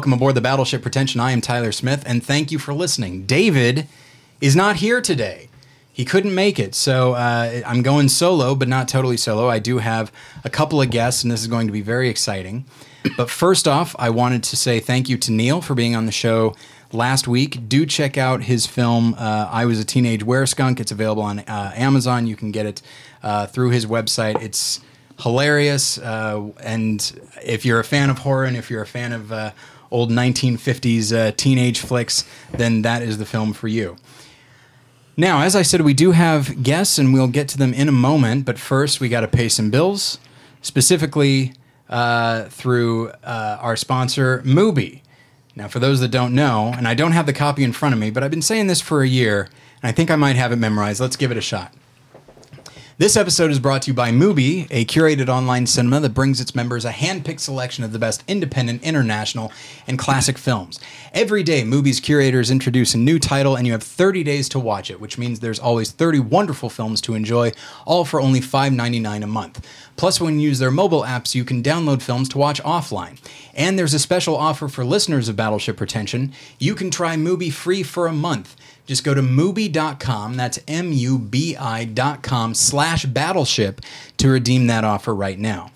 [0.00, 1.20] Welcome aboard the Battleship Pretension.
[1.20, 3.26] I am Tyler Smith, and thank you for listening.
[3.26, 3.86] David
[4.40, 5.50] is not here today.
[5.92, 9.50] He couldn't make it, so uh, I'm going solo, but not totally solo.
[9.50, 10.10] I do have
[10.42, 12.64] a couple of guests, and this is going to be very exciting.
[13.18, 16.12] But first off, I wanted to say thank you to Neil for being on the
[16.12, 16.56] show
[16.92, 17.68] last week.
[17.68, 20.80] Do check out his film, uh, I Was a Teenage Wereskunk.
[20.80, 22.26] It's available on uh, Amazon.
[22.26, 22.80] You can get it
[23.22, 24.40] uh, through his website.
[24.40, 24.80] It's
[25.20, 25.98] hilarious.
[25.98, 29.50] Uh, and if you're a fan of horror and if you're a fan of uh,
[29.90, 33.96] old 1950s uh, teenage flicks, then that is the film for you.
[35.16, 37.92] Now, as I said, we do have guests and we'll get to them in a
[37.92, 40.18] moment, but first we got to pay some bills,
[40.62, 41.52] specifically
[41.88, 45.02] uh, through uh, our sponsor, Mubi.
[45.56, 47.98] Now, for those that don't know, and I don't have the copy in front of
[47.98, 49.50] me, but I've been saying this for a year,
[49.82, 51.00] and I think I might have it memorized.
[51.00, 51.74] Let's give it a shot.
[53.00, 56.54] This episode is brought to you by Mubi, a curated online cinema that brings its
[56.54, 59.50] members a hand-picked selection of the best independent, international,
[59.86, 60.78] and classic films.
[61.14, 64.90] Every day, Mubi's curators introduce a new title, and you have 30 days to watch
[64.90, 67.52] it, which means there's always 30 wonderful films to enjoy,
[67.86, 69.66] all for only $5.99 a month.
[69.96, 73.18] Plus, when you use their mobile apps, you can download films to watch offline.
[73.54, 76.34] And there's a special offer for listeners of Battleship Pretension.
[76.58, 78.56] You can try Mubi free for a month.
[78.90, 83.80] Just go to Mubi.com, that's M-U-B-I.com slash battleship
[84.16, 85.70] to redeem that offer right now.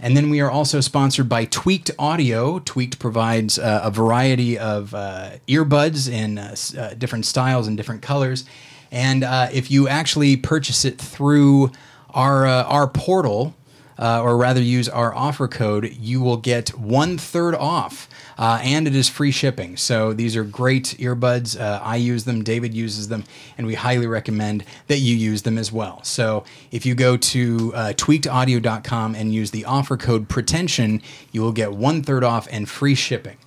[0.00, 2.58] And then we are also sponsored by Tweaked Audio.
[2.58, 8.02] Tweaked provides uh, a variety of uh, earbuds in uh, uh, different styles and different
[8.02, 8.44] colors.
[8.90, 11.70] And uh, if you actually purchase it through
[12.10, 13.54] our uh, our portal,
[13.96, 18.08] or rather use our offer code, you will get one third off.
[18.38, 19.76] Uh, and it is free shipping.
[19.76, 21.58] So these are great earbuds.
[21.58, 23.24] Uh, I use them, David uses them,
[23.56, 26.02] and we highly recommend that you use them as well.
[26.04, 31.00] So if you go to uh, tweakedaudio.com and use the offer code pretension,
[31.32, 33.38] you will get one third off and free shipping.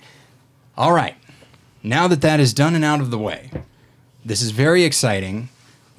[0.76, 1.14] All right.
[1.82, 3.50] Now that that is done and out of the way,
[4.24, 5.48] this is very exciting.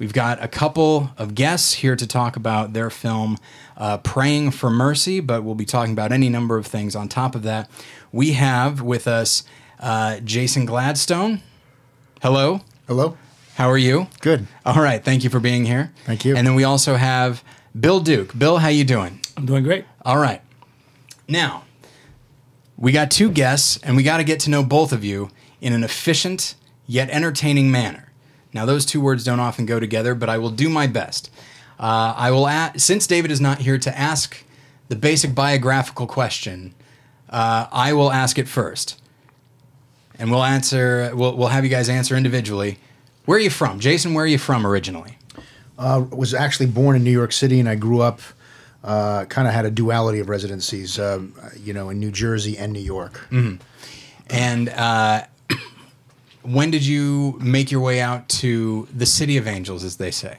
[0.02, 3.38] We've got a couple of guests here to talk about their film,
[3.76, 7.36] uh, Praying for Mercy, but we'll be talking about any number of things on top
[7.36, 7.70] of that.
[8.10, 9.44] We have with us
[9.78, 11.40] uh, Jason Gladstone.
[12.20, 12.62] Hello.
[12.88, 13.16] Hello.
[13.54, 14.08] How are you?
[14.20, 14.48] Good.
[14.66, 15.04] All right.
[15.04, 15.92] Thank you for being here.
[16.04, 16.34] Thank you.
[16.34, 17.44] And then we also have
[17.78, 18.36] Bill Duke.
[18.36, 19.20] Bill, how you doing?
[19.36, 19.84] I'm doing great.
[20.04, 20.40] All right.
[21.28, 21.62] Now,
[22.76, 25.30] we got two guests, and we got to get to know both of you
[25.60, 26.56] in an efficient
[26.88, 28.08] yet entertaining manner.
[28.52, 31.30] Now, those two words don't often go together, but I will do my best.
[31.80, 34.44] Uh, I will, a- since David is not here to ask
[34.88, 36.74] the basic biographical question,
[37.30, 39.00] uh, I will ask it first,
[40.18, 41.10] and we'll answer.
[41.14, 42.78] We'll, we'll have you guys answer individually.
[43.24, 44.12] Where are you from, Jason?
[44.14, 45.16] Where are you from originally?
[45.78, 48.20] Uh, was actually born in New York City, and I grew up.
[48.84, 52.72] Uh, kind of had a duality of residencies, um, you know, in New Jersey and
[52.72, 53.26] New York.
[54.28, 55.22] And uh,
[56.42, 60.38] when did you make your way out to the City of Angels, as they say?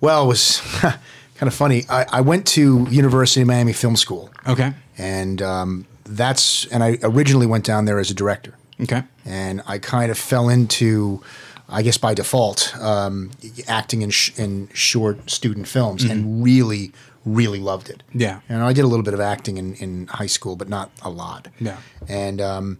[0.00, 0.98] Well, it was kind
[1.40, 1.84] of funny.
[1.88, 4.72] I, I went to University of Miami Film School, Okay.
[4.98, 9.02] and um, that's and I originally went down there as a director, Okay.
[9.24, 11.22] and I kind of fell into,
[11.68, 13.30] I guess by default, um,
[13.66, 16.92] acting in sh- in short student films, and really,
[17.24, 18.02] really loved it.
[18.14, 18.40] Yeah.
[18.48, 21.10] And I did a little bit of acting in, in high school, but not a
[21.10, 21.48] lot.
[21.58, 21.78] Yeah.
[22.06, 22.78] And um,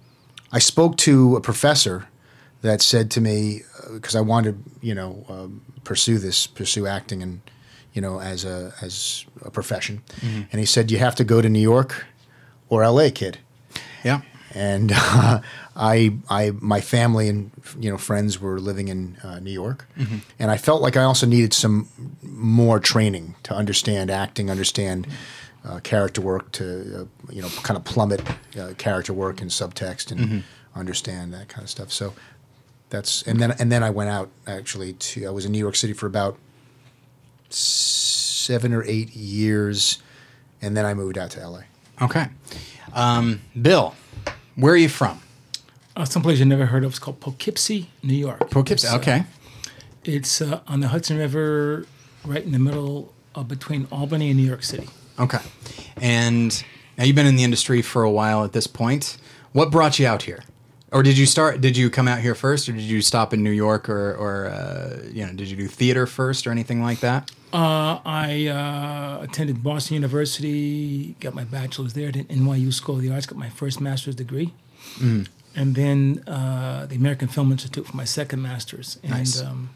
[0.53, 2.07] I spoke to a professor
[2.67, 3.63] that said to me,
[3.93, 7.41] because I wanted, you know, um, pursue this, pursue acting, and
[7.93, 10.03] you know, as a as a profession.
[10.53, 12.05] And he said, you have to go to New York
[12.69, 13.39] or L.A., kid.
[14.05, 14.21] Yeah.
[14.53, 15.41] And uh,
[15.75, 19.87] I, I, my family and you know friends were living in uh, New York,
[20.39, 21.89] and I felt like I also needed some
[22.23, 25.07] more training to understand acting, understand
[25.65, 26.65] uh, character work, to
[27.03, 28.23] uh, you know kind of plummet
[28.59, 31.93] uh, character work and subtext, and understand that kind of stuff.
[31.93, 32.15] So
[32.91, 35.77] that's and then and then I went out actually to I was in New York
[35.77, 36.37] City for about
[37.51, 39.99] seven or eight years,
[40.63, 41.65] and then I moved out to L.A.
[42.03, 42.27] Okay.
[42.95, 43.95] Um, Bill,
[44.55, 45.21] where are you from?
[45.97, 46.91] Uh, someplace you never heard of.
[46.91, 48.51] It's called Poughkeepsie, New York.
[48.51, 48.87] Poughkeepsie.
[48.87, 49.25] It's, uh, Okay.
[50.05, 51.87] It's uh, on the Hudson River,
[52.25, 54.89] right in the middle of between Albany and New York City.
[55.19, 55.39] Okay.
[55.97, 56.63] And
[56.97, 59.17] now you've been in the industry for a while at this point.
[59.53, 60.45] What brought you out here?
[60.97, 61.61] Or did you start?
[61.61, 64.47] Did you come out here first, or did you stop in New York, or, or
[64.47, 67.31] uh, you know, did you do theater first, or anything like that?
[67.53, 73.11] Uh, I uh, attended Boston University, got my bachelor's there, at NYU School of the
[73.13, 74.55] Arts, got my first master's degree,
[74.99, 75.29] Mm.
[75.55, 78.99] and then uh, the American Film Institute for my second master's.
[79.03, 79.43] And Nice.
[79.43, 79.69] um,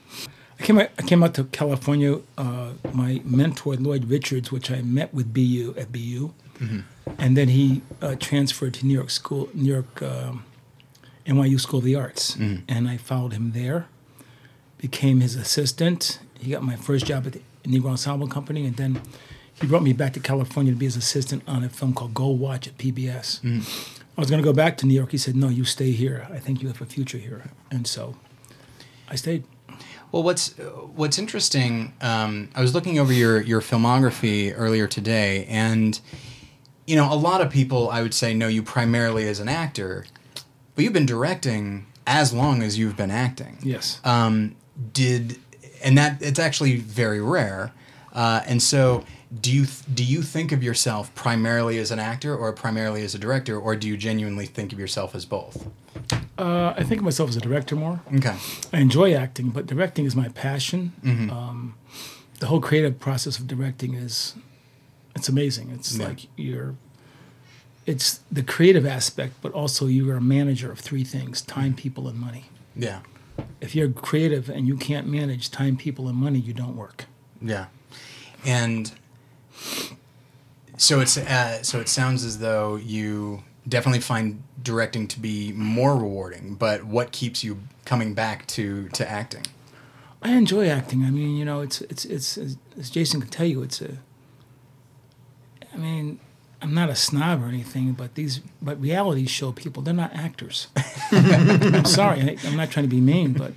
[0.59, 2.21] I came out, I came out to California.
[2.39, 6.33] Uh, my mentor Lloyd Richards, which I met with BU at BU,
[7.19, 10.45] and then he uh, transferred to New York School, New York um,
[11.27, 13.87] NYU School of the Arts, and I followed him there.
[14.79, 16.21] Became his assistant.
[16.39, 19.01] He got my first job at the Negro Ensemble Company, and then
[19.61, 22.29] he brought me back to California to be his assistant on a film called Go
[22.29, 23.41] Watch at PBS.
[24.17, 25.13] I was going to go back to New York.
[25.13, 26.27] He said, "No, you stay here.
[26.33, 28.17] I think you have a future here." And so,
[29.09, 29.45] I stayed.
[30.13, 30.55] Well, what's
[30.95, 31.93] what's interesting?
[32.01, 36.01] Um, I was looking over your your filmography earlier today, and
[36.87, 40.07] you know, a lot of people I would say know you primarily as an actor,
[40.81, 43.59] but you've been directing as long as you've been acting.
[43.63, 44.01] Yes.
[44.03, 44.57] Um,
[44.95, 45.39] did
[45.85, 47.73] and that it's actually very rare.
[48.15, 49.05] Uh, and so,
[49.43, 53.19] do you do you think of yourself primarily as an actor or primarily as a
[53.19, 55.67] director, or do you genuinely think of yourself as both?
[56.39, 58.01] Uh, I think of myself as a director more.
[58.17, 58.35] Okay.
[58.73, 60.93] I enjoy acting, but directing is my passion.
[61.31, 61.75] Um,
[62.39, 64.35] the whole creative process of directing is
[65.15, 65.71] it's amazing.
[65.75, 66.07] It's Yeah.
[66.09, 66.75] like you're
[67.87, 72.09] it's the creative aspect, but also you are a manager of three things: time, people,
[72.09, 72.45] and money.
[72.77, 73.01] Yeah.
[73.61, 77.07] If you're creative and you can't manage time, people, and money, you don't work.
[77.41, 77.67] Yeah,
[78.45, 78.93] and
[80.77, 85.97] so it's uh, so it sounds as though you definitely find directing to be more
[85.97, 86.55] rewarding.
[86.55, 89.47] But what keeps you coming back to to acting?
[90.23, 91.05] I enjoy acting.
[91.05, 93.97] I mean, you know, it's it's it's as as Jason can tell you, it's a.
[95.73, 96.19] I mean,
[96.63, 100.69] I'm not a snob or anything, but these but reality show people they're not actors.
[101.13, 103.53] I'm sorry, I, I'm not trying to be mean, but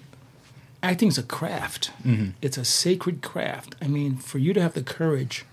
[0.81, 1.91] acting's a craft.
[2.03, 2.31] Mm-hmm.
[2.41, 3.75] It's a sacred craft.
[3.81, 5.45] I mean, for you to have the courage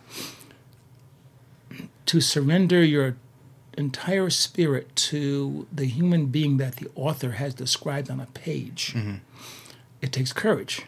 [2.06, 3.16] to surrender your
[3.78, 9.14] entire spirit to the human being that the author has described on a page mm-hmm.
[10.00, 10.82] it takes courage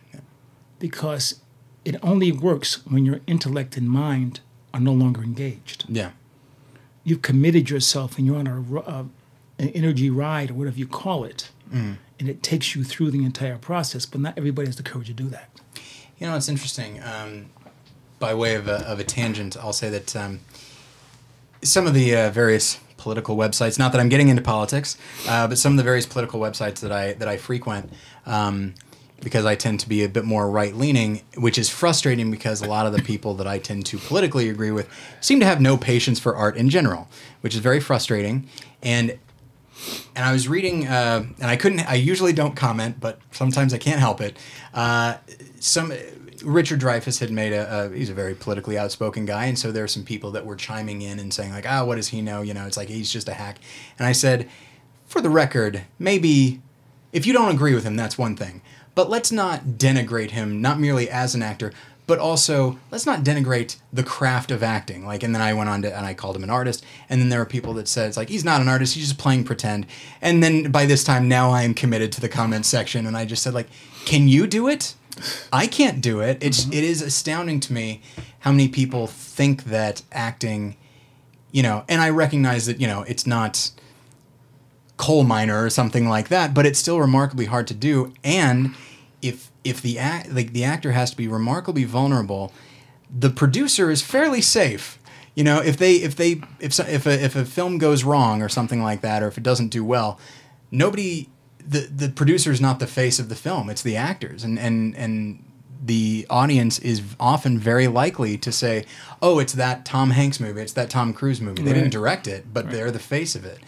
[0.80, 1.40] because
[1.84, 4.40] it only works when your intellect and mind
[4.74, 5.84] are no longer engaged.
[5.88, 6.10] Yeah,
[7.04, 9.04] You've committed yourself and you're on a, uh,
[9.58, 13.58] an energy ride or whatever you call it, and it takes you through the entire
[13.58, 14.06] process.
[14.06, 15.48] But not everybody has the courage to do that.
[16.18, 17.00] you know it's interesting.
[17.02, 17.46] Um,
[18.18, 20.40] by way of a, of a tangent, I'll say that um,
[21.62, 24.96] some of the uh, various political websites, not that I'm getting into politics,
[25.28, 27.92] uh, but some of the various political websites that I that I frequent.
[28.26, 28.74] Um,
[29.22, 32.66] because I tend to be a bit more right leaning, which is frustrating because a
[32.66, 34.88] lot of the people that I tend to politically agree with
[35.20, 37.08] seem to have no patience for art in general,
[37.40, 38.48] which is very frustrating.
[38.82, 39.18] And
[40.14, 41.80] and I was reading, uh, and I couldn't.
[41.80, 44.36] I usually don't comment, but sometimes I can't help it.
[44.72, 45.16] Uh,
[45.58, 45.92] some
[46.44, 47.90] Richard Dreyfuss had made a, a.
[47.90, 51.02] He's a very politically outspoken guy, and so there are some people that were chiming
[51.02, 53.28] in and saying like, "Ah, what does he know?" You know, it's like he's just
[53.28, 53.58] a hack.
[53.98, 54.48] And I said,
[55.06, 56.62] for the record, maybe
[57.12, 58.62] if you don't agree with him, that's one thing.
[58.94, 61.72] But let's not denigrate him, not merely as an actor,
[62.06, 65.06] but also let's not denigrate the craft of acting.
[65.06, 66.84] Like, and then I went on to, and I called him an artist.
[67.08, 69.18] And then there are people that said, it's like, he's not an artist, he's just
[69.18, 69.86] playing pretend.
[70.20, 73.06] And then by this time, now I am committed to the comment section.
[73.06, 73.68] And I just said, like,
[74.04, 74.94] can you do it?
[75.52, 76.38] I can't do it.
[76.42, 76.72] It's, mm-hmm.
[76.72, 78.02] it is astounding to me
[78.40, 80.76] how many people think that acting,
[81.50, 83.70] you know, and I recognize that, you know, it's not
[85.06, 88.12] coal miner or something like that, but it's still remarkably hard to do.
[88.22, 88.74] And
[89.20, 92.52] if if the act like the actor has to be remarkably vulnerable,
[93.24, 94.98] the producer is fairly safe.
[95.34, 98.42] You know, if they if they if so- if a, if a film goes wrong
[98.42, 100.18] or something like that, or if it doesn't do well,
[100.70, 101.28] nobody
[101.74, 103.70] the the producer is not the face of the film.
[103.70, 105.42] It's the actors, and and and
[105.84, 108.84] the audience is often very likely to say,
[109.20, 110.60] "Oh, it's that Tom Hanks movie.
[110.60, 111.62] It's that Tom Cruise movie.
[111.62, 111.78] They Right.
[111.80, 113.58] didn't direct it, but they're the face of it."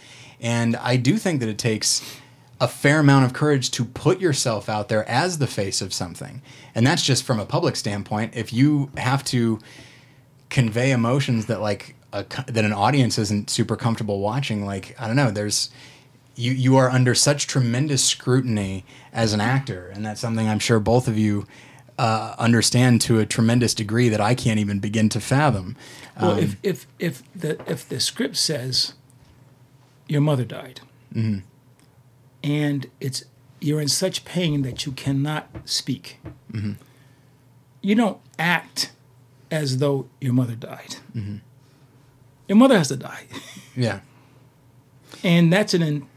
[0.45, 2.19] And I do think that it takes
[2.61, 6.43] a fair amount of courage to put yourself out there as the face of something.
[6.75, 8.35] And that's just from a public standpoint.
[8.35, 9.59] If you have to
[10.51, 15.15] convey emotions that like a, that an audience isn't super comfortable watching, like I don't
[15.15, 15.71] know, there's
[16.35, 20.79] you you are under such tremendous scrutiny as an actor, and that's something I'm sure
[20.79, 21.47] both of you
[21.97, 25.75] uh, understand to a tremendous degree that I can't even begin to fathom.
[26.21, 28.93] Well, Um, if if if the if the script says
[30.07, 30.81] your mother died,
[31.13, 31.39] mm-hmm.
[32.43, 33.25] and it's
[33.59, 36.19] you're in such pain that you cannot speak,
[36.51, 36.73] mm-hmm.
[37.81, 38.91] you don't act
[39.49, 40.97] as though your mother died.
[41.15, 41.37] Mm-hmm.
[42.47, 43.25] Your mother has to die,
[43.75, 44.01] yeah,
[45.23, 46.07] and that's an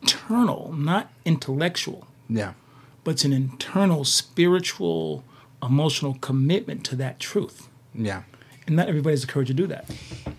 [0.00, 2.54] internal, not intellectual, yeah,
[3.02, 5.24] but it's an internal, spiritual,
[5.62, 7.68] emotional commitment to that truth.
[7.94, 8.22] yeah.
[8.66, 9.84] And not everybody has the courage to do that.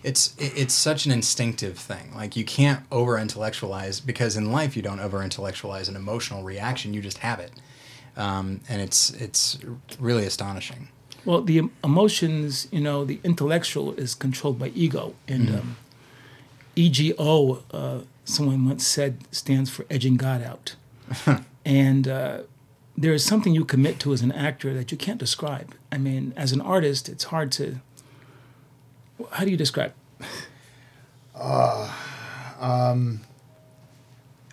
[0.02, 2.12] it's it's such an instinctive thing.
[2.14, 6.94] Like you can't over intellectualize because in life you don't over intellectualize an emotional reaction.
[6.94, 7.52] You just have it,
[8.16, 9.58] um, and it's it's
[9.98, 10.88] really astonishing.
[11.24, 15.76] Well, the emotions, you know, the intellectual is controlled by ego, and um,
[16.76, 20.76] EGO, uh, someone once said, stands for edging God out.
[21.64, 22.42] and uh,
[22.96, 25.74] there is something you commit to as an actor that you can't describe.
[25.90, 27.80] I mean, as an artist, it's hard to.
[29.30, 29.92] How do you describe?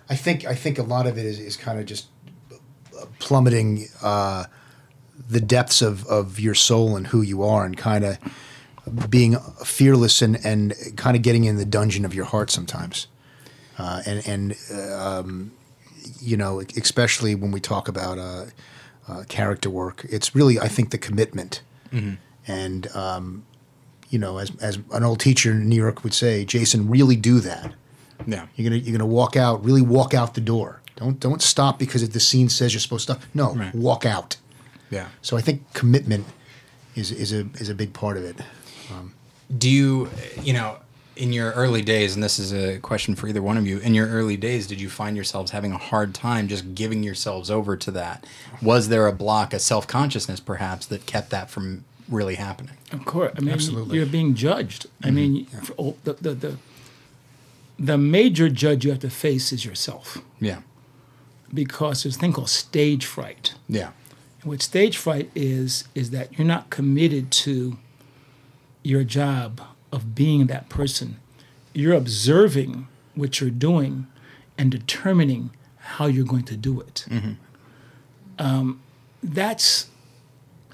[0.10, 2.08] I think I think a lot of it is, is kind of just
[3.20, 4.46] plummeting uh,
[5.30, 8.18] the depths of, of your soul and who you are, and kind of
[9.10, 13.08] being fearless and, and kind of getting in the dungeon of your heart sometimes.
[13.78, 15.52] Uh, and and uh, um,
[16.20, 18.46] you know, especially when we talk about uh,
[19.08, 21.62] uh, character work, it's really I think the commitment.
[22.48, 23.46] And um,
[24.14, 27.40] you know, as as an old teacher in New York would say, Jason, really do
[27.40, 27.74] that.
[28.28, 28.46] Yeah.
[28.56, 30.82] You're gonna you're gonna walk out, really walk out the door.
[30.96, 33.18] Don't don't stop because the scene says you're supposed to.
[33.34, 33.74] No, Right.
[33.74, 34.38] walk out.
[34.92, 35.08] Yeah.
[35.24, 36.26] So I think commitment
[36.96, 38.38] is is a is a big part of it.
[38.92, 39.14] Um,
[39.58, 40.10] do you,
[40.44, 40.78] you know,
[41.16, 43.94] in your early days, and this is a question for either one of you, in
[43.96, 47.76] your early days, did you find yourselves having a hard time just giving yourselves over
[47.78, 48.26] to that?
[48.62, 52.76] Was there a block, a self consciousness perhaps, that kept that from really happening?
[52.92, 53.98] Of course, I mean Absolutely.
[53.98, 54.88] you're being judged.
[55.04, 56.58] I mean, for, oh, the, the the
[57.80, 60.60] the major judge you have to face is yourself Yeah.
[61.54, 63.56] because there's a thing called stage fright.
[63.68, 63.92] Yeah.
[64.42, 67.78] And what stage fright is is that you're not committed to
[68.84, 71.18] your job of being that person.
[71.74, 74.08] You're observing what you're doing
[74.58, 77.06] and determining how you're going to do it.
[78.40, 78.82] Um,
[79.22, 79.88] that's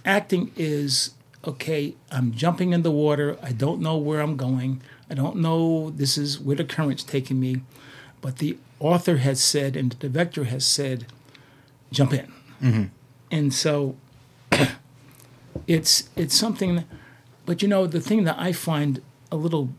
[0.05, 1.12] acting is
[1.46, 1.96] okay.
[2.12, 3.38] I'm jumping in the water.
[3.41, 4.81] I don't know where I'm going.
[5.10, 7.62] I don't know this is where the current's taking me,
[8.22, 11.05] but the author has said and the director has said,
[11.91, 12.91] jump in
[13.31, 13.96] and so
[15.67, 16.84] it's it's something
[17.46, 19.69] but you know the thing that i find a little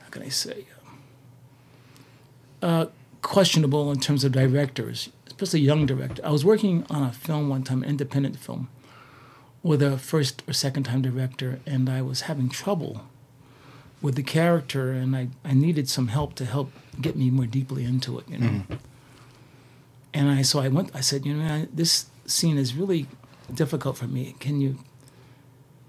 [0.00, 0.66] how can i say
[2.62, 2.86] uh,
[3.22, 7.62] questionable in terms of directors especially young director i was working on a film one
[7.62, 8.68] time an independent film
[9.62, 13.06] with a first or second time director and i was having trouble
[14.02, 17.84] with the character and i, I needed some help to help get me more deeply
[17.84, 18.74] into it you know mm-hmm.
[20.12, 20.94] and I so I went.
[20.94, 23.06] I said, you know, I, this scene is really
[23.52, 24.34] difficult for me.
[24.40, 24.78] Can you?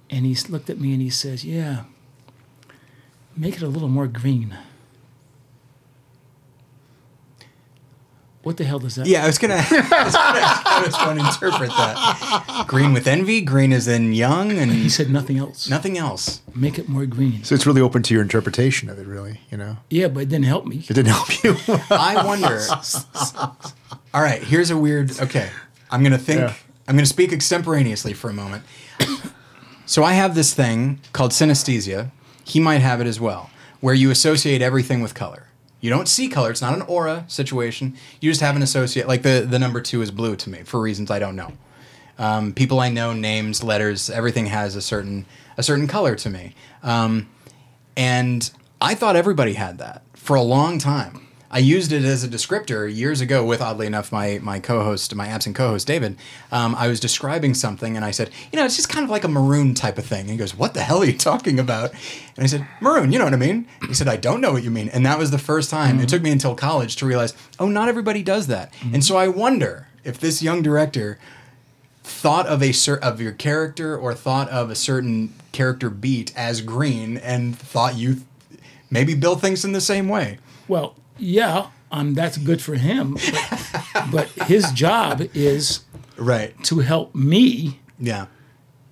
[0.10, 1.84] And he looked at me and he says, "Yeah,
[3.36, 4.58] make it a little more green."
[8.44, 9.06] What the hell does that?
[9.06, 9.54] Yeah, I was gonna.
[9.70, 12.66] I was gonna I was trying to interpret that.
[12.68, 13.42] Green with envy.
[13.42, 15.70] Green is in young, and He said nothing else.
[15.70, 16.42] nothing else.
[16.56, 17.44] Make it more green.
[17.44, 19.42] So it's really open to your interpretation of it, really.
[19.52, 20.78] You know, Yeah, but it didn't help me.
[20.90, 21.56] it didn't help you.
[21.92, 22.60] I wonder.
[24.14, 25.20] All right, here's a weird.
[25.20, 25.50] Okay,
[25.92, 26.40] I'm gonna think.
[26.42, 26.54] Yeah.
[26.88, 28.64] I'm gonna speak extemporaneously for a moment.
[29.86, 32.12] So I have this thing called synesthesia.
[32.44, 33.50] He might have it as well,
[33.82, 35.48] where you associate everything with color.
[35.82, 36.52] You don't see color.
[36.52, 37.98] It's not an aura situation.
[38.22, 39.08] You just have an associate.
[39.08, 41.52] Like the the number two is blue to me for reasons I don't know.
[42.18, 45.26] Um, people I know, names, letters, everything has a certain
[45.58, 46.56] a certain color to me.
[46.84, 47.30] Um,
[47.98, 51.28] and I thought everybody had that for a long time.
[51.54, 55.14] I used it as a descriptor years ago with, oddly enough, my, my co host,
[55.14, 56.18] my absent co host, David.
[56.52, 59.26] Um, I was describing something and I said, you know, it's just kind of like
[59.26, 60.22] a maroon type of thing.
[60.22, 61.92] And he goes, what the hell are you talking about?
[62.36, 63.68] And I said, maroon, you know what I mean?
[63.88, 64.88] He said, I don't know what you mean.
[64.90, 66.00] And that was the first time.
[66.00, 68.74] It took me until college to realize, oh, not everybody does that.
[68.94, 71.20] And so I wonder if this young director
[72.04, 76.62] thought of a cer- of your character or thought of a certain character beat as
[76.62, 78.26] green and thought you th-
[78.90, 80.40] maybe Bill thinks in the same way.
[80.68, 83.14] Well, yeah, um, that's good for him.
[83.16, 85.82] But, but his job is
[86.18, 86.62] Right.
[86.66, 88.26] to help me Yeah.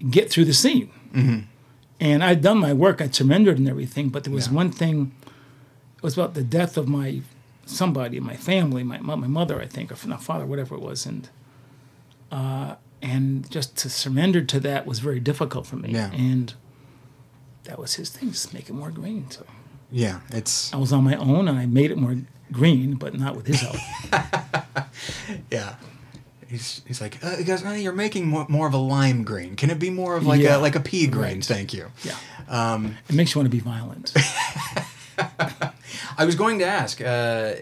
[0.10, 0.90] get through the scene.
[2.02, 4.54] And I'd done my work, I'd surrendered and everything, but there was Yeah.
[4.54, 5.12] one thing.
[5.98, 7.22] It was about the death of my
[7.66, 11.06] somebody in my family, my my mother, I think, or not father, whatever it was,
[11.06, 11.30] and
[12.32, 15.92] uh, and just to surrender to that was very difficult for me.
[15.92, 16.12] Yeah.
[16.12, 16.54] And
[17.66, 19.30] that was his thing, just make it more green.
[19.30, 19.46] So
[19.92, 20.20] Yeah.
[20.32, 22.16] It's I was on my own, and I made it more
[22.52, 23.78] green, but not with his help.
[25.52, 25.76] yeah.
[26.48, 29.56] He's, he's like, uh, "Uh, you're making more, more of a lime green.
[29.56, 30.58] Can it be more of like Yeah.
[30.58, 31.22] a like a pea green?
[31.36, 31.46] Right.
[31.46, 31.92] Thank you.
[32.04, 32.16] Yeah,
[32.48, 34.14] Um, it makes you want to be violent.
[36.18, 37.54] I was going to ask, uh,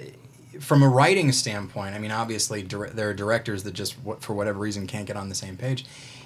[0.59, 1.95] from a writing standpoint.
[1.95, 5.29] I mean, obviously, dir- there are directors that just, for whatever reason, can't get on
[5.29, 5.85] the same page.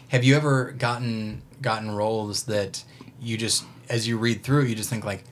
[0.10, 2.84] Have you ever gotten gotten roles that
[3.20, 5.24] you just, as you read through, you just think like,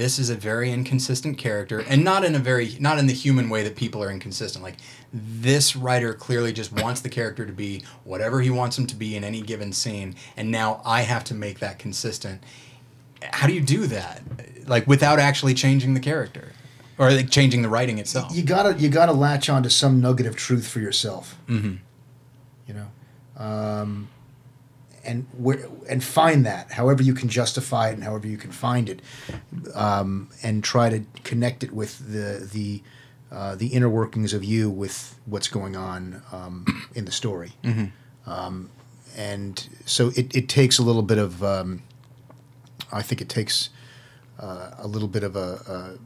[0.00, 3.50] this is a very inconsistent character, and not in a very, not in the human
[3.50, 4.64] way that people are inconsistent.
[4.64, 4.76] Like,
[5.12, 9.14] this writer clearly just wants the character to be whatever he wants him to be
[9.14, 12.42] in any given scene, and now I have to make that consistent
[13.22, 14.22] how do you do that?
[14.66, 16.52] Like without actually changing the character
[16.98, 18.34] or like changing the writing itself.
[18.34, 21.36] you gotta you gotta latch on to some nugget of truth for yourself.
[21.48, 21.76] Mm-hmm.
[22.66, 22.86] You know,
[23.36, 24.08] um,
[25.10, 28.88] and where, and find that however you can justify it and however you can find
[28.88, 29.00] it,
[29.74, 32.82] um, and try to connect it with the the
[33.32, 36.64] uh, the inner workings of you with what's going on um,
[36.94, 37.52] in the story.
[38.26, 38.70] Um,
[39.16, 41.82] and so it, it takes a little bit of um,
[42.92, 43.70] I think it takes
[44.38, 45.98] uh, a little bit of a, a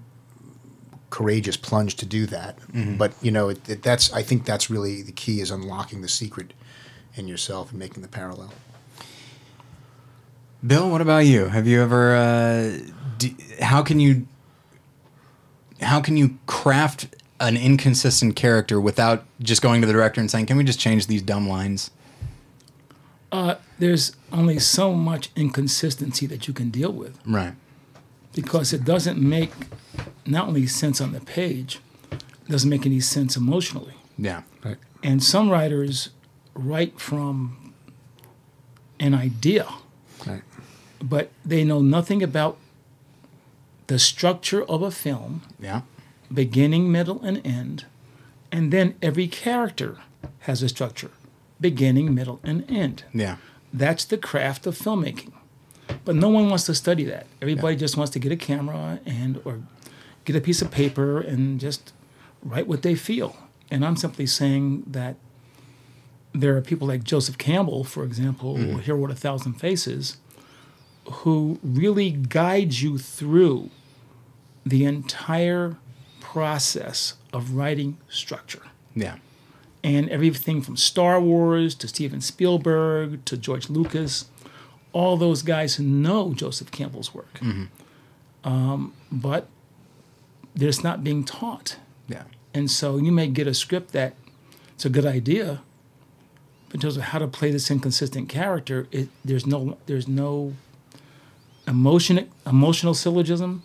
[1.10, 2.58] courageous plunge to do that.
[2.98, 6.08] But you know, it, it, that's I think that's really the key is unlocking the
[6.08, 6.52] secret
[7.16, 8.52] in yourself and making the parallel.
[10.66, 11.46] Bill, what about you?
[11.48, 12.14] Have you ever?
[12.16, 12.78] Uh,
[13.18, 14.26] d how can you?
[15.80, 17.08] How can you craft
[17.40, 21.06] an inconsistent character without just going to the director and saying, "Can we just change
[21.06, 21.90] these dumb lines?"
[23.30, 27.54] Uh, there's only so much inconsistency that you can deal with Right.
[28.32, 29.50] because it doesn't make
[30.24, 31.80] not only sense on the page,
[32.12, 33.94] it doesn't make any sense emotionally.
[34.16, 34.42] Yeah.
[34.64, 34.76] Right.
[35.02, 36.10] And some writers
[36.54, 37.74] write from
[39.00, 39.74] an idea, Right.
[41.08, 42.56] But they know nothing about
[43.88, 45.82] the structure of a film, Yeah.
[46.32, 47.84] beginning, middle, and end.
[48.50, 49.98] And then every character
[50.40, 51.10] has a structure,
[51.60, 53.04] beginning, middle, and end.
[53.12, 53.36] Yeah.
[53.72, 55.32] That's the craft of filmmaking.
[56.06, 57.26] But no one wants to study that.
[57.42, 59.60] Everybody just wants to get a camera and or
[60.24, 61.92] get a piece of paper and just
[62.42, 63.36] write what they feel.
[63.70, 65.16] And I'm simply saying that
[66.32, 68.78] there are people like Joseph Campbell, for example, mm-hmm.
[68.78, 70.16] Hero with a Thousand Faces,
[71.10, 73.70] who really guides you through
[74.64, 75.76] the entire
[76.20, 78.62] process of writing structure
[78.94, 79.16] Yeah.
[79.82, 84.26] and everything from Star Wars to Steven Spielberg to George Lucas,
[84.92, 87.40] all those guys know Joseph Campbell's work.
[88.44, 89.48] Um, but
[90.54, 91.76] it's not being taught.
[92.08, 92.24] Yeah.
[92.52, 94.14] And so you may get a script that
[94.74, 95.62] it's a good idea,
[96.66, 100.54] but in terms of how to play this inconsistent character, it, there's no there's no
[101.66, 103.62] emotion emotional syllogism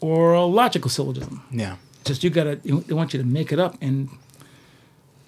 [0.00, 1.76] or a logical syllogism Yeah.
[2.04, 4.08] just you gotta they want you to make it up and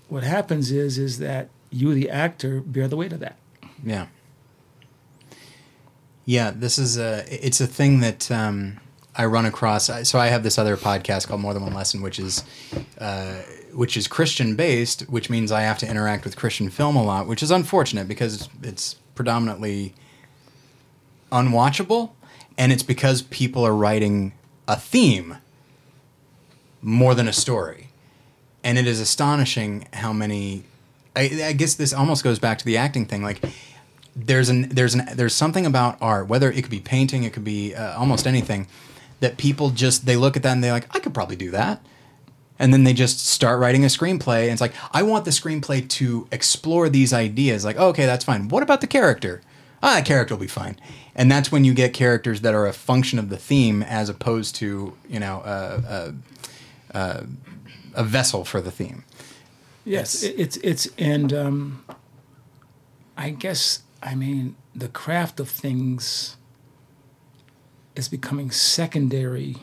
[0.08, 3.36] what happens is is that you the actor bear the weight of that
[3.84, 4.06] Yeah.
[6.24, 8.78] Yeah, this is a it's a thing that um,
[9.16, 9.90] I run across.
[10.08, 12.44] So I have this other podcast called More Than One Lesson, which is
[12.98, 13.36] uh,
[13.72, 17.26] which is Christian based, which means I have to interact with Christian film a lot,
[17.26, 19.94] which is unfortunate because it's predominantly
[21.30, 22.10] unwatchable,
[22.58, 24.32] and it's because people are writing
[24.68, 25.38] a theme
[26.82, 27.88] more than a story,
[28.62, 30.64] and it is astonishing how many.
[31.16, 33.42] I, I guess this almost goes back to the acting thing, like
[34.14, 37.44] there's an there's an there's something about art whether it could be painting it could
[37.44, 38.66] be uh, almost anything
[39.20, 41.84] that people just they look at that and they're like i could probably do that.
[42.58, 45.88] And then they just start writing a screenplay and it's like i want the screenplay
[45.90, 47.64] to explore these ideas.
[47.64, 48.48] Like okay that's fine.
[48.48, 49.40] What about the character?
[49.82, 50.78] Ah that character will be fine
[51.20, 54.54] and that's when you get characters that are a function of the theme as opposed
[54.56, 56.14] to you know a,
[56.94, 57.26] a, a,
[57.94, 59.04] a vessel for the theme
[59.84, 60.22] yes Yes.
[60.22, 61.84] it, it's it's and um,
[63.16, 66.36] i guess i mean the craft of things
[67.96, 69.56] is becoming secondary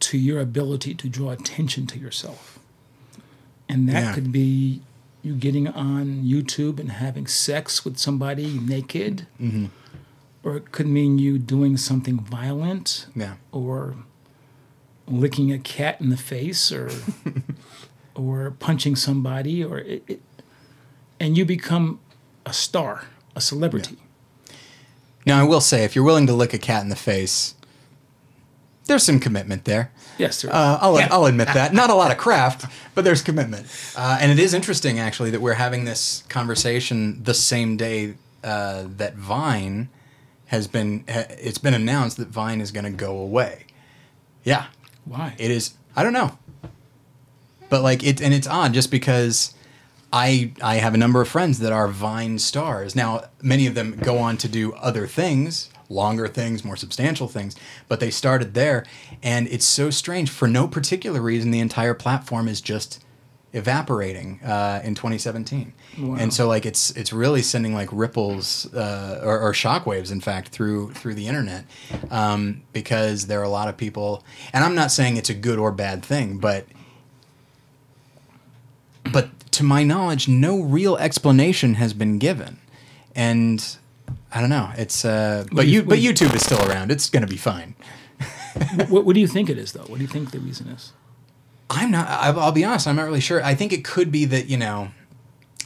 [0.00, 2.58] to your ability to draw attention to yourself
[3.68, 4.14] and that Yeah.
[4.14, 4.82] could be
[5.22, 9.26] you getting on youtube and having sex with somebody naked
[10.44, 13.96] or it could mean you doing something violent yeah or
[15.08, 16.90] licking a cat in the face or
[18.14, 20.22] or punching somebody or it, it,
[21.18, 21.98] and you become
[22.46, 23.96] a star a celebrity
[25.26, 27.54] Now, I will say, if you're willing to lick a cat in the face,
[28.86, 29.90] there's some commitment there.
[30.18, 31.72] yes sir Uh, I'll, I'll admit that.
[31.72, 33.66] Not a lot of craft, but there's commitment.
[33.96, 38.84] Uh, and it is interesting, actually, that we're having this conversation the same day uh,
[38.98, 39.88] that Vine
[40.46, 41.04] has been.
[41.06, 43.66] It's been announced that Vine is going to go away.
[44.42, 44.66] Yeah,
[45.04, 45.74] why it is.
[45.96, 46.38] I don't know,
[47.68, 49.54] but like it, and it's odd just because
[50.12, 52.94] I I have a number of friends that are Vine stars.
[52.96, 57.56] Now, many of them go on to do other things, longer things, more substantial things,
[57.88, 58.84] but they started there,
[59.22, 60.30] and it's so strange.
[60.30, 63.03] For no particular reason, the entire platform is just
[63.54, 66.16] evaporating uh, in 2017, Wow.
[66.18, 70.48] and so like it's it's really sending like ripples uh, or, or shockwaves, in fact,
[70.48, 71.64] through through the internet,
[72.10, 75.58] um, because there are a lot of people, and I'm not saying it's a good
[75.58, 76.66] or bad thing, but
[79.12, 82.58] but to my knowledge, no real explanation has been given.
[83.14, 83.64] And
[84.32, 84.70] I don't know.
[84.76, 86.90] It's uh, but you- you but YouTube is still around.
[86.90, 87.76] It's gonna be fine.
[88.88, 89.82] what, what do you think it is, though?
[89.86, 90.92] What do you think the reason is?
[91.70, 92.08] I'm not.
[92.08, 92.86] I'll be honest.
[92.86, 93.42] I'm not really sure.
[93.42, 94.90] I think it could be that you know,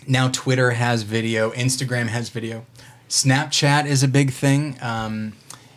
[0.07, 2.65] now Twitter has video, Instagram has video,
[3.09, 4.77] Snapchat is a big thing.
[4.81, 5.35] Um,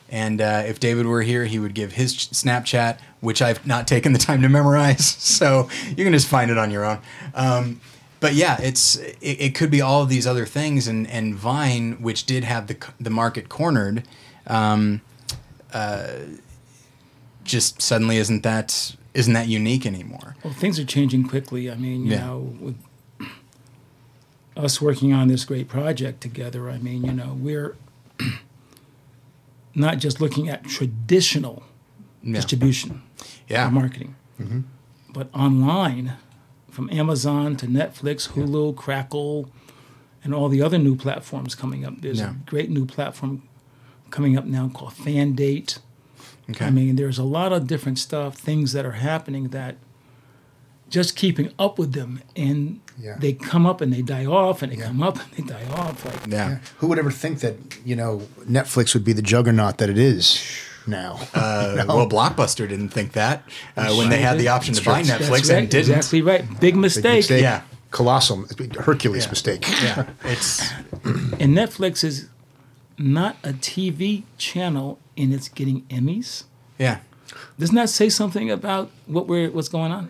[0.10, 4.12] and uh, if David were here, he would give his Snapchat, which I've not taken
[4.12, 5.17] the time to memorize.
[5.31, 6.99] So you can just find it on your own.
[7.34, 7.81] Um,
[8.19, 11.93] but yeah, it's it, it could be all of these other things, and and Vine,
[11.93, 14.03] which did have the the market cornered.
[14.45, 15.01] Um,
[17.43, 20.36] just suddenly isn't that isn't that unique anymore.
[20.43, 21.69] Well, things are changing quickly.
[21.69, 22.26] I mean, you Yeah.
[22.28, 22.76] know, with
[24.56, 27.76] us working on this great project together, I mean, you know, we're
[29.76, 31.63] not just looking at traditional
[32.24, 32.34] Yeah.
[32.36, 33.02] distribution
[33.47, 33.69] Yeah.
[33.69, 34.62] marketing, mm-hmm.
[35.13, 36.13] but online,
[36.69, 39.50] from Amazon to Netflix, Hulu, Crackle,
[40.24, 42.00] and all the other new platforms coming up.
[42.02, 42.32] There's Yeah.
[42.32, 43.43] a great new platform
[44.10, 45.80] coming up now called FanDate.
[46.51, 46.65] Okay.
[46.65, 49.75] I mean, there's a lot of different stuff, things that are happening that
[50.89, 53.15] just keeping up with them, and Yeah.
[53.17, 54.87] they come up and they die off, and they Yeah.
[54.87, 56.03] come up and they die off.
[56.05, 56.49] Like, yeah.
[56.49, 56.57] Yeah.
[56.79, 60.41] Who would ever think that you know Netflix would be the juggernaut that it is
[60.85, 61.19] now?
[61.33, 63.43] Uh, Well, Blockbuster didn't think that
[63.77, 65.21] uh, when they had the option to That's buy right.
[65.21, 65.95] Netflix right, and didn't.
[65.95, 66.41] Exactly right.
[66.49, 67.03] Big Big mistake.
[67.19, 67.41] mistake.
[67.41, 67.61] Yeah.
[67.91, 68.45] Colossal,
[68.79, 69.29] Hercules Yeah.
[69.29, 69.65] mistake.
[69.83, 70.71] Yeah, it's
[71.03, 72.27] And Netflix is
[73.01, 76.43] not a TV channel, and it's getting Emmys.
[76.77, 76.99] yeah,
[77.59, 80.09] Doesn't that say something about what we're what's going on?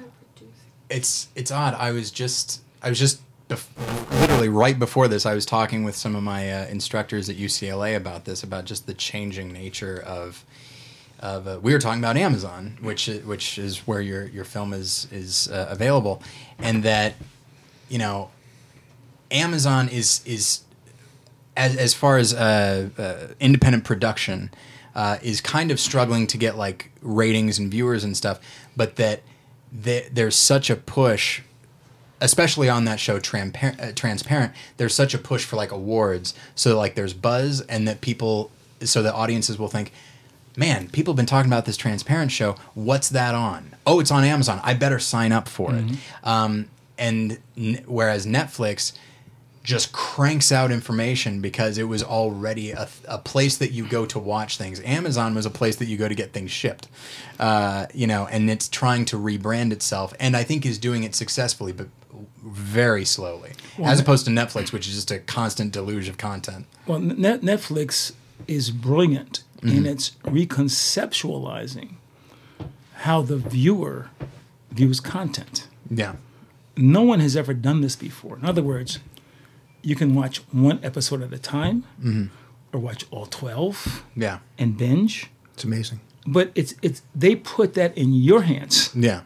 [0.89, 1.73] it's it's odd.
[1.75, 3.67] I was just I was just bef-
[4.19, 5.25] literally right before this.
[5.25, 8.87] I was talking with some of my uh, instructors at UCLA about this, about just
[8.87, 10.43] the changing nature of.
[11.21, 15.07] Of, uh, we were talking about Amazon, which which is where your your film is
[15.11, 16.23] is uh, available,
[16.57, 17.13] and that
[17.89, 18.31] you know
[19.29, 20.61] Amazon is is
[21.57, 24.51] as as far as uh, uh, independent production
[24.95, 28.39] uh, is kind of struggling to get like ratings and viewers and stuff,
[28.75, 29.21] but that
[29.71, 31.41] the, there's such a push,
[32.19, 34.53] especially on that show Trampa- uh, Transparent.
[34.77, 38.51] There's such a push for like awards, so like there's buzz and that people,
[38.83, 39.91] so that audiences will think.
[40.57, 42.57] Man, people have been talking about this transparent show.
[42.73, 43.73] What's that on?
[43.87, 44.59] Oh, it's on Amazon.
[44.65, 45.85] I better sign up for it.
[46.25, 48.91] Um, and n- whereas Netflix,
[49.63, 54.17] just cranks out information because it was already a, a place that you go to
[54.17, 54.81] watch things.
[54.81, 56.87] Amazon was a place that you go to get things shipped,
[57.39, 61.13] uh, you know, and it's trying to rebrand itself, and I think is doing it
[61.13, 61.87] successfully, but
[62.43, 63.51] very slowly,
[63.83, 66.65] as opposed to Netflix, which is just a constant deluge of content.
[66.87, 68.13] Well, Net- Netflix
[68.47, 71.93] is brilliant in its reconceptualizing
[72.95, 74.09] how the viewer
[74.71, 75.67] views content.
[75.89, 76.15] Yeah,
[76.77, 78.37] No one has ever done this before.
[78.37, 78.99] In other words,
[79.83, 81.83] you can watch one episode at a time,
[82.73, 85.29] or watch all twelve yeah, and binge.
[85.53, 85.99] It's amazing.
[86.25, 88.91] But it's it's they put that in your hands.
[88.95, 89.21] yeah,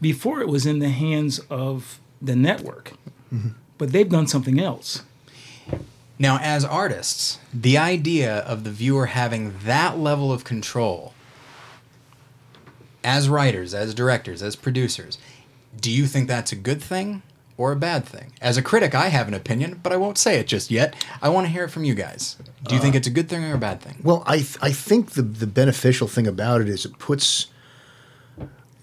[0.00, 2.92] Before it was in the hands of the network,
[3.78, 5.02] but they've done something else.
[6.18, 11.12] Now, as artists, the idea of the viewer having that level of control,
[13.04, 15.18] as writers, as directors, as producers,
[15.78, 17.22] do you think that's a good thing
[17.58, 18.32] or a bad thing?
[18.40, 20.94] As a critic, I have an opinion, but I won't say it just yet.
[21.22, 22.36] I want to hear it from you guys.
[22.64, 23.96] Do you think it's a good thing or a bad thing?
[24.02, 27.46] Well, I th- I think the the beneficial thing about it is it puts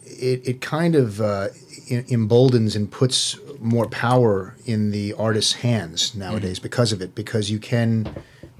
[0.05, 1.49] it it kind of uh,
[1.89, 7.49] em- emboldens and puts more power in the artist's hands nowadays because of it because
[7.49, 8.13] you can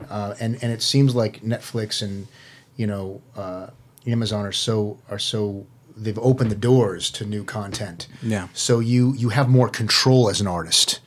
[0.10, 2.28] uh, and and it seems like Netflix and
[2.76, 3.68] you know uh,
[4.08, 5.66] Amazon are so are so
[5.96, 8.08] they've opened the doors to new content.
[8.22, 8.48] Yeah.
[8.54, 11.00] So you you have more control as an artist,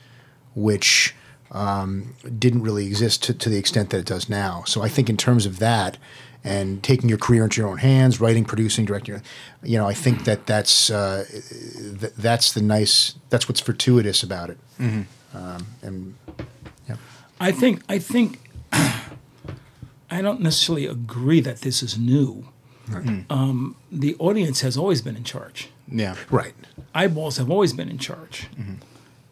[0.55, 1.15] which
[1.51, 4.63] um, didn't really exist to, to the extent that it does now.
[4.65, 5.97] So I think in terms of that
[6.43, 9.21] and taking your career into your own hands, writing, producing, directing,
[9.63, 14.49] you know, I think that that's uh, th- that's the nice that's what's fortuitous about
[14.49, 14.57] it.
[15.33, 16.15] Um, and
[16.87, 16.95] yeah,
[17.39, 18.39] I think I think
[18.71, 22.47] I don't necessarily agree that this is new.
[23.29, 25.69] Um, the audience has always been in charge.
[25.91, 26.15] Yeah.
[26.29, 26.53] right.
[26.93, 28.47] Eyeballs have always been in charge.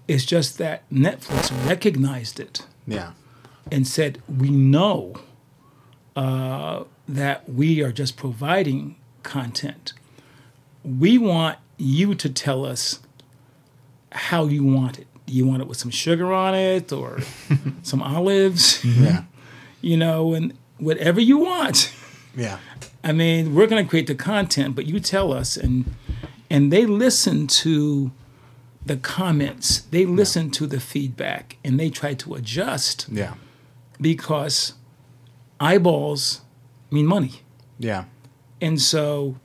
[0.08, 3.12] It's just that Netflix recognized it Yeah.
[3.72, 5.16] and said, "We know
[6.16, 9.94] uh, that we are just providing content.
[10.84, 13.00] We want you to tell us
[14.12, 15.08] how you want it.
[15.26, 17.20] Do you want it with some sugar on it or
[17.84, 18.84] some olives?
[18.86, 19.24] Yeah.
[19.82, 21.94] You know, and whatever you want."
[22.36, 22.58] Yeah.
[23.06, 25.94] I mean, we're going to create the content, but you tell us, and
[26.50, 28.12] and they listen to
[28.86, 33.36] the comments, they listen to the feedback, and they try to adjust Yeah.
[34.02, 34.74] because
[35.60, 36.42] eyeballs
[36.92, 37.42] mean money.
[37.80, 38.06] Yeah.
[38.62, 39.36] And so,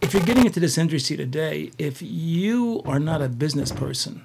[0.00, 4.22] if you're getting into this industry today, if you are not a business person,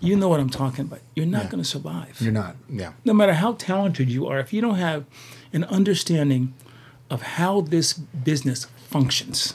[0.00, 1.00] you know what I'm talking about.
[1.16, 1.50] You're not Yeah.
[1.50, 2.18] going to survive.
[2.20, 2.56] You're not.
[2.68, 2.92] Yeah.
[3.04, 5.04] no matter how talented you are, if you don't have
[5.52, 6.52] an understanding
[7.14, 9.54] of how this business functions,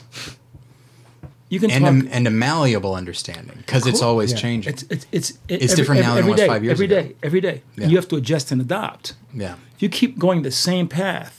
[1.48, 2.12] you can And talk.
[2.12, 4.38] a, and a malleable understanding because it's always Yeah.
[4.44, 4.72] changing.
[4.72, 6.86] it's it's it's, it- It's different now than it every was day, five years every
[6.86, 7.02] ago.
[7.02, 7.62] day, every day.
[7.76, 7.86] Yeah.
[7.88, 9.14] You have to adjust and adopt.
[9.34, 9.54] yeah.
[9.76, 11.34] If you keep going the same path,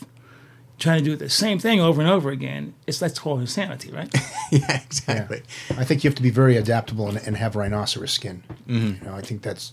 [0.80, 4.10] trying to do the same thing over and over again, it's that's called insanity, right?
[4.14, 4.28] yeah.
[4.52, 4.82] Yeah.
[4.86, 5.42] Exactly.
[5.82, 8.44] I think you have to be very adaptable and, and have rhinoceros skin.
[8.68, 8.94] Mm-hmm.
[9.06, 9.72] You know, I think that's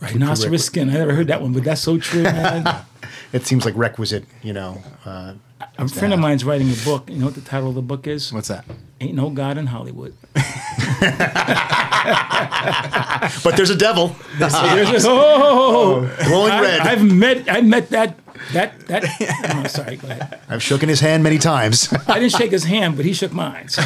[0.00, 0.88] Rhinoceros skin.
[0.90, 2.64] I never heard that one, but that's so true, man.
[3.32, 4.24] it seems like requisite.
[4.42, 5.34] You know, uh,
[5.78, 7.08] a friend of mine's writing a book.
[7.10, 8.32] You know what the title of the book is?
[8.32, 8.64] What's that?
[9.00, 10.14] Ain't no God in Hollywood.
[13.42, 14.58] but there's a devil There's a-
[15.08, 16.08] oh.
[16.08, 16.80] oh, glowing I, red.
[16.80, 18.18] I've, I've met I met that
[18.52, 19.04] that that.
[19.54, 20.40] Oh, sorry, go ahead.
[20.48, 21.92] I've shaken his hand many times.
[22.08, 23.68] I didn't shake his hand, but he shook mine.
[23.68, 23.82] So.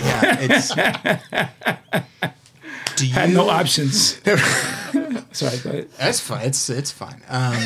[0.00, 0.36] Yeah.
[0.40, 0.74] It's.
[2.96, 3.12] Do you?
[3.12, 4.20] had no options.
[5.32, 5.90] sorry, go ahead.
[5.98, 6.46] That's fine.
[6.46, 7.22] It's it's fine.
[7.28, 7.60] Um,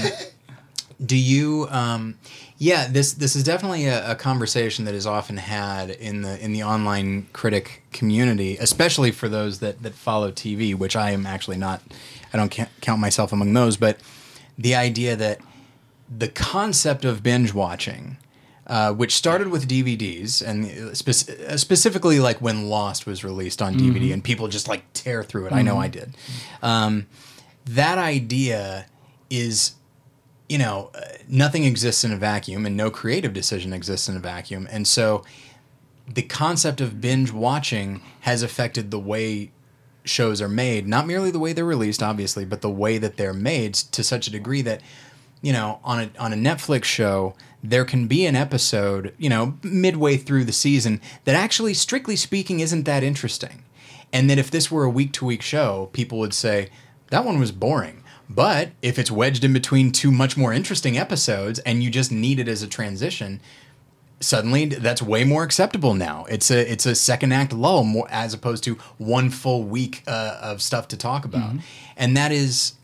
[1.04, 1.66] do you?
[1.70, 2.18] Um,
[2.58, 6.52] yeah, this this is definitely a, a conversation that is often had in the in
[6.52, 11.58] the online critic community, especially for those that that follow TV, which I am actually
[11.58, 11.82] not.
[12.32, 13.98] I don't count myself among those, but
[14.58, 15.40] the idea that
[16.14, 18.16] the concept of binge watching.
[18.68, 23.74] Uh, which started with DVDs and spec- uh, specifically like when Lost was released on
[23.74, 25.54] DVD and people just like tear through it.
[25.54, 26.14] I know I did.
[26.60, 27.06] Um,
[27.64, 28.84] that idea
[29.30, 29.72] is
[30.50, 34.20] you know uh, nothing exists in a vacuum and no creative decision exists in a
[34.20, 35.24] vacuum and so
[36.06, 39.50] the concept of binge watching has affected the way
[40.04, 43.34] shows are made not merely the way they're released obviously but the way that they're
[43.34, 44.80] made to such a degree that
[45.42, 49.54] you know on a on a Netflix show there can be an episode you know
[49.62, 53.64] midway through the season that actually strictly speaking isn't that interesting.
[54.10, 56.70] And that if this were a week to week show people would say
[57.10, 58.02] that one was boring.
[58.30, 62.38] But if it's wedged in between two much more interesting episodes and you just need
[62.38, 63.40] it as a transition
[64.20, 66.24] suddenly that's way more acceptable now.
[66.28, 70.38] It's a it's a second act lull more as opposed to one full week uh,
[70.42, 71.52] of stuff to talk about,
[71.96, 72.74] and that is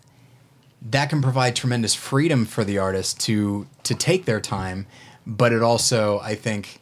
[0.90, 4.86] that can provide tremendous freedom for the artist to to take their time,
[5.26, 6.80] but it also I think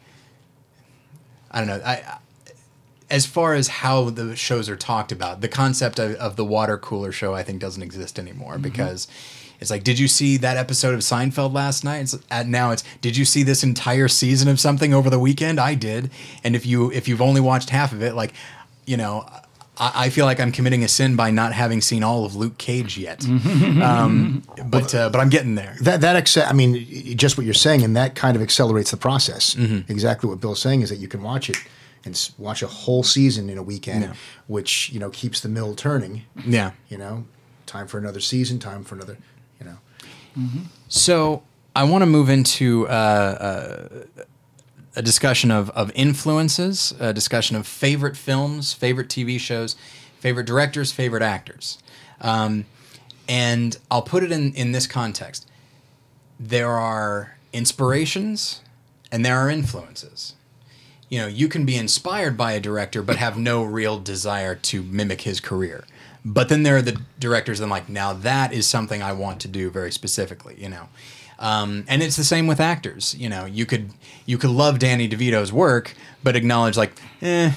[1.51, 2.19] I don't know I.
[3.09, 6.79] As far as how the shows are talked about, the concept of, of the water
[6.79, 8.63] cooler show, I think, doesn't exist anymore mm-hmm.
[8.63, 9.07] because
[9.59, 11.99] it's like, did you see that episode of Seinfeld last night?
[11.99, 15.59] It's, at now it's, did you see this entire season of something over the weekend?
[15.59, 16.09] I did.
[16.43, 18.33] And if you if you've only watched half of it, like,
[18.85, 19.29] you know,
[19.77, 22.57] I, I feel like I'm committing a sin by not having seen all of Luke
[22.57, 23.25] Cage yet.
[23.81, 25.75] um, but uh, but I'm getting there.
[25.81, 28.97] that that acce- I mean, just what you're saying, and that kind of accelerates the
[28.97, 29.55] process.
[29.87, 31.57] Exactly what Bill's saying is that you can watch it
[32.05, 34.13] and watch a whole season in a weekend, Yeah.
[34.47, 36.23] which you know keeps the mill turning.
[36.45, 36.71] Yeah.
[36.89, 37.25] You know,
[37.65, 39.17] time for another season, time for another.
[39.59, 39.77] You know,
[40.89, 41.43] So
[41.75, 44.23] I want to move into uh, uh,
[44.95, 49.75] a discussion of, of influences, a discussion of favorite films, favorite TV shows,
[50.19, 51.77] favorite directors, favorite actors.
[52.21, 52.65] Um,
[53.27, 55.47] and I'll put it in, in this context
[56.39, 58.61] there are inspirations
[59.11, 60.35] and there are influences.
[61.07, 64.83] You know, you can be inspired by a director but have no real desire to
[64.83, 65.85] mimic his career.
[66.25, 69.39] But then there are the directors that I'm like, now that is something I want
[69.41, 70.89] to do very specifically, you know.
[71.43, 73.13] Um, and it's the same with actors.
[73.15, 73.91] You know, you could
[74.25, 77.51] you could love Danny DeVito's work, but acknowledge like, eh,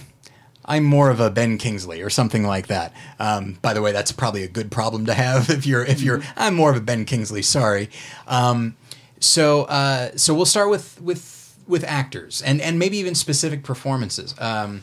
[0.65, 2.93] I'm more of a Ben Kingsley or something like that.
[3.21, 6.21] Um, by the way, that's probably a good problem to have if you're if you're
[6.37, 7.43] I'm more of a Ben Kingsley.
[7.43, 7.89] Sorry.
[8.27, 8.77] Um,
[9.21, 14.35] so uh, so we'll start with with with actors and and maybe even specific performances.
[14.39, 14.83] Um,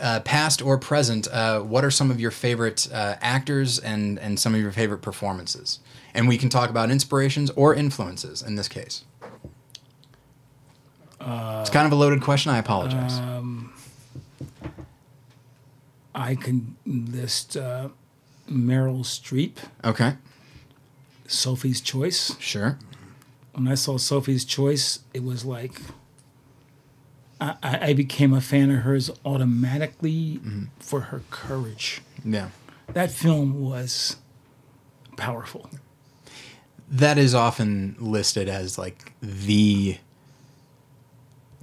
[0.00, 4.40] uh, past or present, uh, what are some of your favorite uh, actors and and
[4.40, 5.78] some of your favorite performances?
[6.14, 9.04] And we can talk about inspirations or influences in this case.
[11.20, 12.50] it's kind of a loaded question.
[12.52, 13.20] I apologize.
[16.14, 17.88] I can list uh,
[18.50, 20.16] Meryl Streep, okay,
[21.26, 22.36] Sophie's Choice.
[22.38, 22.78] sure.
[23.54, 25.80] When I saw Sophie's Choice, it was like
[27.40, 30.40] I, I I became a fan of hers automatically
[30.78, 32.02] for her courage.
[32.24, 32.48] Yeah.
[32.92, 34.16] That film was
[35.16, 35.70] powerful.
[36.92, 39.96] That is often listed as like the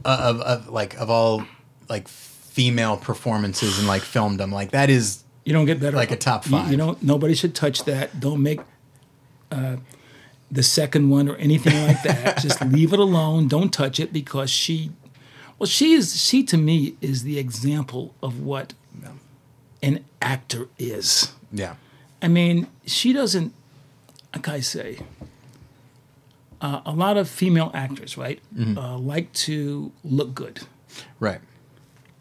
[0.06, 1.44] uh, of, of like of all
[1.88, 5.96] like female performances in like filmdom like that is You don't get better.
[5.96, 6.72] Like a top You- five.
[6.72, 7.02] You, don't.
[7.04, 8.20] Nobody should touch that.
[8.20, 8.60] Don't make
[9.52, 9.78] uh,
[10.52, 12.38] the second one or anything like that.
[12.42, 13.48] Just leave it alone.
[13.48, 14.92] Don't touch it because she.
[15.58, 16.22] Well, she is.
[16.22, 18.74] She to me is the example of what
[19.82, 21.32] an actor is.
[21.52, 21.76] Yeah.
[22.22, 23.54] I mean, she doesn't.
[24.34, 25.00] Like I say,
[26.62, 28.78] uh, a lot of female actors, right, Mm-hmm.
[28.78, 30.60] uh, like to look good
[31.20, 31.40] Right.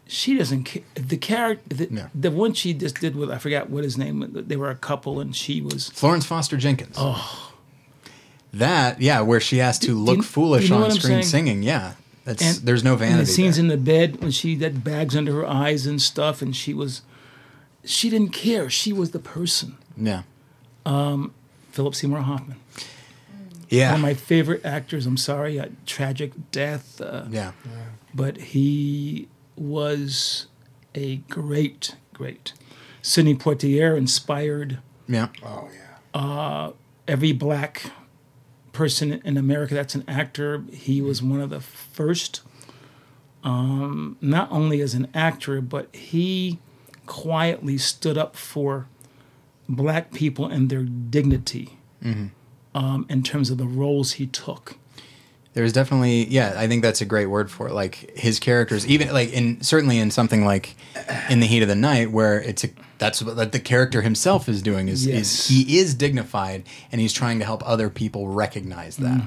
[0.07, 0.83] she doesn't care.
[0.95, 2.07] The character, the, No.
[2.15, 4.27] the one she just did with, I forgot what his name.
[4.33, 5.89] They were a couple, and she was.
[5.89, 6.95] Florence Foster Jenkins.
[6.97, 7.51] Oh.
[8.51, 11.21] That yeah, where she has to Do- do look you- foolish you know on screen
[11.21, 11.23] saying?
[11.23, 11.63] singing.
[11.63, 11.93] Yeah.
[12.25, 13.19] That's And, there's no and vanity.
[13.21, 13.63] the scenes there.
[13.65, 17.01] in the bed when she had bags under her eyes and stuff, and she was,
[17.85, 18.69] she didn't care.
[18.69, 19.77] She was the person.
[19.95, 20.23] yeah.
[21.71, 22.57] Philip Seymour Hoffman,
[23.69, 23.91] Yeah.
[23.91, 25.05] one of my favorite actors.
[25.05, 26.99] I'm sorry, a tragic death.
[27.01, 27.51] Uh, yeah.
[28.13, 30.47] but he was
[30.95, 32.53] a great, great.
[33.01, 35.27] Sidney Poitier inspired Yeah.
[35.43, 35.69] Oh
[36.13, 36.71] yeah.
[37.07, 37.91] every black
[38.73, 40.63] person in America that's an actor.
[40.71, 42.41] He was one of the first,
[43.43, 46.59] um, not only as an actor, but he
[47.05, 48.87] quietly stood up for
[49.69, 51.77] black people and their dignity
[52.75, 54.75] um, in terms of the roles he took.
[55.53, 57.73] There's definitely yeah, I think that's a great word for it.
[57.73, 60.75] Like his characters, even like in certainly in something like
[61.29, 64.47] in the heat of the night, where it's a that's what that the character himself
[64.47, 65.17] is doing is Yes.
[65.17, 69.21] is he is dignified and he's trying to help other people recognize that.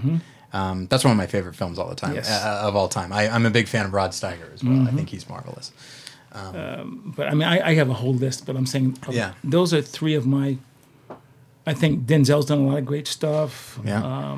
[0.55, 2.31] Um, that's one of my favorite films all the time Yes.
[2.31, 3.12] uh, of all time.
[3.12, 4.87] I, I'm a big fan of Rod Steiger as well.
[4.87, 5.72] I think he's marvelous.
[6.33, 9.35] But I mean, I, I have a whole list, but I'm saying uh, Yeah.
[9.45, 10.57] those are three of my.
[11.66, 13.79] I think Denzel's done a lot of great stuff.
[13.85, 14.37] Yeah,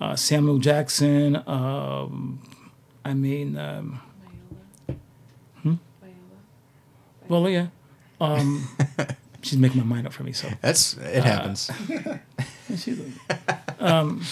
[0.00, 1.36] uh, Samuel Jackson.
[1.46, 2.40] Um,
[3.04, 4.00] I mean, um,
[5.62, 5.78] Viola.
[7.28, 7.68] well, yeah.
[8.20, 8.68] Um,
[9.42, 10.32] she's making my mind up for me.
[10.32, 11.70] So, that's it happens.
[12.76, 13.00] she's,
[13.78, 14.22] um,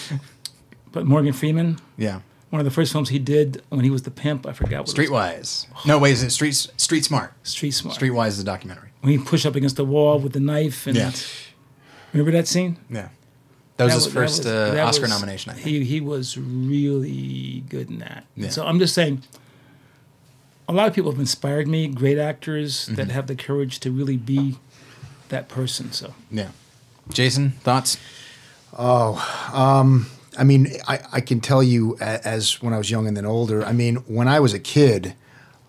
[0.91, 2.19] but Morgan Freeman, yeah,
[2.53, 4.45] one of the first films he did when he was the pimp.
[4.45, 5.65] I forgot what it was.
[5.73, 5.85] Streetwise.
[5.87, 7.33] No, wait, is it Street Street Smart?
[7.41, 7.97] Street Smart.
[7.97, 8.89] Streetwise is a documentary.
[9.01, 11.11] When he pushed up against the wall with the knife and Yeah.
[12.13, 12.77] remember that scene?
[12.91, 13.09] Yeah,
[13.77, 15.49] that was his that first was- uh, Oscar was- nomination.
[15.49, 15.65] I think.
[15.65, 18.25] He he was really good in that.
[18.35, 18.49] Yeah.
[18.49, 19.23] So I'm just saying,
[20.69, 21.87] a lot of people have inspired me.
[21.87, 23.09] Great actors that Mm-hmm.
[23.09, 24.59] have the courage to really be
[25.29, 25.91] that person.
[25.91, 26.49] So Yeah.
[27.11, 27.97] Jason, thoughts?
[30.37, 33.63] I mean, I, I can tell you as when I was young and then older.
[33.63, 35.15] I mean, when I was a kid,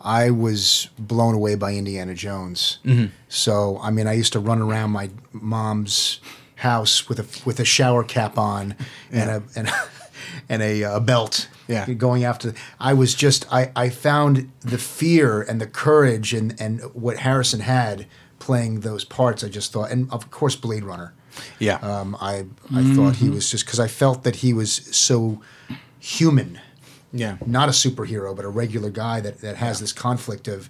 [0.01, 2.79] I was blown away by Indiana Jones.
[3.29, 6.21] So, I mean, I used to run around my mom's
[6.57, 8.75] house with a with a shower cap on
[9.11, 9.73] and a and a,
[10.49, 11.49] and a, uh belt.
[11.67, 11.87] Yeah.
[11.95, 12.53] going after.
[12.79, 17.61] I was just I I found the fear and the courage and and what Harrison
[17.61, 18.07] had
[18.39, 19.43] playing those parts.
[19.43, 21.15] I just thought, and of course, Blade Runner.
[21.59, 21.77] Yeah.
[21.77, 25.41] Um, I I thought he was just because I felt that he was so
[25.99, 26.61] human,
[27.13, 27.39] yeah.
[27.47, 30.69] not a superhero, but a regular guy that, that has this conflict of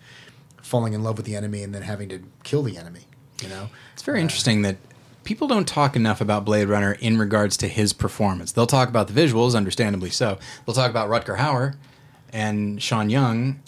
[0.63, 3.01] falling in love with the enemy and then having to kill the enemy.
[3.43, 4.77] You know, It's very interesting that
[5.25, 8.53] people don't talk enough about Blade Runner in regards to his performance.
[8.53, 10.39] They'll talk about the visuals, understandably so.
[10.65, 11.75] They'll talk about Rutger Hauer
[12.33, 13.61] and Sean Young,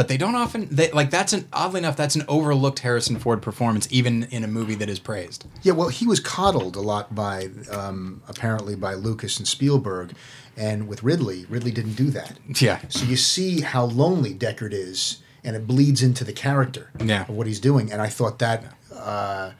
[0.00, 3.42] but they don't often they like that's an oddly enough that's an overlooked Harrison Ford
[3.42, 5.44] performance even in a movie that is praised.
[5.62, 10.14] Yeah, well, he was coddled a lot by um, apparently by Lucas and Spielberg,
[10.56, 12.38] and with Ridley, Ridley didn't do that.
[12.62, 12.78] Yeah.
[12.88, 17.24] So you see how lonely Deckard is, and it bleeds into the character Yeah.
[17.24, 17.92] of what he's doing.
[17.92, 19.50] And I thought that, uh,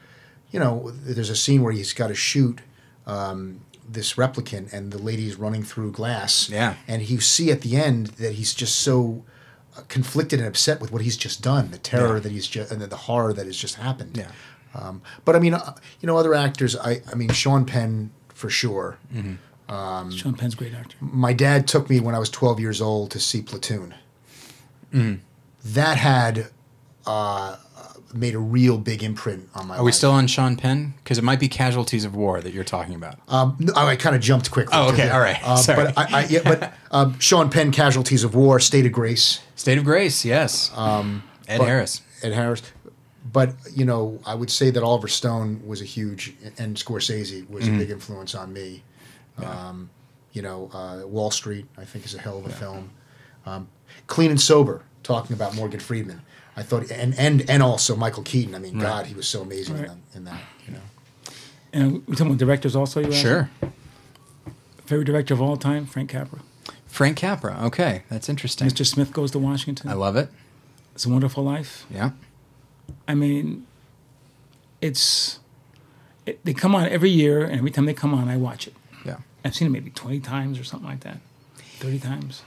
[0.51, 2.61] you know, there's a scene where he's got to shoot
[3.07, 6.49] um, this replicant, and the lady's running through glass.
[6.49, 6.77] Yeah.
[6.89, 9.23] And you see at the end that he's just so
[9.89, 12.21] conflicted and upset with what he's just done, the terror Yeah.
[12.21, 14.17] that he's just, and the horror that has just happened.
[14.17, 14.31] Yeah.
[14.75, 16.77] Um, but I mean, uh, you know, other actors.
[16.77, 18.99] I, I mean, Sean Penn for sure.
[19.69, 20.97] Um, Sean Penn's a great actor.
[21.01, 23.95] My dad took me when I was 12 years old to see Platoon.
[24.93, 25.23] Mm-hmm.
[25.65, 26.49] That had
[27.07, 27.57] uh,
[28.13, 29.77] made a real big imprint on my.
[29.79, 30.95] Are we still on Sean Penn?
[31.03, 33.19] Because it might be Casualties of War that you're talking about.
[33.29, 34.73] Um, no, I kind of jumped quickly.
[34.77, 35.39] Oh, okay, all right.
[35.43, 35.85] Uh, Sorry.
[35.85, 39.79] But I, I, yeah, but um, Sean Penn, Casualties of War, State of Grace, State
[39.79, 40.71] of Grace, yes.
[40.77, 42.03] Um, Ed but- Harris.
[42.23, 42.63] Ed Harris.
[43.33, 47.65] But you know, I would say that Oliver Stone was a huge, and Scorsese was
[47.65, 47.75] Mm-hmm.
[47.77, 48.83] a big influence on me.
[49.39, 49.89] Um,
[50.33, 52.91] you know, uh, Wall Street, I think, is a hell of a film.
[53.47, 53.69] Um,
[54.07, 56.23] Clean and Sober, talking about Morgan Freeman.
[56.57, 58.55] I thought, and and and also Michael Keaton.
[58.55, 59.91] I mean, God, he was so amazing in, Right.
[60.13, 60.41] that, in that.
[60.67, 60.81] You know,
[61.73, 63.01] And we're talking about directors also.
[63.01, 63.17] You asked?
[63.23, 63.51] Sure.
[64.87, 66.41] Favorite director of all time, Frank Capra.
[66.87, 67.57] Frank Capra.
[67.67, 68.67] Okay, that's interesting.
[68.69, 68.85] Mr.
[68.85, 69.89] Smith Goes to Washington.
[69.89, 70.29] I love it.
[70.95, 71.87] It's a Wonderful Life.
[71.89, 72.11] Yeah.
[73.07, 73.67] I mean,
[74.81, 75.39] it's
[76.27, 78.75] it, they come on every year, and every time they come on, I watch it.
[79.07, 79.19] Yeah.
[79.45, 81.19] I've seen it maybe twenty times or something like that,
[81.79, 82.43] thirty times.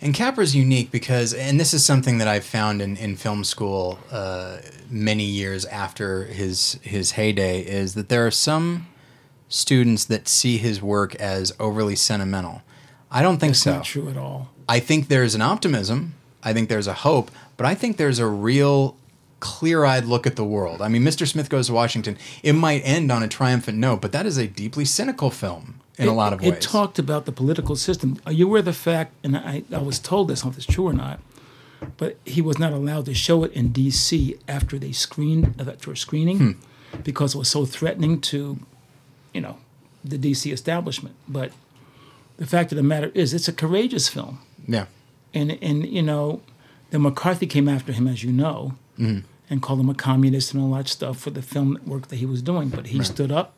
[0.00, 3.98] And Capra's unique because, and this is something that I've found in, in film school
[4.10, 4.58] uh,
[4.90, 8.86] many years after his his heyday, is that there are some
[9.48, 12.62] students that see his work as overly sentimental.
[13.10, 13.76] I don't think It's so.
[13.76, 14.50] not true at all.
[14.68, 16.14] I think there's an optimism.
[16.42, 18.96] I think there's a hope, but I think there's a real
[19.40, 20.80] clear-eyed look at the world.
[20.82, 21.26] I mean, Mr.
[21.26, 22.16] Smith Goes to Washington.
[22.42, 26.08] It might end on a triumphant note, but that is a deeply cynical film in
[26.08, 26.52] a It- lot of ways.
[26.52, 28.18] It talked about the political system.
[28.26, 30.58] Are you aware of the fact, and I, I was told this, I don't know
[30.58, 31.20] if it's true or not,
[31.96, 34.36] but he was not allowed to show it in D.C.
[34.48, 36.50] after they screened, after a screening, Hmm.
[37.04, 38.58] because it was so threatening to,
[39.34, 39.56] you know,
[40.04, 40.50] the D.C.
[40.52, 41.14] establishment.
[41.28, 41.52] But
[42.38, 44.38] the fact of the matter is, it's a courageous film.
[44.66, 44.86] yeah.
[45.34, 46.40] And, and you know,
[46.90, 49.26] then McCarthy came after him, as you know, Mm-hmm.
[49.50, 52.24] and called him a communist and all that stuff for the film work that he
[52.26, 52.70] was doing.
[52.70, 53.52] But he stood up.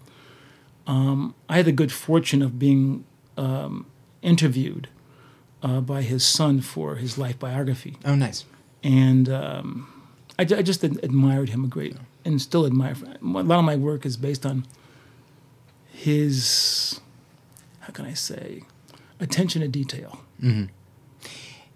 [0.89, 3.05] Um, I had the good fortune of being
[3.37, 3.87] um,
[4.23, 4.89] interviewed
[5.63, 8.45] uh, by his son for his life biography, Oh, nice.
[8.83, 9.87] and um,
[10.39, 12.97] I, I just admired him a great, and still admire.
[13.23, 14.67] A lot of my work is based on
[15.93, 17.01] his,
[17.81, 18.63] how can I say,
[19.21, 20.21] attention to detail.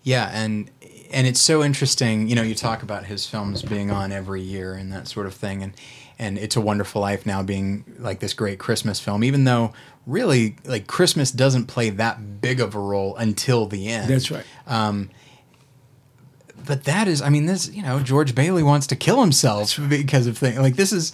[0.05, 0.71] Yeah, and
[1.13, 2.29] and it's so interesting.
[2.29, 5.35] You know, you talk about his films being on every year and that sort of
[5.35, 5.75] thing, and
[6.23, 9.73] and it's a Wonderful Life now being like this great Christmas film, even though
[10.07, 14.09] really like Christmas doesn't play that big of a role until the end.
[14.09, 14.45] That's right.
[16.65, 20.29] But that is, I mean, this you know, George Bailey wants to kill himself because
[20.29, 21.13] of things like this is.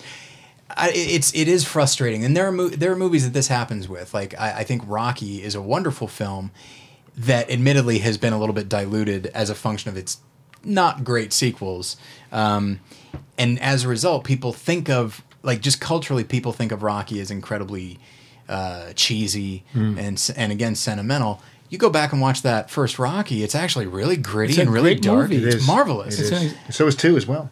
[0.76, 3.88] I, it's it is frustrating, and there are mo- there are movies that this happens
[3.88, 4.12] with.
[4.12, 6.50] Like I, I think Rocky is a wonderful film
[7.16, 10.18] that, admittedly, has been a little bit diluted as a function of its
[10.62, 11.96] not great sequels,
[12.30, 12.80] um,
[13.36, 17.30] and as a result, people think of like just culturally, people think of Rocky as
[17.30, 17.98] incredibly
[18.48, 21.40] uh, cheesy and and again sentimental.
[21.70, 24.94] You go back and watch that first Rocky; it's actually really gritty It's and really
[24.94, 25.30] dark.
[25.30, 25.66] It It's is.
[25.66, 26.18] marvelous.
[26.18, 26.54] It It's is.
[26.68, 27.50] a- So is two as well.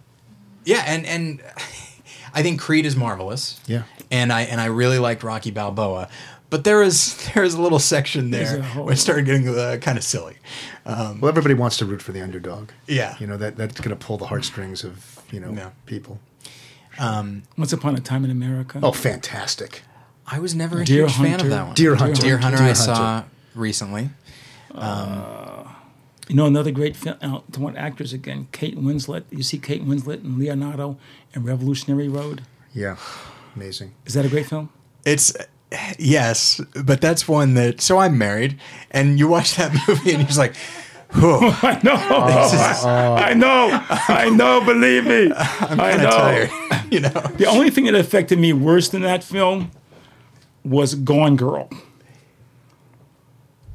[0.64, 1.42] Yeah, and and
[2.34, 3.60] I think Creed is marvelous.
[3.66, 3.82] Yeah.
[4.10, 6.08] and I and I really liked Rocky Balboa,
[6.50, 9.98] but there is there is a little section there where it started getting uh, kind
[9.98, 10.36] of silly.
[10.86, 12.70] Well, everybody wants to root for the underdog.
[12.86, 13.16] Yeah.
[13.20, 15.70] You know that that's going to pull the heartstrings of you know Yeah.
[15.86, 16.20] people.
[16.98, 18.80] Um, Once Upon a Time in America.
[18.82, 19.82] Oh, fantastic!
[20.26, 21.74] I was never a Deer huge fan of that one.
[21.74, 22.20] Deer Hunter.
[22.20, 22.74] Deer Hunter, Deer I Hunter.
[22.82, 23.24] saw
[23.54, 24.10] recently.
[24.74, 25.68] Um, uh,
[26.28, 29.24] you know, another great film, uh, to want actors again, Kate Winslet.
[29.30, 30.98] You see Kate Winslet and Leonardo
[31.34, 32.42] in Revolutionary Road.
[32.74, 32.96] Yeah,
[33.54, 33.92] amazing.
[34.06, 34.70] Is that a great film?
[35.04, 35.32] It's
[35.98, 37.80] yes, but that's one that.
[37.80, 38.58] So I'm married,
[38.90, 41.94] and you watch that movie, and you're just like, "Whew, I know.
[41.96, 43.68] I know.
[43.90, 44.64] I know.
[44.64, 45.32] Believe me.
[45.36, 46.08] I'm I kind know.
[46.08, 46.50] of tired."
[46.92, 47.10] you know.
[47.10, 49.70] The only thing that affected me worse than that film
[50.64, 51.70] was Gone Girl.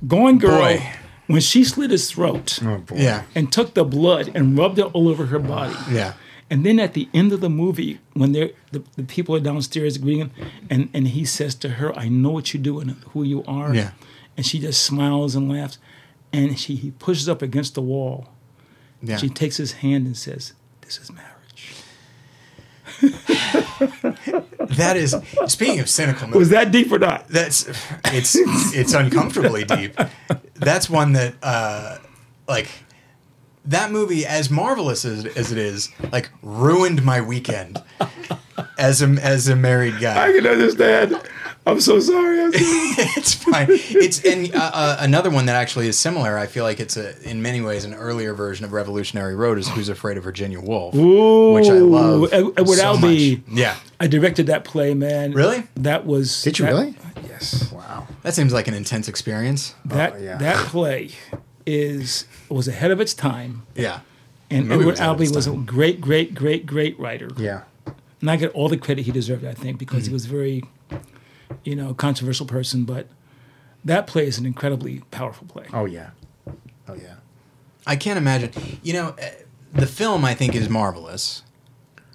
[0.08, 0.92] Gone Girl, Boy.
[1.28, 2.96] when she slit his throat Oh boy.
[2.98, 5.76] Yeah, and took the blood and rubbed it all over her body.
[5.90, 6.14] yeah.
[6.50, 9.98] And then at the end of the movie, when they're, the, the people are downstairs
[9.98, 10.32] greeting
[10.70, 13.74] and, and he says to her, I know what you do and who you are.
[13.74, 13.92] Yeah.
[14.36, 15.78] And she just smiles and laughs.
[16.34, 18.30] And she, he pushes up against the wall.
[19.02, 19.18] Yeah.
[19.18, 21.32] She takes his hand and says, This is marriage.
[24.78, 25.16] that is
[25.48, 26.30] speaking of cynical.
[26.30, 27.28] Was that deep or not?
[27.28, 27.68] that's
[28.06, 28.36] it's
[28.76, 29.98] it's uncomfortably deep.
[30.54, 31.98] That's one that uh
[32.48, 32.70] like
[33.66, 37.82] that movie as marvelous as, as it is like ruined my weekend
[38.78, 40.28] as a as a married guy.
[40.30, 41.20] I can understand.
[41.66, 42.42] I'm so sorry.
[42.42, 42.64] I'm sorry.
[43.18, 43.68] it's fine.
[43.70, 46.38] It's and uh, uh, another one that actually is similar.
[46.38, 49.68] I feel like it's a in many ways an earlier version of Revolutionary Road is
[49.70, 52.34] Who's Afraid of Virginia Woolf, which I love.
[52.34, 53.44] Ed- Edward so Albee.
[53.48, 53.58] much.
[53.60, 55.34] Yeah, I directed that play, man.
[55.34, 55.64] Really?
[55.76, 56.42] That was.
[56.42, 56.96] Did you that- really?
[57.28, 57.72] Yes.
[57.72, 58.08] Wow.
[58.24, 59.76] that seems like an intense experience.
[59.86, 60.38] That Oh, yeah.
[60.38, 61.12] that play
[61.66, 64.00] is was ahead of its time, Yeah,
[64.50, 67.30] and Edward was Albee was a great, great, great, great writer.
[67.38, 67.62] Yeah.
[68.20, 70.10] And I get all the credit he deserved, I think, because Mm-hmm.
[70.10, 70.64] he was very,
[71.64, 72.86] you know, controversial person.
[72.86, 73.08] But
[73.84, 75.66] that play is an incredibly powerful play.
[75.74, 76.12] Oh yeah.
[76.88, 77.16] Oh yeah.
[77.86, 78.52] I can't imagine.
[78.84, 79.30] You know, uh,
[79.74, 81.44] the film I think is marvelous.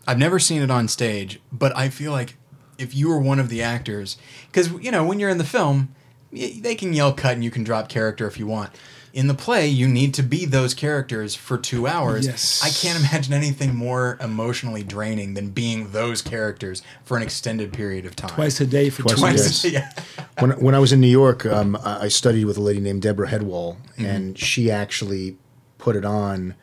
[0.06, 2.36] I've never seen it on stage, but I feel like
[2.78, 4.16] if you were one of the actors,
[4.46, 5.94] because you know when you're in the film,
[6.32, 8.70] they can yell cut and you can drop character if you want.
[9.16, 12.26] In the play, you need to be those characters for two hours.
[12.26, 12.62] Yes.
[12.62, 18.04] I can't imagine anything more emotionally draining than being those characters for an extended period
[18.04, 18.28] of time.
[18.28, 19.36] Twice a day for Twice two a day.
[19.38, 19.64] years.
[19.64, 20.24] Yeah.
[20.40, 23.00] when when I was in New York, um, I I studied with a lady named
[23.00, 25.38] Deborah Hedwall, and she actually
[25.78, 26.54] put it on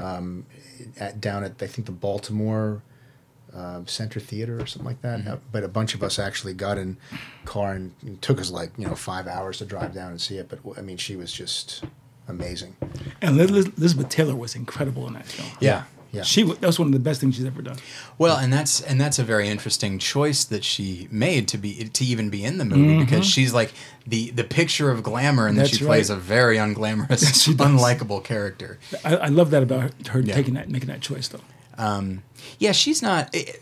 [0.00, 0.46] um,
[0.98, 2.82] at, down at I think the Baltimore
[3.54, 5.20] uh, Center Theater or something like that.
[5.20, 5.34] Mm-hmm.
[5.52, 6.96] But a bunch of us actually got in
[7.44, 10.36] car and it took us like you know five hours to drive down and see
[10.38, 10.48] it.
[10.48, 11.84] But I mean, she was just
[12.28, 12.76] amazing.
[13.22, 15.48] And Liz- Elizabeth Taylor was incredible in that film.
[15.60, 15.84] Yeah.
[16.10, 16.22] Yeah.
[16.22, 17.76] She that was one of the best things she's ever done.
[18.16, 22.04] Well, and that's and that's a very interesting choice that she made to be to
[22.04, 23.74] even be in the movie because she's like
[24.06, 26.16] the the picture of glamour, and then That's she plays right.
[26.16, 28.78] a very unglamorous, unlikable character.
[29.04, 30.34] I, I love that about her, her Yeah.
[30.34, 31.42] taking that, making that choice though.
[31.78, 32.22] Um,
[32.58, 33.30] yeah, she's not.
[33.34, 33.52] eh,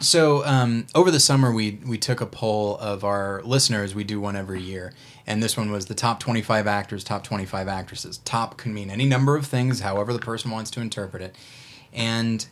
[0.00, 3.94] So um, over the summer, we we took a poll of our listeners.
[3.94, 4.92] We do one every year,
[5.28, 8.18] and this one was the top twenty five actors, top twenty five actresses.
[8.18, 11.36] Top can mean any number of things, however the person wants to interpret it,
[11.92, 12.46] and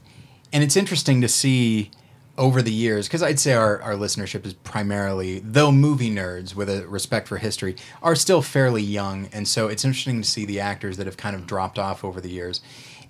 [0.52, 1.90] and it's interesting to see
[2.38, 6.70] over the years because I'd say our, our listenership is primarily though movie nerds with
[6.70, 10.60] a respect for history are still fairly young, and so it's interesting to see the
[10.60, 12.60] actors that have kind of dropped off over the years,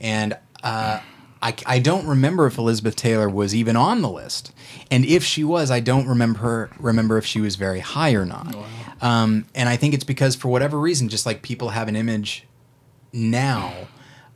[0.01, 0.39] and.
[0.63, 1.01] Uh,
[1.43, 4.53] I, I don't remember if Elizabeth Taylor was even on the list,
[4.91, 8.27] and if she was, I don't remember her, remember if she was very high or
[8.27, 8.55] not.
[9.01, 12.47] Um, and I think it's because for whatever reason, just like people have an image
[13.13, 13.73] now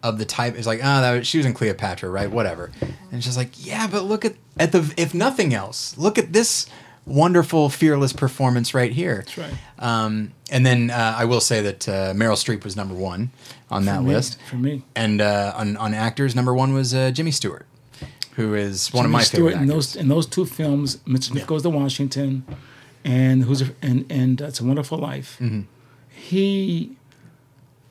[0.02, 2.30] of the type, it's like ah, that was, she was in Cleopatra, right?
[2.30, 2.72] Whatever,
[3.12, 6.66] and she's like yeah, but look at at the if nothing else, look at this
[7.06, 9.16] wonderful, fearless performance right here.
[9.26, 9.54] That's right.
[9.78, 13.30] Um, and then uh, I will say that uh, Meryl Streep was number one
[13.70, 14.38] on that For me- list.
[14.50, 14.82] for me.
[14.94, 17.66] And uh, on, on actors, number one was uh, Jimmy Stewart,
[18.36, 19.92] who is one of my Stewart favorite in actors.
[19.94, 21.24] those in those two films, Mr.
[21.24, 22.44] Smith Goes to Washington,
[23.04, 25.36] and who's and and uh, It's a Wonderful Life.
[25.40, 25.62] Mm-hmm.
[26.08, 26.96] He,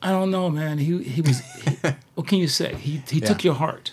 [0.02, 0.78] I don't know, man.
[0.78, 1.40] He he was.
[1.40, 1.76] he,
[2.14, 2.74] what can you say?
[2.74, 3.26] He he Yeah.
[3.28, 3.92] took your heart.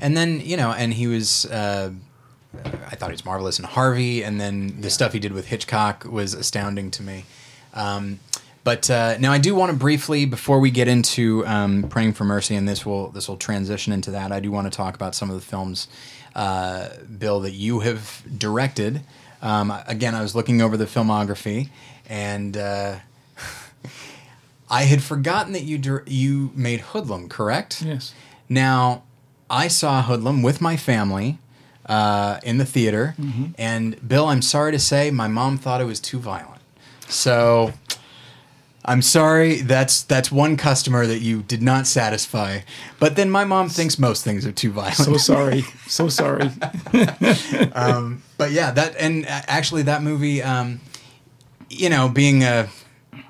[0.00, 1.46] And then you know, and he was.
[2.54, 6.04] I thought he was marvelous in Harvey, and then the stuff he did with Hitchcock
[6.04, 7.24] was astounding to me.
[7.74, 8.20] Um,
[8.64, 12.24] but uh, now I do want to briefly, before we get into um, praying for
[12.24, 14.30] mercy, and this will this will transition into that.
[14.30, 15.88] I do want to talk about some of the films,
[16.34, 19.00] uh, Bill, that you have directed.
[19.40, 21.70] Um, again, I was looking over the filmography,
[22.08, 22.96] and uh,
[24.70, 27.82] I had forgotten that you dir- you made Hoodlum, correct?
[27.82, 28.14] Yes.
[28.48, 29.02] Now,
[29.50, 31.38] I saw Hoodlum with my family
[31.92, 33.14] uh, in the theater,
[33.58, 36.62] and Bill, I'm sorry to say, my mom thought it was too violent.
[37.08, 37.72] So,
[38.84, 39.56] I'm sorry.
[39.60, 42.60] That's that's one customer that you did not satisfy.
[42.98, 44.96] But then my mom thinks most things are too violent.
[44.96, 45.62] So sorry.
[45.86, 46.50] so sorry.
[48.38, 50.80] but yeah, that and actually that movie, um,
[51.68, 52.68] you know, being a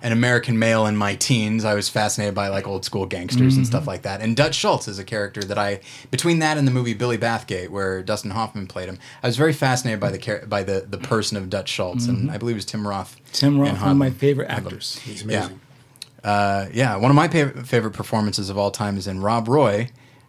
[0.02, 3.66] an American male in my teens, I was fascinated by like old school gangsters and
[3.66, 4.20] stuff like that.
[4.20, 5.80] And Dutch Schultz is a character that I
[6.10, 9.52] between that and the movie Billy Bathgate, where Dustin Hoffman played him, I was very
[9.52, 12.58] fascinated by the char- by the the person of Dutch Schultz, and I believe it
[12.58, 13.16] was Tim Roth.
[13.32, 14.98] Tim in Roth, one of my favorite actors.
[15.04, 15.38] He's Yeah.
[15.38, 15.60] amazing.
[16.24, 19.88] Uh, yeah, one of my fav- favorite performances of all time is in Rob Roy,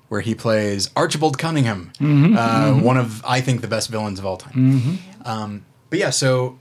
[0.10, 4.38] where he plays Archibald Cunningham, uh, one of I think the best villains of all
[4.38, 5.00] time.
[5.26, 6.58] Um, but yeah, so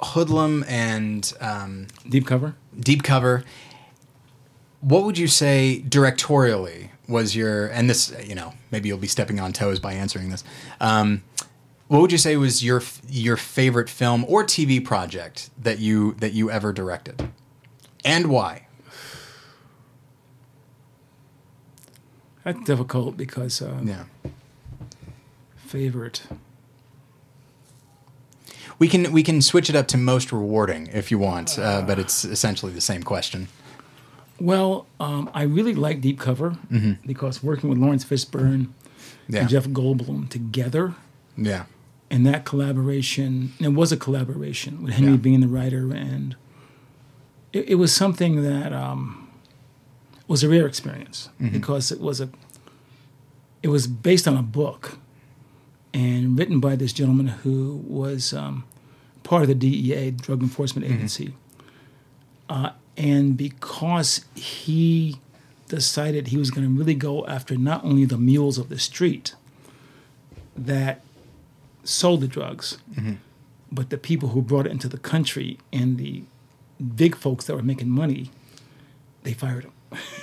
[0.00, 2.54] Hoodlum and um, Deep cover.
[2.78, 3.44] Deep Cover.
[4.80, 9.40] What would you say directorially was your and this you know maybe you'll be stepping
[9.40, 10.44] on toes by answering this.
[10.80, 11.22] Um,
[11.88, 16.32] what would you say was your your favorite film or TV project that you that
[16.34, 17.30] you ever directed,
[18.04, 18.66] and why?
[22.44, 24.04] That's difficult because uh, Yeah.
[25.56, 26.22] favorite.
[28.78, 31.98] We can we can switch it up to most rewarding if you want, uh, but
[31.98, 33.48] it's essentially the same question.
[34.38, 36.56] Well, um, I really like Deep Cover
[37.06, 38.68] because working with Lawrence Fishburne
[39.28, 40.94] Yeah, and Jeff Goldblum together,
[41.38, 41.64] yeah,
[42.10, 45.16] and that collaboration, and it was a collaboration with Henry Yeah.
[45.16, 46.36] being the writer, and
[47.54, 49.26] it, it was something that um,
[50.28, 52.28] was a rare experience because it was a,
[53.62, 54.98] it was based on a book,
[55.96, 58.64] and written by this gentleman who was um,
[59.22, 61.32] part of the DEA, Drug Enforcement Agency,
[62.50, 65.16] uh, and because he
[65.68, 69.34] decided he was going to really go after not only the mules of the street
[70.54, 71.00] that
[71.82, 72.76] sold the drugs,
[73.72, 76.24] but the people who brought it into the country and the
[76.94, 78.30] big folks that were making money,
[79.22, 79.64] they fired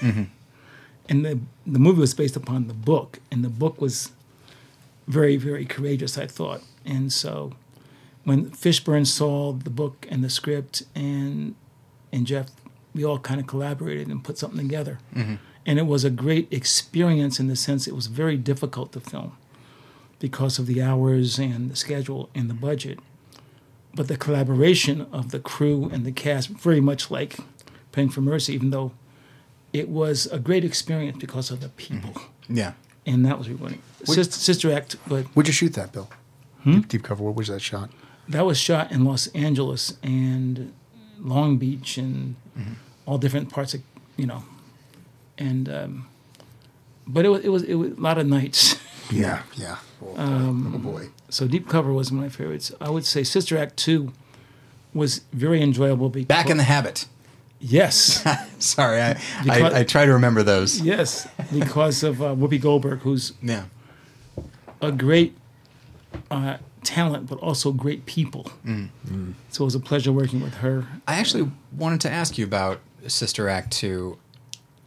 [0.02, 0.30] him.
[1.10, 4.12] and the the movie was based upon the book, and the book was
[5.08, 6.62] very very courageous, I thought.
[6.86, 7.54] And so,
[8.24, 11.56] when Fishburne saw the book and the script, and
[12.12, 12.48] and Jeff,
[12.94, 15.00] we all kind of collaborated and put something together.
[15.16, 15.36] Mm-hmm.
[15.66, 19.38] And it was a great experience in the sense it was very difficult to film
[20.20, 23.00] because of the hours and the schedule and the budget.
[23.96, 27.38] But the collaboration of the crew and the cast, very much like
[27.92, 28.92] Praying for Mercy, even though
[29.72, 32.12] it was a great experience because of the people.
[32.12, 32.58] Mm-hmm.
[32.58, 32.74] yeah,
[33.06, 33.82] and that was rewarding.
[34.04, 36.10] Sister, Sister Act, but Where'd you shoot that, Bill?
[36.64, 36.76] Hmm?
[36.76, 37.24] Deep, deep cover.
[37.24, 37.90] Where was that shot?
[38.28, 40.74] that was shot in Los Angeles and
[41.20, 42.74] Long Beach and mm-hmm.
[43.06, 43.82] all different parts of
[44.18, 44.44] you know,
[45.38, 46.08] and um,
[47.08, 48.76] but it was it was it was a lot of nights.
[49.12, 49.78] Yeah, yeah.
[50.02, 50.18] Oh, boy.
[50.18, 51.10] Um, oh boy.
[51.30, 52.72] so Deep Cover was one of my favorites.
[52.80, 54.14] I would say Sister Act Two
[54.94, 56.08] was very enjoyable.
[56.08, 57.06] Because, Back in the habit.
[57.64, 58.24] Yes,
[58.60, 60.80] Sorry, I, Because- I, I try to remember those.
[60.82, 63.66] yes, because of uh, Whoopi Goldberg, who's Yeah.
[64.82, 65.36] a great
[66.30, 68.52] uh, talent, but also great people.
[69.50, 70.86] So it was a pleasure working with her.
[71.08, 74.18] I actually wanted to ask you about Sister Act 2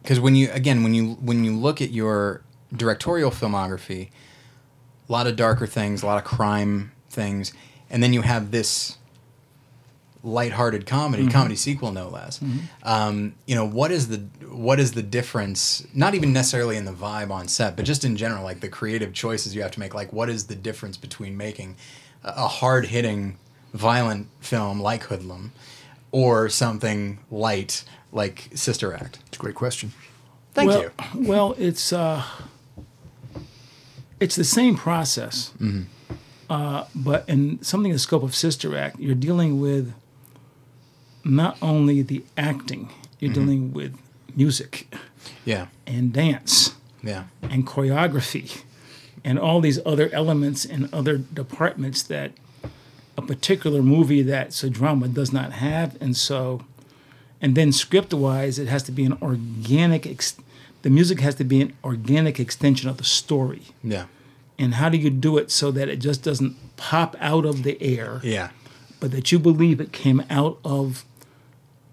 [0.01, 2.41] because when you again when you when you look at your
[2.75, 4.09] directorial filmography,
[5.07, 7.53] a lot of darker things, a lot of crime things,
[7.89, 8.97] and then you have this
[10.27, 12.39] lighthearted comedy, comedy sequel no less.
[12.83, 14.17] Um, you know, what is the
[14.49, 15.87] what is the difference?
[15.93, 19.13] Not even necessarily in the vibe on set, but just in general, like the creative
[19.13, 19.93] choices you have to make.
[19.93, 21.77] Like, what is the difference between making
[22.23, 23.37] a, a hard hitting,
[23.73, 25.51] violent film like Hoodlum,
[26.11, 29.19] or something light like Sister Act?
[29.27, 29.93] It's a great question.
[30.53, 30.91] Thank well, you.
[31.15, 32.23] Well, it's uh,
[34.19, 35.53] it's the same process,
[36.49, 39.93] uh, but in something in the scope of Sister Act, you're dealing with
[41.27, 43.41] not only the acting, you're mm-hmm.
[43.41, 43.97] dealing with
[44.35, 44.93] music
[45.45, 48.63] Yeah, and dance yeah, and choreography
[49.23, 52.31] and all these other elements and other departments that
[53.17, 55.99] a particular movie that's a drama does not have.
[56.01, 56.63] And so
[57.41, 60.37] and then script wise it has to be an organic ex-
[60.83, 63.63] the music has to be an organic extension of the story.
[63.83, 64.05] Yeah,
[64.57, 67.81] and how do you do it so that it just doesn't pop out of the
[67.81, 68.51] air yeah,
[68.99, 71.03] but that you believe it came out of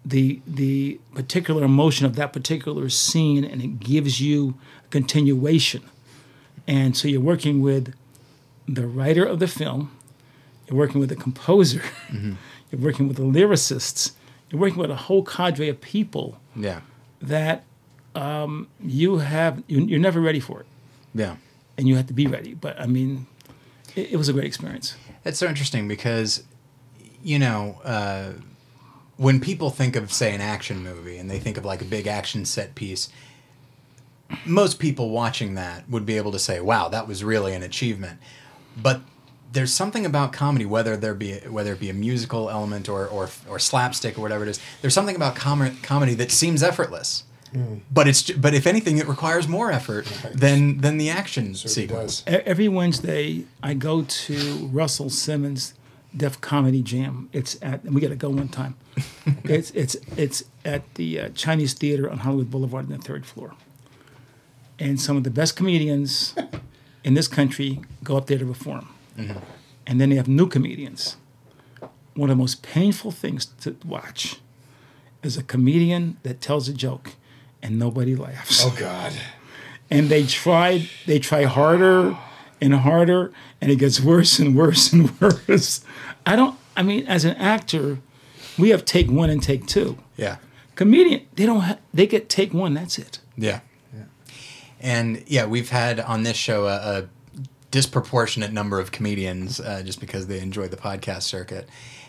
[0.04, 5.82] the the particular emotion of that particular scene and it gives you a continuation.
[6.66, 7.94] And so you're working with
[8.66, 9.90] the writer of the film
[10.66, 11.82] you're working with the composer
[12.12, 14.12] you're working with the lyricists
[14.50, 16.80] you're working with a whole cadre of people yeah,
[17.20, 17.64] that
[18.14, 20.66] um, you have you- you're never ready for it.
[21.14, 21.36] Yeah.
[21.76, 23.26] and you have to be ready but i mean
[23.94, 24.96] it, it was a great experience.
[25.26, 26.42] It's so interesting because,
[27.22, 28.32] you know, uh,
[29.16, 32.06] when people think of, say, an action movie and they think of like a big
[32.06, 33.08] action set piece,
[34.44, 38.18] most people watching that would be able to say, "Wow, that was really an achievement."
[38.76, 39.02] But
[39.52, 43.30] there's something about comedy, whether there be whether it be a musical element or or,
[43.48, 44.60] or slapstick or whatever it is.
[44.80, 47.24] There's something about com- comedy that seems effortless.
[47.88, 52.24] But it's but if anything, it requires more effort than than the action sequence.
[52.26, 55.74] Every Wednesday, I go to Russell Simmons'
[56.16, 57.28] Def Comedy Jam.
[57.32, 58.76] It's at, and we got to go one time.
[59.44, 63.54] it's it's it's at the uh, Chinese Theater on Hollywood Boulevard on the third floor.
[64.78, 66.34] And some of the best comedians
[67.04, 68.88] in this country go up there to perform.
[69.86, 71.16] And then they have new comedians.
[72.14, 74.40] One of the most painful things to watch
[75.22, 77.12] is a comedian that tells a joke
[77.62, 79.12] and nobody laughs Oh God.
[79.90, 82.16] and they tried they try harder
[82.60, 85.84] and harder and it gets worse and worse and worse
[86.26, 87.98] i don't i mean as an actor
[88.58, 90.36] we have take one and take two Yeah.
[90.76, 93.60] comedian they don't ha- they get take one that's it Yeah.
[93.94, 94.04] yeah.
[94.80, 97.08] And yeah, we've had on this show a, a
[97.70, 101.68] disproportionate number of comedians uh, just because they enjoy the podcast circuit.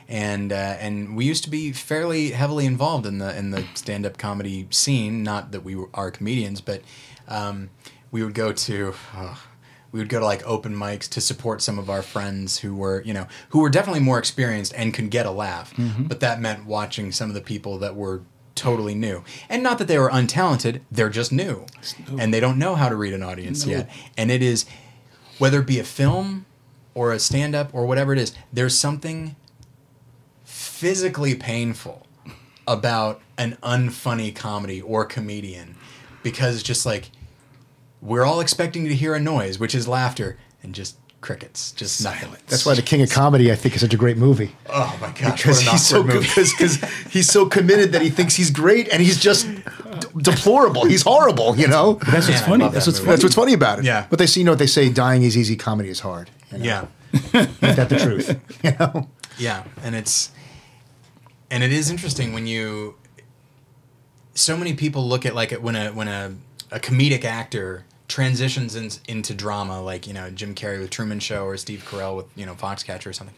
[0.09, 4.05] And uh, and we used to be fairly heavily involved in the in the stand
[4.05, 5.23] up comedy scene.
[5.23, 6.81] Not that we were- are comedians, but
[7.27, 7.69] um,
[8.11, 8.93] we would go to.
[9.15, 9.43] oh,
[9.91, 13.01] we would go to like open mics to support some of our friends who were,
[13.03, 15.73] you know, who were definitely more experienced and could get a laugh.
[15.75, 16.03] Mm-hmm.
[16.03, 18.21] But that meant watching some of the people that were
[18.55, 19.23] totally new.
[19.49, 21.65] And not that they were untalented, they're just new.
[22.17, 23.71] And they don't know how to read an audience No.
[23.71, 23.89] yet.
[24.17, 24.65] And it is
[25.37, 26.45] whether it be a film
[26.93, 29.35] or a stand up or whatever it is, there's something
[30.43, 32.05] physically painful
[32.67, 35.75] about an unfunny comedy or comedian
[36.23, 37.11] because just like
[38.01, 42.29] we're all expecting to hear a noise, which is laughter, and just crickets, just nothing.
[42.47, 44.55] That's why the King of Comedy, I think, is such a great movie.
[44.69, 46.27] Oh my god, Because what an he's so awkward movie.
[46.27, 49.61] because he's so committed that he thinks he's great and he's just d-
[50.21, 50.85] deplorable.
[50.85, 51.93] He's horrible, you know.
[52.11, 52.97] that's what's Man, funny that's that what's movie.
[52.97, 53.85] funny That's what's funny about it.
[53.85, 54.05] Yeah.
[54.09, 56.29] But they say, you know what they say: dying is easy, comedy is hard.
[56.51, 56.63] You know?
[56.63, 56.87] Yeah,
[57.33, 58.39] Ain't that the truth?
[58.63, 59.09] You know.
[59.39, 60.31] yeah, and it's
[61.49, 62.95] and it is interesting when you.
[64.35, 66.33] So many people look at like when a when a,
[66.71, 71.45] a comedic actor transitions in, into drama, like you know Jim Carrey with Truman Show
[71.45, 73.35] or Steve Carell with you know Foxcatcher or something,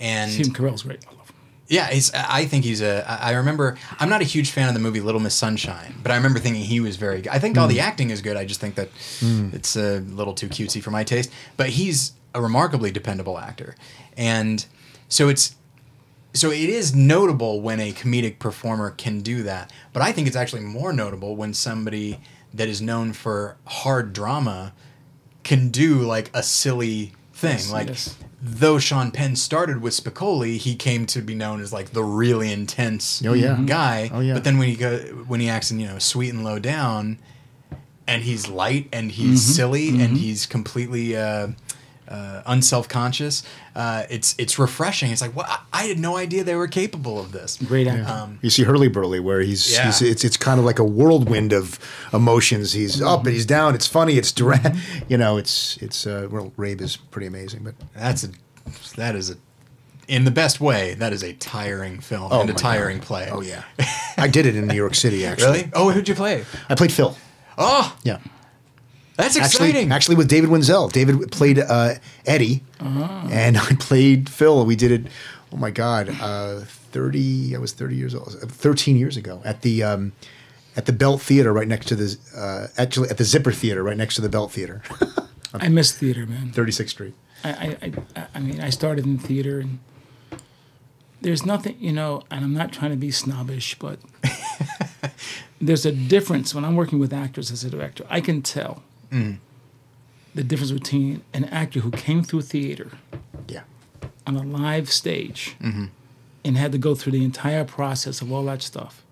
[0.00, 1.36] and Steve Carell's great I love him.
[1.68, 3.04] Yeah, he's, I think he's a.
[3.08, 3.76] I remember.
[3.98, 6.62] I'm not a huge fan of the movie Little Miss Sunshine, but I remember thinking
[6.62, 7.20] he was very.
[7.22, 7.28] good.
[7.30, 7.74] I think all Hmm.
[7.74, 8.36] the acting is good.
[8.36, 8.88] I just think that
[9.20, 11.30] it's a little too cutesy for my taste.
[11.56, 13.74] But he's a remarkably dependable actor,
[14.16, 14.64] and
[15.08, 15.54] so it's.
[16.34, 20.36] So it is notable when a comedic performer can do that, but I think it's
[20.36, 22.20] actually more notable when somebody
[22.54, 24.72] that is known for hard drama
[25.44, 27.52] can do like a silly thing.
[27.52, 28.16] Yes, like yes.
[28.42, 32.52] though Sean Penn started with Spicoli, he came to be known as like the really
[32.52, 33.58] intense Oh, yeah.
[33.64, 34.10] guy.
[34.12, 34.34] Oh, yeah.
[34.34, 37.18] But then when he go when he acts in you know Sweet and Low Down,
[38.06, 39.52] and he's light and he's Mm-hmm.
[39.52, 41.48] silly and he's completely uh,
[42.08, 43.42] uh, unself conscious,
[43.76, 45.10] uh, it's it's refreshing.
[45.12, 47.56] It's like what I, I had no idea they were capable of this.
[47.58, 48.10] Great actor.
[48.10, 49.86] Um, You see Hurlyburly, where he's, Yeah.
[49.86, 51.78] he's it's it's kind of like a whirlwind of
[52.12, 52.72] emotions.
[52.72, 53.74] He's up and he's down.
[53.74, 54.16] It's funny.
[54.18, 54.64] It's direct.
[54.64, 55.04] Mm-hmm.
[55.08, 58.30] You know, it's it's uh, well, Rabe is pretty amazing, but that's a
[58.96, 59.36] that is a
[60.06, 60.94] in the best way.
[60.94, 63.06] That is a tiring film Oh and a tiring God.
[63.06, 63.28] play.
[63.30, 63.62] oh yeah,
[64.16, 65.58] I did it in New York City actually.
[65.58, 65.70] Really?
[65.74, 66.44] Oh, who'd you play?
[66.70, 67.14] I played Phil.
[67.58, 68.18] Oh, Yeah.
[69.18, 69.92] That's Actually, exciting.
[69.92, 70.88] actually, with David Wenzel.
[70.88, 71.94] David played uh,
[72.26, 73.28] Eddie, Uh-huh.
[73.30, 74.64] and I played Phil.
[74.64, 75.06] We did it.
[75.52, 76.60] Oh my God, uh,
[76.92, 77.54] thirty.
[77.54, 78.32] I was thirty years old.
[78.50, 80.12] Thirteen years ago at the um,
[80.76, 83.96] at the Belt Theater, right next to the uh, actually at the Zipper Theater, right
[83.96, 84.82] next to the Belt Theater,
[85.54, 86.52] I miss theater, man.
[86.52, 87.14] Thirty Sixth Street.
[87.44, 87.50] I,
[87.82, 89.78] I, I, I mean, I started in theater, and
[91.20, 93.98] there's nothing, you know, and I'm not trying to be snobbish, but
[95.60, 98.04] there's a difference when I'm working with actors as a director.
[98.10, 99.38] I can tell Mm.
[100.34, 102.90] the difference between an actor who came through theater
[103.48, 103.62] Yeah.
[104.26, 105.86] on a live stage mm-hmm.
[106.44, 109.02] and had to go through the entire process of all that stuff,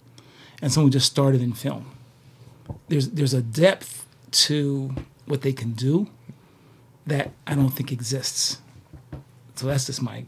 [0.61, 1.87] and someone just started in film.
[2.89, 4.07] There's there's a depth
[4.47, 4.95] to
[5.27, 6.09] what they can do
[7.07, 8.59] that I don't think exists.
[9.55, 10.25] So that's just my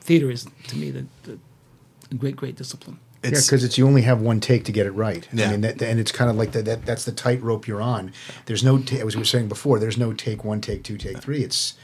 [0.00, 1.38] theater is to me the, the
[2.16, 2.98] great great discipline.
[3.26, 5.26] Yeah, It's- because it's you only have one take to get it right.
[5.32, 5.46] Yeah.
[5.46, 6.86] I mean, that, and it's kind of like that, that.
[6.86, 8.12] That's the tightrope you're on.
[8.46, 11.18] There's no, ta- as we were saying before, there's no take one, take two, take
[11.18, 11.42] three.
[11.42, 11.74] It's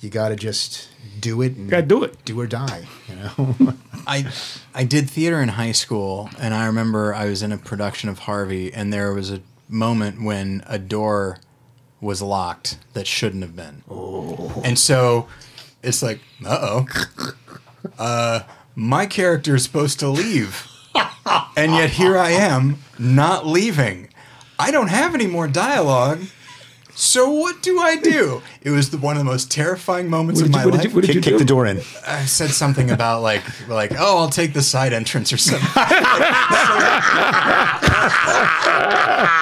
[0.00, 0.88] you got to just
[1.20, 1.56] do it.
[1.56, 2.22] And Gotta do it.
[2.24, 2.86] Do or die.
[3.08, 3.74] You know.
[4.06, 4.26] I
[4.74, 8.20] I did theater in high school, and I remember I was in a production of
[8.20, 11.38] Harvey, and there was a moment when a door
[12.00, 13.82] was locked that shouldn't have been.
[13.90, 14.60] Oh.
[14.62, 15.26] And so
[15.82, 16.86] it's like, uh oh,
[17.98, 18.40] uh,
[18.74, 20.66] my character is supposed to leave,
[21.56, 24.08] and yet here I am not leaving.
[24.58, 26.22] I don't have any more dialogue.
[26.94, 28.42] So what do I do?
[28.64, 30.72] It was the, one of the most terrifying moments What of did my you- what
[30.72, 30.88] did life.
[30.88, 31.82] you- what did kick, you kick the door in.
[32.06, 35.68] I said something about like like oh I'll take the side entrance or something.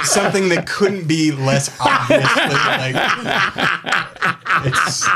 [0.05, 2.97] something that couldn't be less obviously like
[4.65, 5.07] it's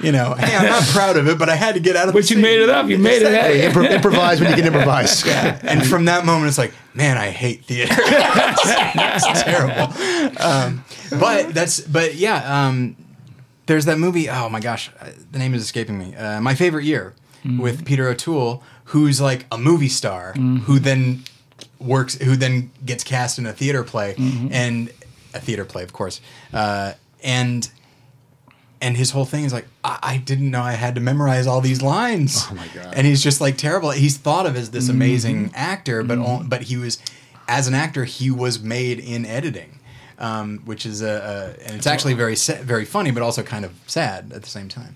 [0.00, 2.14] you know hey I'm not proud of it but I had to get out of
[2.14, 2.88] But the you made it up.
[2.88, 3.28] You made it.
[3.28, 5.24] Hey, Hey, impro- improvise when you can improvise.
[5.26, 9.92] and from that moment it's like man I hate theater it's terrible
[10.42, 10.84] um,
[11.18, 12.96] but that's but yeah um,
[13.68, 16.84] there's that movie oh my gosh uh, the name is escaping me uh, my favorite
[16.84, 17.14] year
[17.58, 20.32] with Peter O'Toole who's like a movie star
[20.66, 21.22] who then
[21.78, 24.14] works who then gets cast in a theater play
[24.50, 24.90] and
[25.34, 26.20] a theater play of course
[26.52, 26.92] uh,
[27.22, 27.70] and
[28.80, 31.60] and his whole thing is like I, I didn't know I had to memorize all
[31.60, 32.46] these lines.
[32.50, 32.94] Oh my God.
[32.94, 33.90] And he's just like terrible.
[33.90, 36.98] He's thought of as this amazing actor, but on, but he was
[37.48, 39.77] as an actor he was made in editing,
[40.18, 43.64] um, which is a, a and it's actually very sa- very funny, but also kind
[43.64, 44.94] of sad at the same time.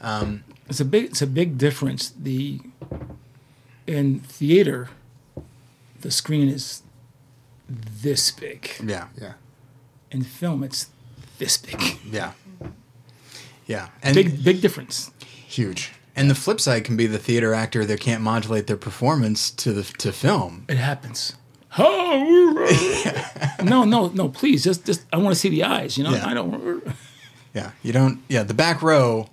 [0.00, 2.10] Um, it's a big it's a big difference.
[2.10, 2.60] The
[3.86, 4.88] in theater,
[6.00, 6.82] the screen is
[7.68, 8.70] this big.
[8.84, 9.32] yeah, Yeah.
[10.10, 10.88] In film, it's
[11.38, 11.80] this big.
[12.10, 12.32] yeah,
[13.66, 13.88] yeah.
[14.02, 15.10] And Big big difference.
[15.20, 15.92] Huge.
[16.16, 19.72] and the flip side can be the theater actor that can't modulate their performance to
[19.72, 20.64] the to film.
[20.68, 21.34] It happens.
[23.64, 24.28] no, no, no.
[24.28, 25.04] Please, just, just.
[25.12, 25.98] I want to see the eyes.
[25.98, 26.26] You know, Yeah.
[26.26, 26.84] I don't.
[27.54, 28.22] Yeah, you don't.
[28.28, 29.28] Yeah, the back row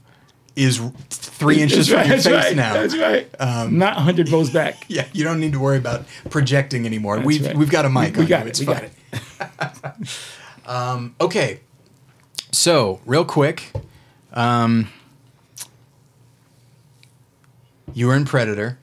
[0.56, 0.80] is
[1.10, 2.74] three inches That's from your face right, now.
[2.74, 3.70] That's right.
[3.72, 4.86] Not hundred rows back.
[4.90, 7.16] Yeah, you don't need to worry about projecting anymore.
[7.16, 7.56] That's we've right.
[7.56, 8.16] we've got a mic.
[8.16, 8.46] We on got you.
[8.48, 8.84] it, It's we got
[9.72, 10.06] fine.
[10.66, 11.62] um, okay,
[12.52, 13.72] so real quick,
[14.34, 14.90] um,
[17.94, 18.78] you were in Predator.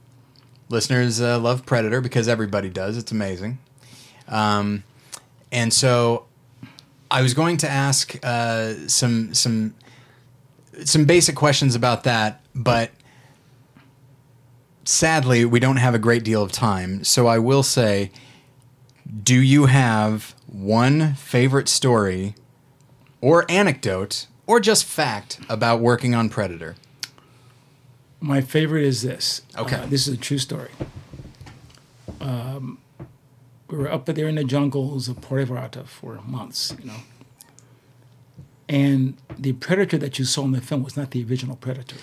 [0.69, 2.97] Listeners uh, love Predator because everybody does.
[2.97, 3.59] It's amazing.
[4.29, 4.85] Um,
[5.51, 6.27] and so
[7.11, 9.75] I was going to ask uh, some some
[10.85, 12.91] some basic questions about that, but
[14.85, 17.03] sadly, we don't have a great deal of time.
[17.05, 18.11] So I will say,
[19.23, 22.35] do you have one favorite story
[23.21, 26.77] or anecdote or just fact about working on Predator?
[28.21, 29.43] My favorite is this.
[29.57, 29.77] Okay.
[29.77, 30.71] Uh, this is a true story.
[32.21, 32.79] Um,
[33.69, 36.97] we were up there in the jungles of Puerto Vallarta for months, you know.
[38.69, 41.97] And the predator that you saw in the film was not the original predator.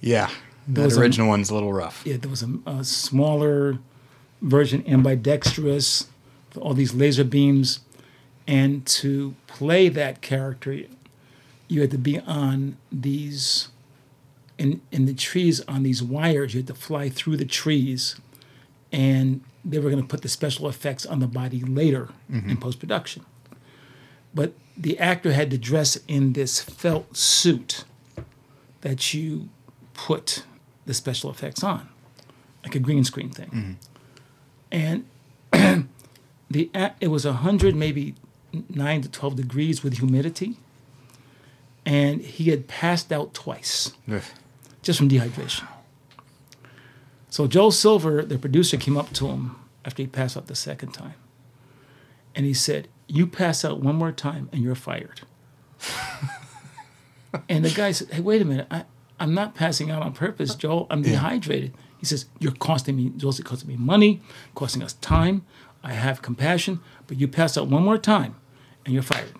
[0.00, 0.30] Yeah.
[0.68, 2.02] That was a- original one's a little rough.
[2.04, 3.78] Yeah, there was a, a smaller
[4.42, 6.06] version, ambidextrous,
[6.60, 7.80] all these laser beams.
[8.46, 10.80] And to play that character,
[11.66, 13.68] you had to be on these,
[14.58, 16.54] in, in the trees, on these wires.
[16.54, 18.16] You had to fly through the trees.
[18.92, 22.54] And they were going to put the special effects on the body later in mm-hmm.
[22.56, 23.24] post production.
[24.34, 27.84] But the actor had to dress in this felt suit
[28.82, 29.48] that you
[29.94, 30.44] put
[30.86, 31.88] the special effects on,
[32.64, 33.78] like a green screen thing.
[34.70, 35.04] Mm-hmm.
[35.52, 35.88] And
[36.50, 38.14] the it was hundred, maybe
[38.68, 40.56] nine to twelve degrees with humidity,
[41.84, 43.92] and he had passed out twice.
[44.88, 45.68] Just from dehydration.
[47.28, 50.92] So Joel Silver, the producer, came up to him after he passed out the second
[50.92, 51.12] time,
[52.34, 55.20] and he said, "You pass out one more time, and you're fired."
[57.50, 58.86] and the guy said, "Hey, wait a minute, I,
[59.20, 60.86] I'm not passing out on purpose, Joel.
[60.88, 64.22] I'm dehydrated." He says, "You're costing me, Joel's costing me money,
[64.54, 65.44] costing us time.
[65.84, 68.36] I have compassion, but you pass out one more time,
[68.86, 69.34] and you're fired."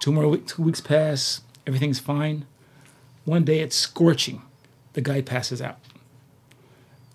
[0.00, 2.46] Two more week, two weeks pass, everything's fine.
[3.28, 4.40] One day it's scorching.
[4.94, 5.78] The guy passes out.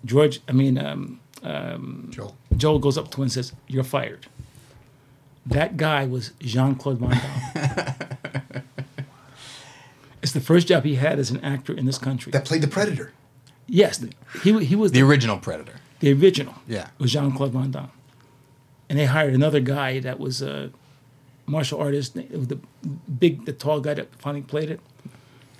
[0.04, 2.36] George, I mean, um, Joel.
[2.56, 4.26] Joel goes up to him and says, You're fired.
[5.44, 8.62] That guy was Jean Claude Van Damme.
[10.22, 12.30] it's the first job he had as an actor in this country.
[12.30, 13.12] That played the Predator.
[13.66, 14.00] yes,
[14.44, 15.80] he, he was The the, original Predator.
[15.98, 16.54] the original.
[16.68, 16.90] Yeah.
[16.98, 17.90] was Jean Claude Van Damme.
[18.88, 20.70] And they hired another guy that was a
[21.44, 22.14] martial artist.
[22.14, 22.58] The
[23.18, 24.78] big, the tall guy that finally played it.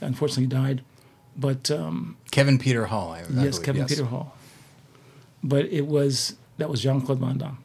[0.05, 0.83] Unfortunately, died.
[1.37, 3.13] But um, Kevin Peter Hall.
[3.13, 3.91] I, I yes, believe, Kevin yes.
[3.91, 4.37] Peter Hall.
[5.43, 7.59] But it was that was Jean Claude Van Damme.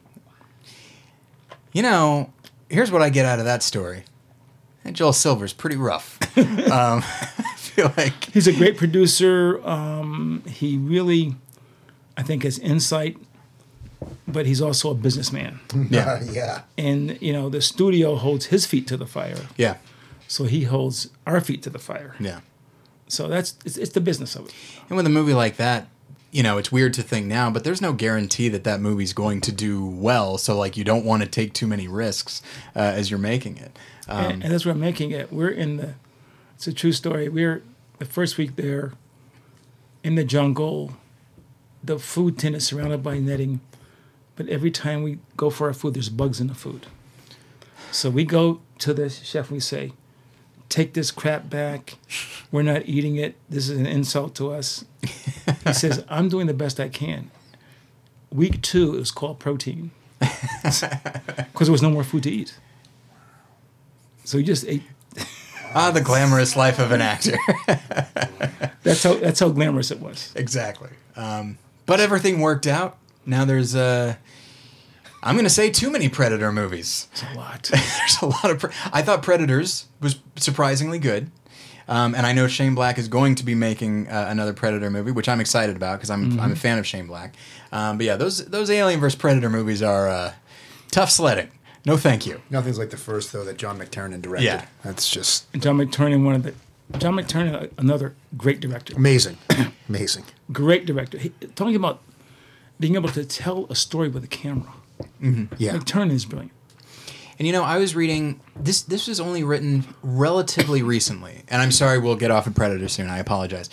[1.72, 2.34] You know,
[2.70, 4.04] here's what I get out of that story.
[4.84, 6.18] And Joel Silver's pretty rough.
[6.38, 9.66] um, I feel like He's a great producer.
[9.68, 11.36] Um, he really,
[12.18, 13.18] I think, has insight,
[14.28, 15.60] but he's also a businessman.
[15.90, 16.24] Yeah.
[16.24, 16.62] yeah.
[16.78, 19.78] And you know, the studio holds his feet to the fire, yeah,
[20.30, 22.16] so he holds our feet to the fire.
[22.20, 22.40] yeah.
[23.08, 24.54] So that's it's, it's the business of it.
[24.88, 25.88] And with a movie like that,
[26.32, 29.42] you know, it's weird to think now, but there's no guarantee that that movie's going
[29.42, 30.38] to do well.
[30.38, 32.44] So like, you don't want to take too many risks
[32.76, 33.80] uh, as you're making it.
[34.08, 35.34] Um, and, and that's what I'm making it.
[35.34, 35.96] We're in the.
[36.54, 37.30] It's a true story.
[37.30, 37.64] We're
[37.98, 38.94] the first week there.
[40.04, 40.94] In the jungle,
[41.84, 43.62] the food tin is surrounded by netting,
[44.36, 46.86] but every time we go for our food, there's bugs in the food.
[47.92, 49.94] So we go to the chef and we say,
[50.70, 51.96] "Take this crap back.
[52.52, 53.36] We're not eating it.
[53.50, 54.86] This is an insult to us."
[55.66, 57.32] he says, "I'm doing the best I can."
[58.32, 60.82] Week two, it was called protein because
[61.68, 62.58] there was no more food to eat.
[64.24, 64.84] So we just ate
[65.74, 67.38] ah, the glamorous life of an actor.
[68.84, 70.32] That's how that's how glamorous it was.
[70.36, 70.90] exactly.
[71.16, 72.98] Um, but everything worked out.
[73.26, 74.16] Now there's uh,
[75.22, 77.08] I'm going to say too many Predator movies.
[77.12, 77.64] It's a lot.
[77.72, 78.60] There's a lot of.
[78.60, 81.30] Pre- I thought Predators was surprisingly good,
[81.88, 85.12] um, and I know Shane Black is going to be making uh, another Predator movie,
[85.12, 87.36] which I'm excited about because I'm I'm a fan of Shane Black.
[87.72, 90.34] Um, but yeah, those those Alien vs Predator movies are uh,
[90.92, 91.50] tough sledding.
[91.86, 92.42] No, thank you.
[92.50, 94.46] Nothing's like the first though that John McTiernan directed.
[94.46, 94.66] Yeah.
[94.84, 96.54] That's just John McTiernan, one of the
[96.98, 98.96] John McTiernan, another great director.
[98.96, 99.38] amazing.
[99.90, 100.26] amazing.
[100.52, 101.18] Great director.
[101.18, 102.02] He, talking about
[102.80, 104.74] being able to tell a story with a camera.
[105.22, 105.74] Yeah.
[105.74, 106.52] McTiernan is brilliant.
[107.38, 108.82] And you know, I was reading this.
[108.82, 113.10] This was only written relatively recently, and I'm sorry, we'll get off of Predator soon.
[113.10, 113.70] I apologize.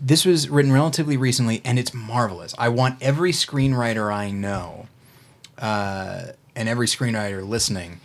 [0.00, 2.54] This was written relatively recently, and it's marvelous.
[2.58, 4.88] I want every screenwriter I know,
[5.58, 8.00] uh, and every screenwriter listening,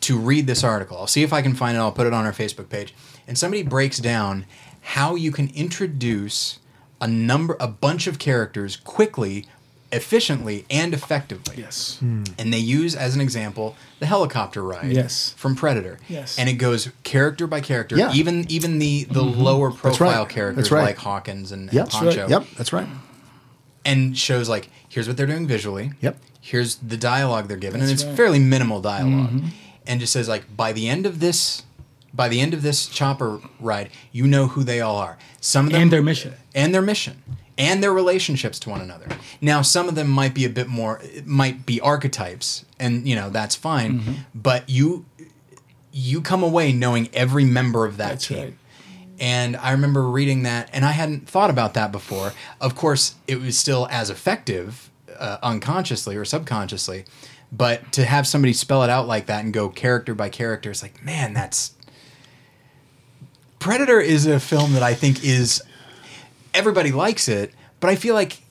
[0.00, 0.96] to read this article.
[0.96, 1.80] I'll see if I can find it.
[1.80, 2.92] I'll put it on our Facebook page.
[3.28, 4.46] And somebody breaks down
[4.80, 6.58] how you can introduce
[7.00, 9.46] a number, a bunch of characters quickly,
[9.92, 11.98] efficiently, and effectively Yes.
[12.00, 15.34] and they use as an example the helicopter ride Yes.
[15.36, 15.98] from Predator.
[16.08, 16.38] Yes.
[16.38, 18.12] And it goes character by character, Yeah.
[18.12, 19.40] even even the the mm-hmm.
[19.40, 20.28] lower profile right.
[20.28, 20.82] characters right.
[20.82, 21.88] like Hawkins and, and Yep.
[21.90, 22.46] Poncho, Yep.
[22.56, 22.86] That's right.
[23.84, 25.92] and shows like here's what they're doing visually.
[26.00, 26.16] Yep.
[26.40, 28.16] Here's the dialogue they're given, and it's right.
[28.16, 29.42] fairly minimal dialog
[29.86, 31.62] and just says like by the end of this.
[32.12, 35.16] By the end of this chopper ride, you know who they all are.
[35.40, 36.34] Some of them And their mission.
[36.56, 37.22] and their mission
[37.60, 39.06] and their relationships to one another.
[39.40, 43.28] Now, some of them might be a bit more, might be archetypes, and you know
[43.30, 44.00] that's fine.
[44.00, 44.12] Mm-hmm.
[44.34, 45.04] But you
[45.92, 48.54] you come away knowing every member of that That's team, right.
[49.20, 52.32] And I remember reading that, and I hadn't thought about that before.
[52.58, 57.04] Of course, it was still as effective uh, unconsciously or subconsciously,
[57.52, 60.82] but to have somebody spell it out like that and go character by character, it's
[60.82, 61.74] like, man, that's.
[63.58, 65.62] Predator is a film that I think is.
[66.54, 68.42] Everybody likes it, but I feel like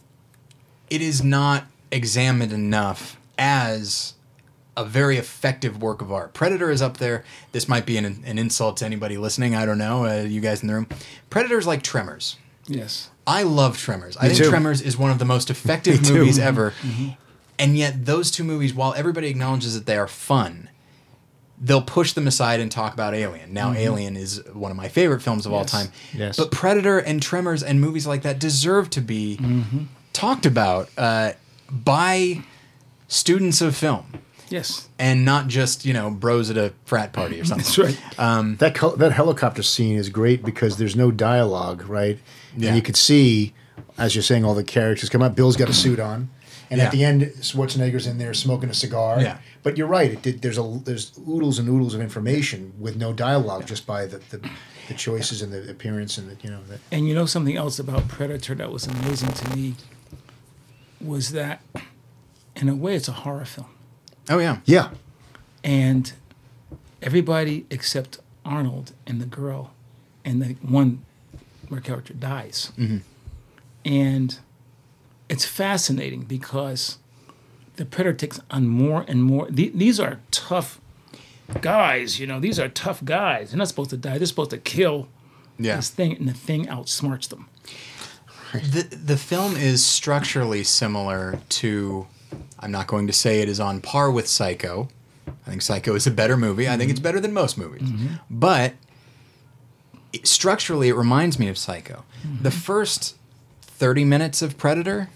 [0.89, 4.14] it is not examined enough as
[4.78, 6.34] a very effective work of art.
[6.34, 7.26] Predator is up there.
[7.52, 9.56] This might be an, an insult to anybody listening.
[9.56, 10.06] I don't know.
[10.06, 10.88] Uh, you guys in the room.
[11.30, 12.38] Predator's like Tremors.
[12.68, 13.10] Yes.
[13.28, 14.16] I love Tremors.
[14.18, 14.50] I think too.
[14.50, 16.74] Tremors is one of the most effective Me movies ever.
[17.58, 20.68] And yet, those two movies, while everybody acknowledges that they are fun,
[21.60, 23.53] they'll push them aside and talk about Alien.
[23.53, 23.80] Now, mm-hmm.
[23.80, 25.88] Alien is one of my favorite films of all time.
[26.14, 26.38] Yes.
[26.38, 29.84] But Predator and Tremors and movies like that deserve to be mm-hmm.
[30.14, 31.34] talked about uh,
[31.70, 32.43] by
[33.07, 34.05] students of film
[34.49, 34.88] Yes.
[34.97, 37.66] and not just, you know, bros at a frat party or something.
[37.66, 38.20] That's right.
[38.20, 42.20] Um, that hel- that helicopter scene is great because there's no dialogue, right?
[42.57, 42.70] Yeah.
[42.70, 43.53] And you could see,
[43.97, 45.36] as you're saying, all the characters come up.
[45.36, 46.30] Bill's got a suit on,
[46.72, 46.86] and Yeah.
[46.86, 49.22] at the end, Schwarzenegger's in there smoking a cigar.
[49.22, 49.38] Yeah.
[49.62, 50.12] But you're right.
[50.12, 54.05] It did, there's a there's oodles and oodles of information with no dialogue, just by
[54.05, 54.39] the, the
[54.88, 57.78] the choices and the appearance and the you know the, And you know something else
[57.80, 59.76] about Predator that was amazing to me
[61.01, 61.62] was that,
[62.55, 63.70] in a way, it's a horror film,
[64.30, 64.57] Oh, yeah.
[64.66, 64.89] yeah.
[65.64, 66.12] and
[67.01, 69.72] everybody except Arnold and the girl,
[70.26, 71.05] and the one
[71.70, 72.97] where character dies, mm-hmm.
[73.86, 74.39] and
[75.30, 76.97] it's fascinating because
[77.80, 79.47] the Predator takes on more and more.
[79.49, 80.82] The, these are tough
[81.61, 82.38] guys, you know.
[82.38, 83.51] These are tough guys.
[83.51, 84.17] They're not supposed to die.
[84.17, 85.07] They're supposed to kill
[85.57, 85.77] Yeah.
[85.77, 87.47] this thing, and the thing outsmarts them.
[88.51, 92.07] The the film is structurally similar to.
[92.59, 94.89] I'm not going to say it is on par with Psycho.
[95.25, 96.67] I think Psycho is a better movie.
[96.67, 97.03] I think it's mm-hmm.
[97.03, 97.84] better than most movies.
[97.84, 98.15] Mm-hmm.
[98.30, 98.73] But
[100.11, 102.03] it, structurally, it reminds me of Psycho.
[102.23, 102.43] Mm-hmm.
[102.43, 103.15] The first
[103.61, 105.09] 30 minutes of Predator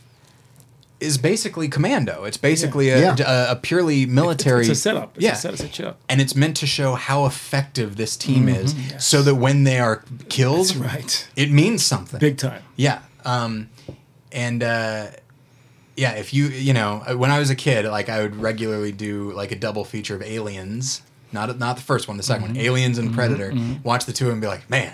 [1.04, 2.24] is basically Commando.
[2.24, 3.16] It's basically a, Yeah.
[3.50, 4.62] a, a purely military.
[4.62, 5.16] It's a setup.
[5.16, 5.34] It's yeah.
[5.34, 5.60] a setup.
[5.60, 6.00] It's a setup.
[6.10, 10.04] and it's meant to show how effective this team is, so that when they are
[10.30, 11.28] killed, That's right.
[11.36, 12.20] it means something.
[12.20, 12.64] Big time.
[12.76, 13.00] Yeah.
[13.26, 13.70] Um,
[14.32, 15.08] and uh,
[15.96, 18.92] yeah, if you you know uh, when I was a kid, like I would regularly
[18.92, 21.02] do like a double feature of Aliens,
[21.32, 23.54] not not the first one, the 2nd one, Aliens and Predator.
[23.84, 24.94] Watch the two of and be like, man,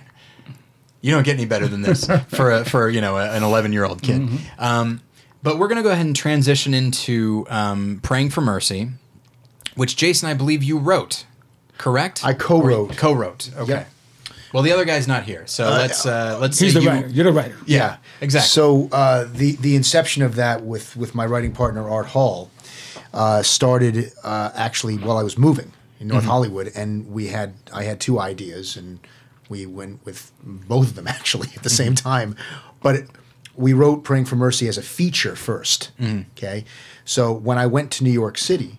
[1.02, 3.86] you don't get any better than this for a, for you know an eleven year
[3.86, 4.28] old kid.
[4.58, 5.02] Um,
[5.44, 8.90] but we're gonna go ahead and transition into um, praying for mercy,
[9.76, 11.26] which Jason, I believe you wrote,
[11.78, 12.26] correct?
[12.26, 12.98] I co-wrote.
[12.98, 13.50] Co-wrote.
[13.58, 13.72] Okay.
[13.72, 13.86] Yeah.
[14.52, 17.08] Well, the other guy's not here, so let's uh, let's He's the you- writer.
[17.08, 17.56] You're the writer.
[17.68, 18.48] Yeah, exactly.
[18.48, 22.50] So uh, the the inception of that with with my writing partner Art Hall
[23.14, 27.84] uh, started uh, actually while I was moving in North Hollywood, and we had I
[27.84, 29.00] had two ideas, and
[29.50, 32.36] we went with both of them actually at the same time,
[32.82, 32.96] but.
[32.96, 33.10] It,
[33.66, 35.82] we wrote Praying for Mercy as a feature 1st
[36.38, 36.64] Okay.
[37.06, 38.72] So when I went to New York City,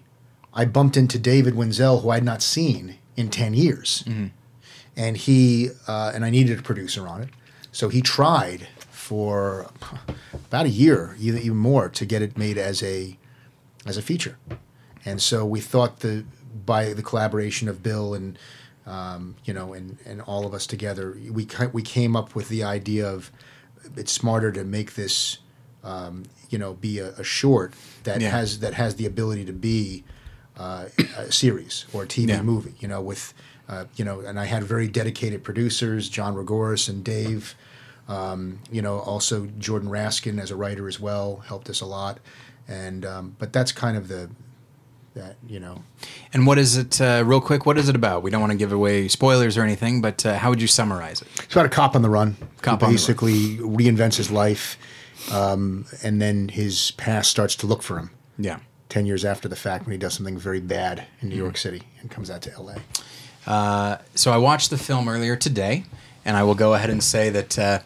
[0.61, 4.05] I bumped into David Wenzel, who I had not seen in 10 years
[4.97, 7.29] and he uh, and I needed a producer on it,
[7.73, 9.71] so he tried for
[10.49, 13.17] about a year, even even more, to get it made as a
[13.87, 14.37] as a feature.
[15.05, 16.25] And so we thought the
[16.67, 18.39] by the collaboration of Bill and
[18.87, 22.63] um, you know and and all of us together, we we came up with the
[22.65, 23.31] idea of
[23.97, 25.39] it's smarter to make this
[25.85, 27.73] um, you know be a, a short
[28.05, 28.31] that Yeah.
[28.31, 30.05] has that has the ability to be
[30.59, 30.87] uh,
[31.17, 32.43] a series or a TV Yeah.
[32.43, 32.75] movie.
[32.81, 33.33] You know with
[33.69, 37.55] uh, you know, and I had very dedicated producers, John Rigoris and Dave.
[38.09, 42.19] Um, you know, also Jordan Raskin as a writer as well helped us a lot.
[42.67, 44.29] And um, but that's kind of the
[45.15, 45.83] that you know.
[46.33, 47.67] And what is it, uh, real quick?
[47.67, 48.23] What is it about?
[48.23, 51.21] We don't want to give away spoilers or anything, but uh, how would you summarize
[51.23, 51.29] it?
[51.43, 52.37] It's about a cop on the run.
[52.63, 52.95] Cop the run.
[52.95, 54.79] basically reinvents his life,
[55.33, 58.11] um, and then his past starts to look for him.
[58.39, 58.61] Yeah.
[58.89, 61.43] Ten years after the fact, when he does something very bad in New Mm-hmm.
[61.45, 62.77] York City and comes out to L.A.
[64.15, 65.85] So I watched the film earlier today,
[66.25, 67.79] and I will go ahead and say that uh,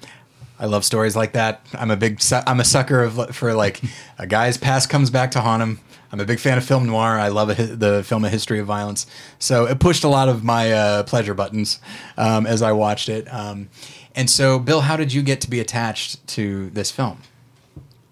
[0.59, 1.67] I love stories like that.
[1.75, 3.81] I'm a big, su- I'm a sucker of for like
[4.19, 5.81] a guy's past comes back to haunt him.
[6.15, 7.19] I'm a big fan of film noir.
[7.19, 9.05] I love a, the film A History of Violence.
[9.41, 11.81] So it pushed a lot of my uh, pleasure buttons
[12.17, 13.27] um, as I watched it.
[13.35, 13.69] Um,
[14.15, 17.19] and so, Bill, how did you get to be attached to this film?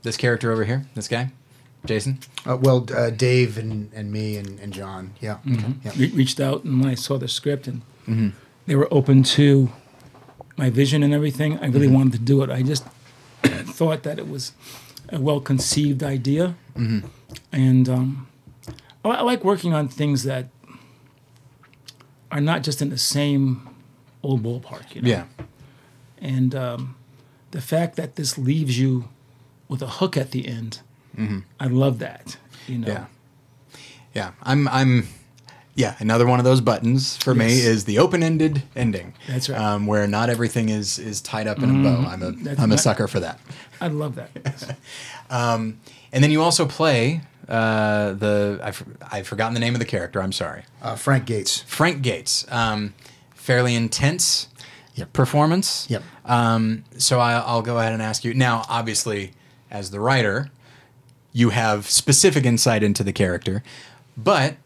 [0.03, 1.30] This character over here, this guy,
[1.84, 2.18] Jason.
[2.44, 5.86] Uh, well, uh, Dave and, and me and, and John, yeah, Mm-hmm.
[5.86, 5.92] yeah.
[5.96, 7.82] Re- reached out and when I saw the script and
[8.66, 9.70] they were open to
[10.57, 12.50] my vision and everything, I really wanted to do it.
[12.50, 12.84] I just
[13.44, 14.55] thought that it was
[15.11, 16.57] a well conceived idea,
[17.53, 18.28] and um,
[19.05, 20.49] I, I like working on things that
[22.30, 23.68] are not just in the same
[24.22, 24.95] old ballpark.
[24.95, 25.09] You know?
[25.09, 25.24] Yeah.
[26.18, 26.97] And um,
[27.51, 29.09] the fact that this leaves you
[29.68, 30.80] with a hook at the end,
[31.61, 32.37] I love that.
[32.66, 32.97] You know, Mm-hmm.
[32.97, 33.07] Yeah.
[34.14, 34.30] Yeah.
[34.43, 35.09] I'm I'm
[35.74, 39.14] yeah, another one of those buttons for me is the open-ended ending.
[39.26, 39.59] That's right.
[39.59, 39.66] Mm-hmm.
[39.66, 42.07] Um, where not everything is is tied up in a bow.
[42.07, 43.41] I'm a am a sucker for that.
[43.80, 44.76] I love that.
[46.13, 50.23] And then you also play uh, the I've, I've forgotten the name of the character.
[50.23, 50.65] I'm sorry.
[50.81, 51.63] Uh, Frank Gates.
[51.63, 52.45] Frank Gates.
[52.51, 52.95] Um,
[53.35, 54.49] fairly intense
[54.95, 55.15] Yep.
[55.15, 55.87] performance.
[55.89, 56.03] Yep.
[56.27, 58.65] Um, so I, I'll go ahead and ask you now.
[58.69, 59.33] Obviously,
[59.71, 60.51] as the writer,
[61.33, 63.63] you have specific insight into the character,
[64.19, 64.57] but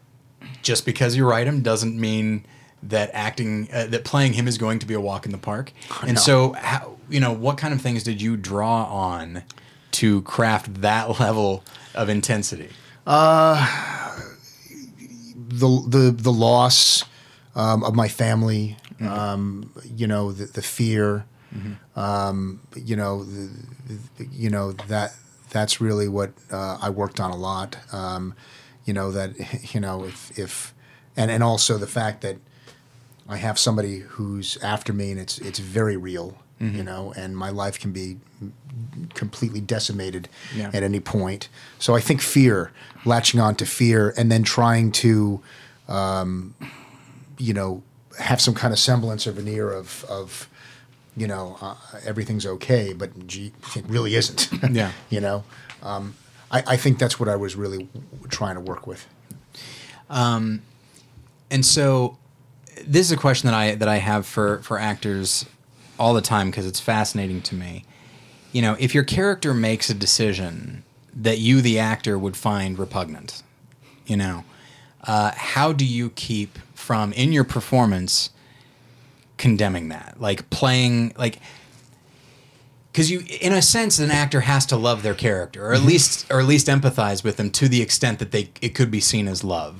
[0.61, 2.45] just because you write him doesn't mean
[2.83, 5.71] that acting uh, that playing him is going to be a walk in the park.
[6.01, 6.19] And No.
[6.19, 9.43] so, how, you know, what kind of things did you draw on
[9.97, 11.63] to craft that level
[11.95, 12.69] of intensity?
[15.49, 17.03] the the the loss
[17.55, 21.25] um, of my family, um, you know, the, the fear,
[21.95, 23.49] um, you know, the,
[24.17, 25.15] the, you know that
[25.49, 27.77] that's really what uh, I worked on a lot.
[27.91, 28.35] Um,
[28.85, 30.73] you know that you know if if
[31.15, 32.37] and and also the fact that
[33.27, 36.37] I have somebody who's after me and it's it's very real.
[36.59, 38.17] You know, and my life can be
[39.13, 40.69] completely decimated Yeah.
[40.73, 41.49] at any point.
[41.79, 42.71] So I think fear,
[43.05, 45.41] latching on to fear, and then trying to,
[45.87, 46.53] um,
[47.37, 47.81] you know,
[48.19, 50.49] have some kind of semblance or veneer of, of
[51.15, 51.75] you know, uh,
[52.05, 54.49] everything's okay, but gee, it really isn't.
[54.71, 54.91] Yeah.
[55.09, 55.43] you know,
[55.81, 56.15] um,
[56.51, 57.87] I, I think that's what I was really
[58.29, 59.05] trying to work with.
[60.09, 60.61] Um,
[61.49, 62.17] And so,
[62.85, 65.45] this is a question that I that I have for for actors
[65.97, 67.83] all the time because it's fascinating to me.
[68.51, 70.83] You know, if your character makes a decision
[71.13, 73.43] that you, the actor, would find repugnant,
[74.05, 74.43] you know,
[75.03, 78.29] uh, how do you keep from in your performance
[79.37, 81.39] condemning that, like playing like
[82.91, 86.25] because you in a sense an actor has to love their character or at least
[86.31, 89.27] or at least empathize with them to the extent that they it could be seen
[89.27, 89.79] as love.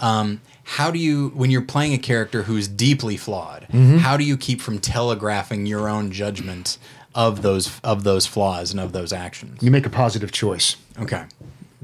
[0.00, 3.68] Um, how do you when you're playing a character who's deeply flawed
[4.00, 6.76] how do you keep from telegraphing your own judgment
[7.16, 9.60] of those of those flaws and of those actions.
[9.62, 10.76] You make a positive choice.
[11.00, 11.24] okay.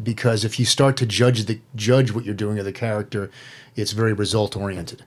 [0.02, 3.30] Because if you start to judge the judge what you're doing of the character,
[3.76, 5.04] it's very result oriented.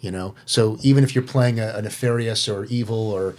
[0.00, 3.34] You know, so even if you're playing a, a nefarious or evil or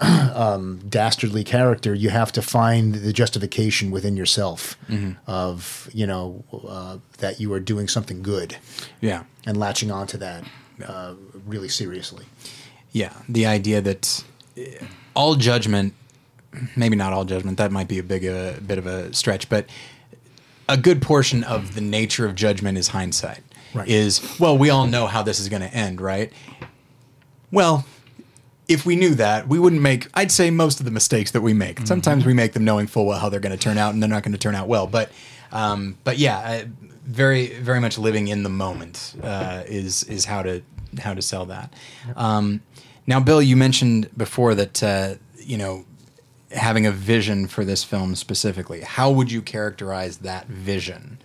[0.00, 4.76] um, dastardly character, you have to find the justification within yourself
[5.26, 8.56] of you know uh, that you are doing something good.
[9.00, 9.24] Yeah.
[9.46, 10.44] And latching onto that
[10.86, 11.14] uh,
[11.46, 12.26] really seriously.
[12.92, 14.24] Yeah, the idea that
[14.56, 14.62] uh,
[15.14, 15.94] all judgment,
[16.76, 19.66] maybe not all judgment, that might be a big a bit of a stretch, but
[20.68, 23.40] a good portion of the nature of judgment is hindsight.
[23.74, 23.88] Right.
[23.88, 26.32] Is well, we all know how this is going to end, right?
[27.50, 27.84] Well,
[28.68, 30.08] if we knew that, we wouldn't make.
[30.14, 31.86] I'd say most of the mistakes that we make.
[31.86, 34.08] Sometimes we make them knowing full well how they're going to turn out, and they're
[34.08, 34.86] not going to turn out well.
[34.86, 35.10] But,
[35.52, 36.68] um, but yeah, I,
[37.04, 40.62] very, very much living in the moment uh, is is how to
[41.00, 41.72] how to sell that.
[42.16, 42.62] Um,
[43.06, 45.84] now, Bill, you mentioned before that uh, you know
[46.50, 48.80] having a vision for this film specifically.
[48.82, 51.18] How would you characterize that vision?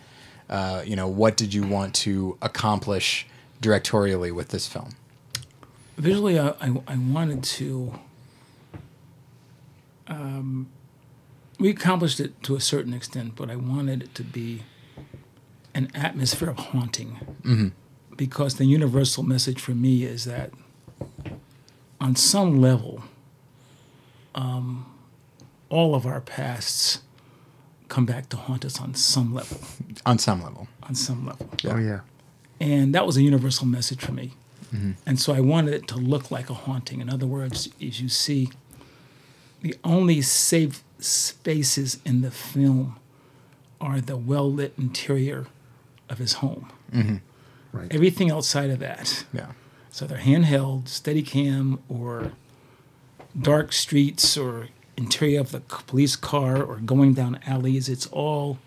[0.50, 3.28] Uh, you know, what did you want to accomplish
[3.62, 4.96] directorially with this film?
[5.98, 8.00] Visually, I, I, I wanted to.
[10.08, 10.68] Um,
[11.60, 14.64] we accomplished it to a certain extent, but I wanted it to be
[15.76, 17.36] an atmosphere of haunting.
[18.16, 20.52] Because the universal message for me is that
[22.02, 23.04] on some level,
[24.36, 24.86] um,
[25.70, 27.00] all of our pasts
[27.88, 29.60] come back to haunt us on some level.
[30.06, 30.68] On some level.
[30.84, 31.50] On some level.
[31.66, 32.02] Oh yeah.
[32.60, 34.34] And that was a universal message for me.
[35.08, 37.02] And so I wanted it to look like a haunting.
[37.02, 38.50] In other words, as you see,
[39.64, 42.98] the only safe spaces in the film
[43.82, 45.48] are the well lit interior
[46.08, 46.72] of his home.
[47.72, 47.88] Right.
[47.92, 49.54] Everything outside of that, Yeah.
[50.00, 52.32] So they're handheld, steady cam, or
[53.38, 58.60] dark streets, or interior of the police car, or going down alleys, it's all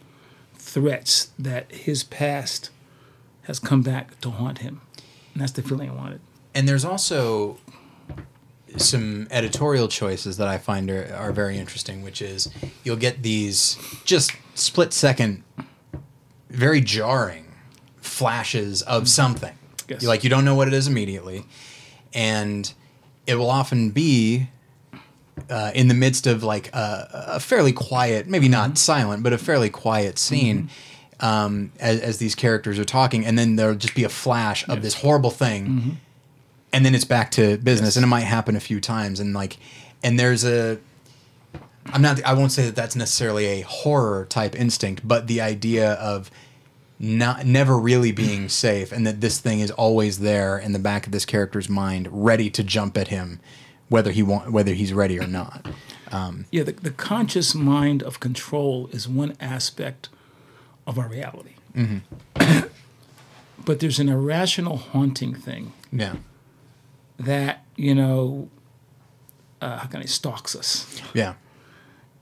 [0.53, 2.69] threats that his past
[3.45, 4.83] has come back to haunt him.
[5.33, 6.21] And that's the feeling I wanted.
[6.55, 7.57] And there's also
[8.77, 12.51] some editorial choices that I find are, are very interesting, which is
[12.85, 15.45] you'll get these just split second,
[16.51, 17.55] very jarring
[18.03, 19.57] flashes of something.
[19.89, 20.03] Yes.
[20.03, 21.45] You like you don't know what it is immediately,
[22.13, 22.73] and
[23.27, 24.49] it will often be
[25.49, 29.39] uh, in the midst of like a, a fairly quiet, maybe not silent, but a
[29.39, 30.71] fairly quiet scene.
[31.21, 34.83] Um, as, as these characters are talking, and then there'll just be a flash of
[34.83, 35.99] this horrible thing,
[36.73, 39.57] and then it's back to business and it might happen a few times and like
[40.03, 40.79] and there's a
[41.87, 45.93] I'm not I won't say that that's necessarily a horror type instinct, but the idea
[45.93, 46.31] of
[47.03, 51.05] not never really being safe and that this thing is always there in the back
[51.05, 53.41] of this character's mind ready to jump at him
[53.89, 55.67] whether he want whether he's ready or not.
[56.51, 60.09] Yeah, the, the conscious mind of control is one aspect
[60.87, 61.55] of our reality.
[63.65, 66.17] but there's an irrational haunting thing Yeah.
[67.19, 68.49] that, you know,
[69.61, 71.01] uh, how can I, stalks us.
[71.15, 71.35] Yeah.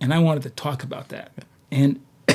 [0.01, 1.32] And I wanted to talk about that.
[1.70, 2.01] And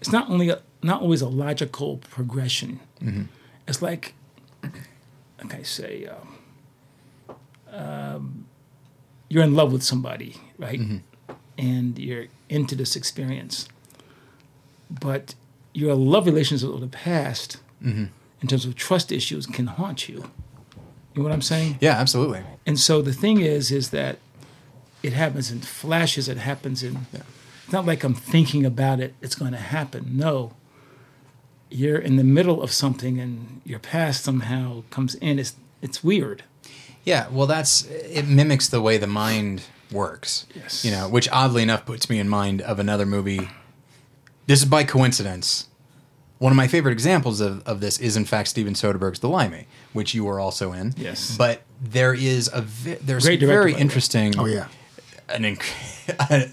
[0.00, 2.80] it's not only a, not always a logical progression.
[3.66, 4.14] It's like,
[4.62, 7.36] like I say, um,
[7.72, 8.46] um,
[9.28, 10.80] you're in love with somebody, right?
[11.58, 13.68] And you're into this experience,
[14.90, 15.34] but
[15.72, 18.10] your love relations with the past, in
[18.46, 20.30] terms of trust issues, can haunt you.
[21.14, 21.78] You know what I'm saying?
[21.80, 22.42] Yeah, absolutely.
[22.66, 24.18] And so the thing is, is that
[25.02, 26.28] it happens in flashes.
[26.28, 27.06] It happens in.
[27.12, 29.14] It's not like I'm thinking about it.
[29.22, 30.16] It's going to happen.
[30.16, 30.52] No.
[31.74, 35.38] You're in the middle of something, and your past somehow comes in.
[35.40, 36.44] It's it's weird.
[37.04, 40.46] Yeah, well, that's it mimics the way the mind works.
[40.54, 40.84] Yes.
[40.84, 43.48] You know, which oddly enough puts me in mind of another movie.
[44.46, 45.68] This is by coincidence.
[46.38, 49.66] One of my favorite examples of, of this is, in fact, Steven Soderbergh's *The Limey*,
[49.92, 50.94] which you were also in.
[50.96, 51.36] Yes.
[51.36, 53.80] But there is a vi- there's Great very by the way.
[53.80, 54.38] interesting.
[54.38, 54.68] Oh yeah.
[55.28, 55.72] An inc-
[56.30, 56.50] a,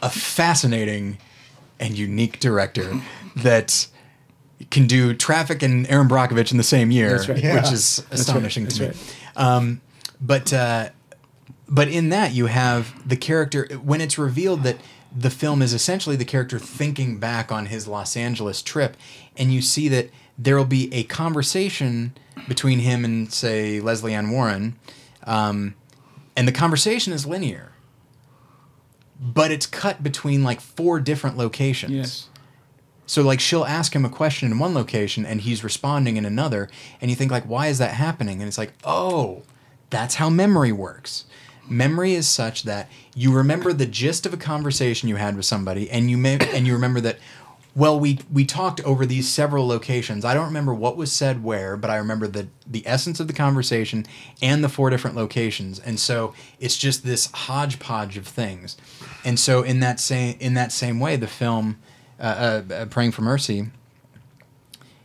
[0.06, 1.18] a fascinating
[1.78, 3.00] and unique director
[3.36, 3.88] that
[4.70, 7.34] can do Traffic and Erin Brockovich in the same year, That's right.
[7.36, 7.72] which Yeah.
[7.72, 8.88] is astonishing That's to me.
[8.88, 8.96] right.
[9.36, 9.80] Um,
[10.20, 10.90] but uh,
[11.68, 14.76] but in that you have the character when it's revealed that
[15.16, 18.96] the film is essentially the character thinking back on his Los Angeles trip,
[19.36, 22.12] and you see that there will be a conversation
[22.48, 24.76] between him and say Lesley Ann Warren,
[25.24, 25.74] um,
[26.36, 27.72] and the conversation is linear.
[29.18, 31.92] But it's cut between like four different locations.
[31.92, 32.28] Yes.
[33.06, 36.68] So like she'll ask him a question in one location and he's responding in another
[37.00, 39.42] and you think like why is that happening and it's like oh
[39.90, 41.24] that's how memory works.
[41.68, 45.90] Memory is such that you remember the gist of a conversation you had with somebody
[45.90, 47.18] and you may and you remember that
[47.74, 50.24] well we we talked over these several locations.
[50.24, 53.32] I don't remember what was said where, but I remember the the essence of the
[53.32, 54.06] conversation
[54.42, 55.78] and the four different locations.
[55.78, 58.76] And so it's just this hodgepodge of things.
[59.24, 61.78] And so in that same in that same way the film
[62.20, 63.70] uh, uh, praying for mercy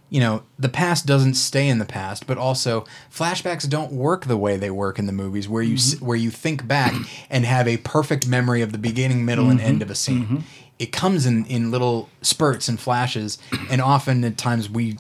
[0.09, 4.38] you know the past doesn't stay in the past but also flashbacks don't work the
[4.38, 6.93] way they work in the movies where you s where you think back
[7.29, 10.43] and have a perfect memory of the beginning middle and end of a scene.
[10.77, 13.38] It comes in in little spurts and flashes
[13.69, 14.97] and often at times we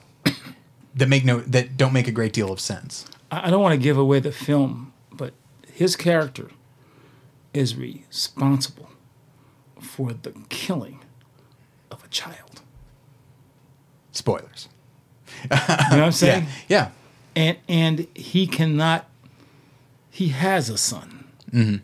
[0.95, 3.05] that make no that don't make a great deal of sense.
[3.29, 5.33] I don't want to give away the film, but
[5.73, 6.51] his character
[7.53, 8.89] is responsible
[9.79, 11.00] for the killing
[12.11, 12.61] child.
[14.11, 14.67] spoilers.
[15.43, 16.43] You know what I'm saying?
[16.67, 16.77] yeah.
[16.77, 16.89] Yeah
[17.33, 19.09] and and he cannot
[20.09, 21.23] he has a son.
[21.51, 21.77] Mm-hmm.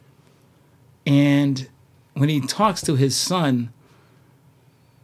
[1.06, 1.70] And
[2.16, 3.72] when he talks to his son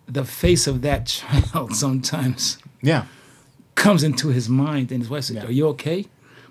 [0.07, 3.05] the face of that child sometimes yeah.
[3.75, 5.45] comes into his mind and his wife says Yeah.
[5.45, 6.05] are you okay?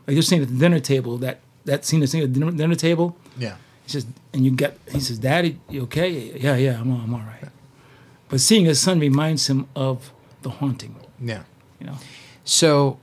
[0.07, 2.74] Like you're saying at the dinner table that that scene is at the dinner, dinner
[2.74, 3.16] table.
[3.39, 3.57] Yeah.
[3.85, 6.32] He says and you get he says daddy you okay?
[6.40, 7.51] Yeah yeah i'm, I'm all right
[8.33, 10.11] but seeing his son reminds him of
[10.41, 11.43] the haunting yeah
[11.79, 11.97] you know
[12.45, 12.99] so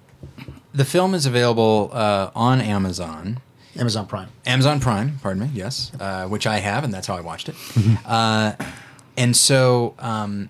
[0.73, 3.39] the film is available uh, on amazon
[3.77, 4.29] Amazon Prime.
[4.45, 7.55] Amazon Prime, pardon me, yes, uh, which I have, and that's how I watched it.
[8.05, 8.53] uh,
[9.15, 10.49] and so um,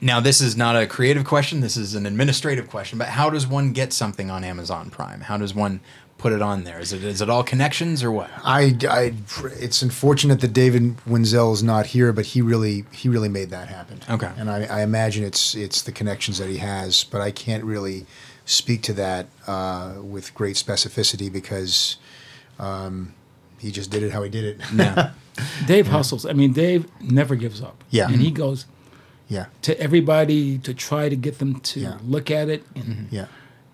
[0.00, 2.98] now this is not a creative question; this is an administrative question.
[2.98, 5.20] But how does one get something on Amazon Prime?
[5.20, 5.80] How does one
[6.24, 6.80] put it on there?
[6.80, 8.30] Is it is it all connections or what?
[8.42, 9.12] I, I,
[9.60, 13.68] it's unfortunate that David Wenzel is not here, but he really, he really made that
[13.68, 14.00] happen.
[14.08, 14.30] Okay.
[14.38, 18.06] And I, I imagine it's, it's the connections that he has, but I can't really
[18.46, 21.98] speak to that uh, with great specificity because
[22.58, 23.12] um,
[23.58, 24.60] he just did it how he did it.
[24.74, 25.10] Yeah,
[25.66, 26.24] Dave hustles.
[26.24, 27.84] I mean, Dave never gives up.
[27.90, 28.08] Yeah.
[28.08, 28.64] And he goes
[29.28, 31.98] yeah, to everybody to try to get them to Yeah.
[32.02, 33.26] look at it and, yeah.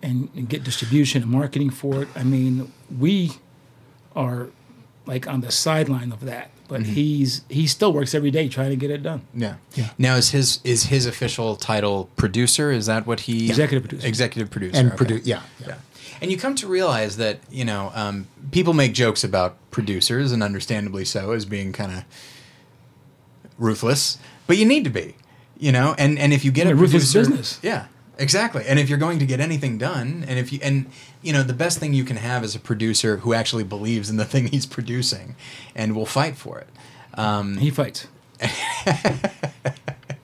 [0.02, 2.08] And, and get distribution and marketing for it.
[2.16, 3.32] I mean, we
[4.16, 4.48] are
[5.06, 8.76] like on the sideline of that, but he's he still works every day trying to
[8.76, 9.22] get it done.
[9.34, 9.90] yeah, Yeah.
[9.98, 12.70] Now is his is his official title producer?
[12.70, 14.06] Is that what he Executive producer.
[14.06, 14.96] Executive producer And okay.
[14.96, 15.66] produce, yeah, yeah.
[15.68, 15.74] Yeah.
[16.22, 20.42] And you come to realize that, you know, um, people make jokes about producers, and
[20.42, 22.04] understandably so, as being kind of
[23.58, 25.14] ruthless, but you need to be,
[25.58, 27.58] you know, and, and if you get Yeah, a ruthless producer, business.
[27.62, 27.86] yeah,
[28.20, 28.64] Exactly.
[28.66, 30.86] And if you're going to get anything done, and if you and
[31.22, 34.16] you know, the best thing you can have is a producer who actually believes in
[34.16, 35.34] the thing he's producing
[35.74, 36.68] and will fight for it.
[37.14, 38.06] Um, He fights.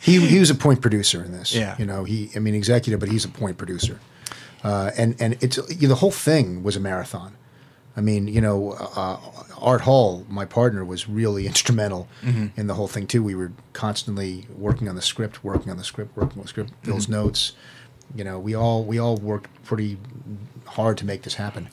[0.07, 1.53] He he was a point producer in this.
[1.53, 1.75] Yeah.
[1.79, 3.99] You know, he I mean executive, but he's a point producer.
[4.63, 7.33] Uh, and and it's you know, the whole thing was a marathon.
[7.97, 9.19] I mean, you know, uh,
[9.59, 12.07] Art Hall, my partner, was really instrumental
[12.57, 13.21] in the whole thing too.
[13.21, 16.71] We were constantly working on the script, working on the script, working on the script,
[16.85, 17.53] Bill's notes.
[18.15, 19.99] You know, we all we all worked pretty
[20.67, 21.69] hard to make this happen.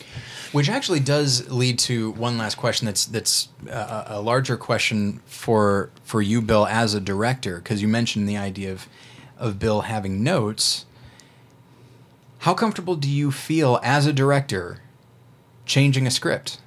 [0.52, 2.86] Which actually does lead to one last question.
[2.86, 7.88] That's that's uh, a larger question for for you, Bill, as a director, because you
[7.88, 8.88] mentioned the idea of
[9.38, 10.86] of Bill having notes.
[12.40, 14.82] How comfortable do you feel as a director
[15.66, 16.60] changing a script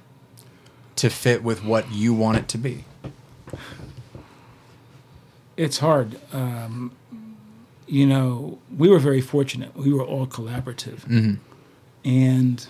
[0.95, 2.85] to fit with what you want it to be?
[5.55, 6.19] It's hard.
[6.33, 6.91] Um,
[7.87, 9.75] you know, we were very fortunate.
[9.75, 11.35] We were all collaborative, mm-hmm.
[12.05, 12.67] and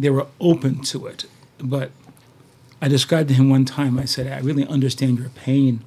[0.00, 1.26] they were open to it.
[1.58, 1.90] But
[2.80, 3.98] I described to him one time.
[3.98, 5.84] I said, "I really understand your pain,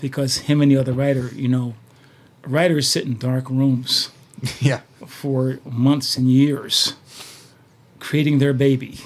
[0.00, 1.74] because him and the other writer, you know,
[2.46, 4.10] writers sit in dark rooms
[4.60, 4.80] yeah.
[5.06, 6.94] for months and years,
[8.00, 8.98] creating their baby,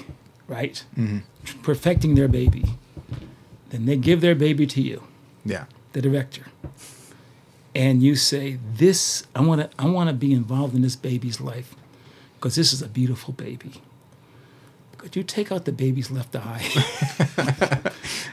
[0.47, 0.83] right?
[0.97, 1.19] Mm-hmm.
[1.61, 2.65] Perfecting their baby.
[3.69, 5.03] Then they give their baby to you
[5.45, 5.65] Yeah.
[5.93, 6.45] the director,
[7.77, 11.39] and you say, "This, I want to, I want to be involved in this baby's
[11.39, 11.75] life,
[12.35, 13.81] because this is a beautiful baby."
[14.97, 16.63] Could you take out the baby's left eye?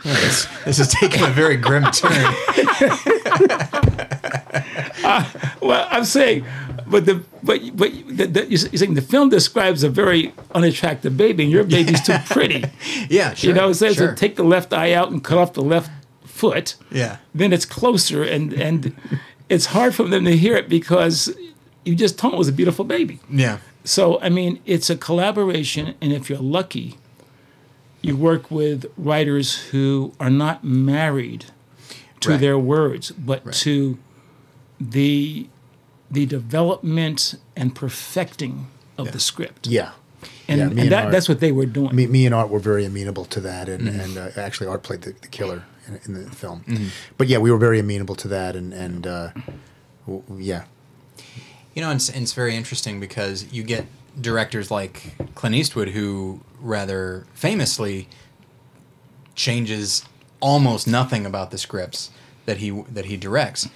[0.04, 2.10] This, this is taking a very grim turn.
[5.62, 6.44] well, I'm saying,
[6.86, 11.44] but the but but the, the, you're saying the film describes a very unattractive baby,
[11.44, 12.64] and your baby's too pretty.
[13.08, 13.48] Yeah, sure.
[13.48, 14.10] you know, it says sure.
[14.10, 15.90] to take the left eye out and cut off the left
[16.24, 16.76] foot.
[16.90, 17.18] Yeah.
[17.34, 18.94] then it's closer and and
[19.48, 21.34] it's hard for them to hear it because
[21.84, 23.20] you just told them it was a beautiful baby.
[23.30, 23.58] Yeah.
[23.84, 26.96] So I mean, it's a collaboration, and if you're lucky,
[28.02, 31.46] you work with writers who are not married
[32.20, 32.40] to Right.
[32.40, 33.98] their words, but to
[34.80, 35.46] the
[36.10, 38.66] the development and perfecting
[38.96, 39.66] of the script.
[39.66, 39.90] Yeah.
[40.46, 41.94] And, Yeah, and and that, Art- that's what they were doing.
[41.96, 45.02] Me, me and Art were very amenable to that, and and uh, actually Art played
[45.02, 46.64] the, the killer in, in the film.
[47.18, 49.30] But yeah, we were very amenable to that, and and uh,
[50.06, 50.64] w- yeah,
[51.74, 53.86] You know, it's, it's very interesting because you get
[54.20, 58.08] directors like Clint Eastwood, who rather famously
[59.34, 60.04] changes
[60.40, 62.10] almost nothing about the scripts
[62.46, 63.68] that he that he directs.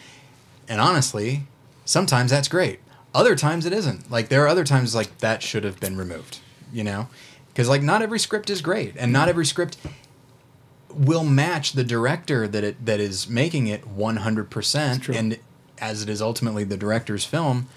[0.68, 1.46] And honestly,
[1.84, 2.80] sometimes that's great.
[3.14, 4.10] Other times it isn't.
[4.10, 6.40] Like there are other times like that should have been removed.
[6.72, 7.08] You know,
[7.48, 9.78] because like not every script is great, and not every script
[10.92, 15.08] will match the director that it that is making it one hundred percent.
[15.08, 15.38] And
[15.78, 17.68] as it is ultimately the director's film,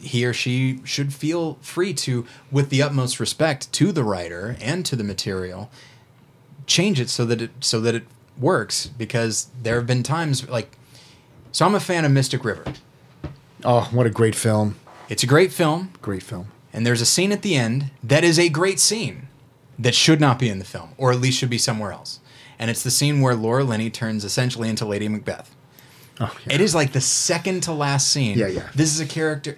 [0.00, 4.84] he or she should feel free to, with the utmost respect to the writer and
[4.86, 5.70] to the material,
[6.66, 8.04] change it so that it so that it
[8.38, 8.86] works.
[8.88, 10.76] Because there have been times like,
[11.52, 12.64] so I'm a fan of Mystic River.
[13.64, 14.76] oh, what a great film,
[15.08, 16.48] It's a great film, great film.
[16.72, 19.27] and there's a scene at the end that is a great scene
[19.78, 22.20] that should not be in the film, or at least should be somewhere else.
[22.58, 25.54] And it's the scene where Laura Linney turns essentially into Lady Macbeth.
[26.20, 26.54] Oh, yeah.
[26.54, 28.36] It is like the second to last scene.
[28.36, 28.68] Yeah, yeah.
[28.74, 29.56] This is a character.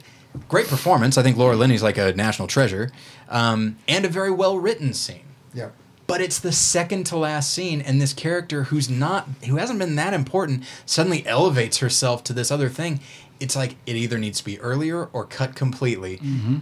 [0.49, 1.17] Great performance.
[1.17, 2.91] I think Laura Linney's like a national treasure,
[3.31, 5.25] um, and a very well written scene.
[5.55, 5.71] yeah.
[6.07, 9.95] But it's the second to last scene, and this character who's not, who hasn't been
[9.95, 12.99] that important, suddenly elevates herself to this other thing.
[13.39, 16.17] It's like it either needs to be earlier or cut completely.
[16.19, 16.57] Mm-hmm.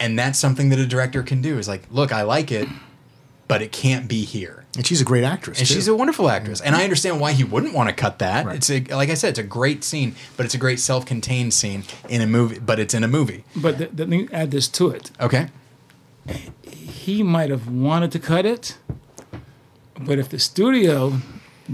[0.00, 1.58] And that's something that a director can do.
[1.58, 2.68] Is like, look, I like it,
[3.48, 4.64] but it can't be here.
[4.76, 5.58] And she's a great actress.
[5.58, 5.74] And too.
[5.74, 8.46] she's a wonderful actress, and I understand why he wouldn't want to cut that.
[8.46, 8.56] Right.
[8.56, 11.82] It's a, like I said, it's a great scene, but it's a great self-contained scene
[12.08, 12.60] in a movie.
[12.60, 13.42] But it's in a movie.
[13.56, 15.10] But the, the, let me add this to it.
[15.20, 15.48] Okay.
[16.62, 18.76] He might have wanted to cut it,
[19.98, 21.14] but if the studio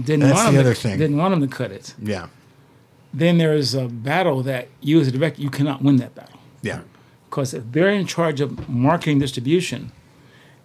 [0.01, 0.97] didn't That's want the him to, thing.
[0.97, 2.27] didn't want him to cut it, Yeah.
[3.13, 6.39] then there is a battle that you as a director you cannot win that battle
[6.61, 6.81] Yeah.
[7.29, 9.91] Because if they're in charge of marketing distribution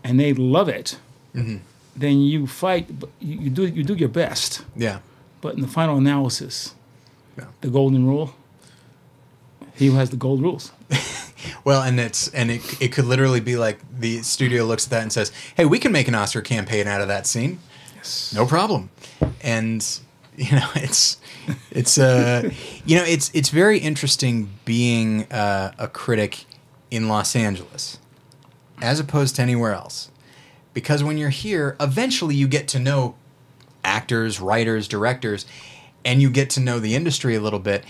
[0.05, 0.99] and they love it,
[1.35, 1.59] Mm-hmm.
[1.97, 2.89] then you fight.
[3.21, 4.99] You, you do you do your best, Yeah.
[5.41, 6.75] but in the final analysis,
[7.39, 7.45] Yeah.
[7.61, 8.35] the golden rule.
[9.75, 10.73] He who has the gold rules.
[11.65, 15.03] Well, and it's and it it could literally be like the studio looks at that
[15.03, 17.59] and says, "Hey, we can make an Oscar campaign out of that scene,
[17.97, 18.33] Yes.
[18.35, 18.91] no problem."
[19.43, 19.83] And
[20.37, 21.17] you know, it's
[21.71, 22.51] it's uh
[22.85, 26.45] you know it's it's very interesting being uh, a critic
[26.91, 27.99] in Los Angeles
[28.83, 30.11] as opposed to anywhere else,
[30.73, 33.15] because when you're here, eventually you get to know
[33.85, 35.45] actors, writers, directors,
[36.05, 37.85] and you get to know the industry a little bit.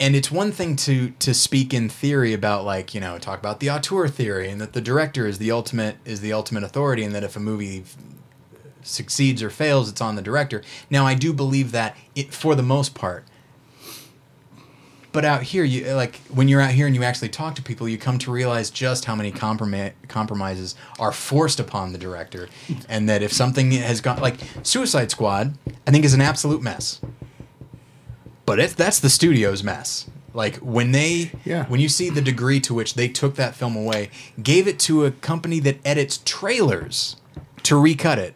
[0.00, 3.58] and it's one thing to to speak in theory about like you know talk about
[3.58, 7.12] the auteur theory and that the director is the ultimate is the ultimate authority and
[7.14, 7.82] that if a movie
[8.82, 12.62] succeeds or fails it's on the director now i do believe that it for the
[12.62, 13.24] most part
[15.12, 17.88] but out here you like when you're out here and you actually talk to people
[17.88, 22.48] you come to realize just how many compromi- compromises are forced upon the director.
[22.88, 25.56] And that if something has gone like suicide squad
[25.86, 27.00] i think is an absolute mess.
[28.46, 30.08] But it's that's the studio's mess.
[30.34, 31.64] Like when they Yeah.
[31.66, 34.10] when you see the degree to which they took that film away
[34.42, 37.16] gave it to a company that edits trailers
[37.64, 38.34] to recut it.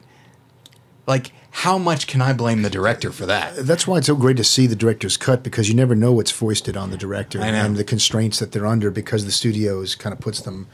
[1.07, 4.37] Like how much can i blame the director for that That's why it's so great
[4.39, 7.51] to see the director's cut because you never know what's foisted on the director I
[7.51, 7.59] know.
[7.65, 10.67] and the constraints that they're under because the studios kind of puts them,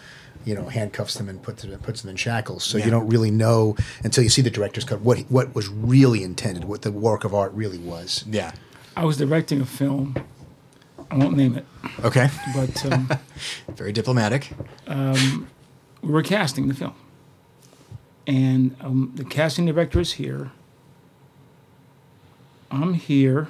[0.44, 2.62] you know, handcuffs them and puts them, puts them in shackles.
[2.64, 2.84] So Yeah.
[2.86, 6.64] you don't really know until you see the director's cut what what was really intended,
[6.64, 8.24] what the work of art really was.
[8.28, 8.52] yeah
[8.96, 10.14] I was directing a film.
[11.10, 11.64] I won't name it,
[12.04, 13.08] okay but um,
[13.74, 14.52] very diplomatic
[14.86, 16.94] we were casting the film,
[18.26, 20.52] and um, the casting director is here.
[22.70, 23.48] I'm here.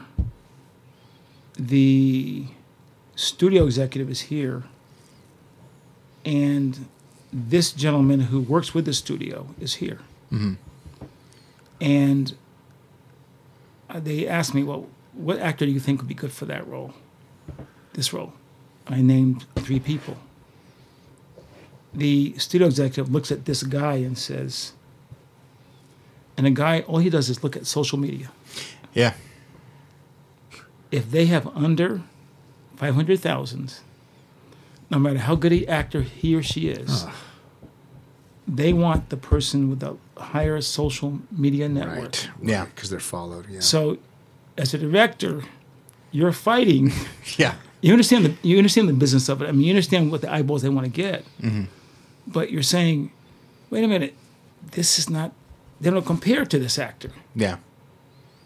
[1.58, 2.46] The
[3.16, 4.64] studio executive is here,
[6.24, 6.86] and
[7.32, 9.98] this gentleman who works with the studio is here.
[11.80, 12.34] And
[13.90, 16.66] uh, they asked me, "Well, what actor do you think would be good for that
[16.66, 16.94] role?
[17.94, 18.32] This role?"
[18.86, 20.16] I named three people
[21.94, 24.72] the studio executive looks at this guy and says,
[26.36, 28.30] and a guy, all he does is look at social media.
[28.94, 29.14] Yeah
[30.90, 32.02] If they have under
[32.76, 33.74] 500,000,
[34.90, 37.04] no matter how good an actor he or she is,
[38.46, 41.98] they want the person with the higher social media network.
[42.16, 42.30] Right.
[42.42, 42.64] Yeah.
[42.66, 43.46] because they're followed.
[43.50, 43.60] Yeah.
[43.60, 43.98] So,
[44.56, 45.42] as a director,
[46.10, 46.92] you're fighting.
[47.36, 49.48] yeah You understand the you understand the business of it.
[49.48, 51.24] I mean, you understand what the eyeballs they want to get.
[51.42, 51.64] Mm-hmm.
[52.26, 53.10] But you're saying,
[53.70, 54.14] wait a minute,
[54.72, 55.32] this is not.
[55.80, 57.56] They don't compare to this actor, yeah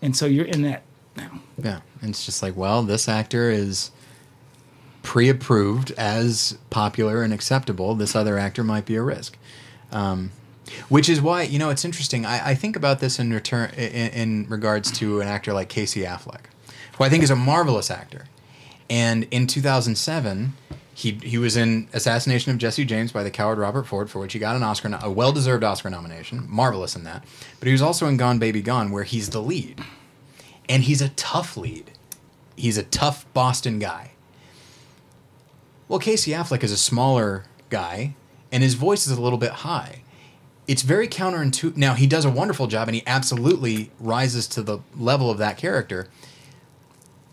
[0.03, 0.83] and so you're in that
[1.17, 1.41] now.
[1.57, 3.93] Yeah, and it's just like, well, this actor is
[5.03, 7.95] pre-approved as popular and acceptable.
[7.95, 9.37] This other actor might be a risk,
[9.91, 10.33] um,
[10.89, 12.27] which is why you know it's interesting.
[12.27, 16.03] I, I think about this in return in, in regards to an actor like Casey
[16.03, 16.47] Affleck,
[16.99, 18.27] who I think is a marvelous actor,
[18.91, 20.55] and in 2007.
[20.95, 24.35] He, he was in Assassination of Jesse James by the coward Robert Ford, for which
[24.35, 26.47] he got an Oscar, a well-deserved Oscar nomination.
[26.49, 27.25] Marvelous in that.
[27.59, 29.83] But he was also in Gone Baby Gone, where he's the lead
[30.69, 31.93] and he's a tough lead.
[32.57, 34.13] He's a tough Boston guy.
[35.89, 38.15] Well, Casey Affleck is a smaller guy,
[38.51, 40.03] and his voice is a little bit high.
[40.67, 41.77] It's very counterintuitive.
[41.77, 45.59] Now, he does a wonderful job, and he absolutely rises to the level of that
[45.59, 46.09] character.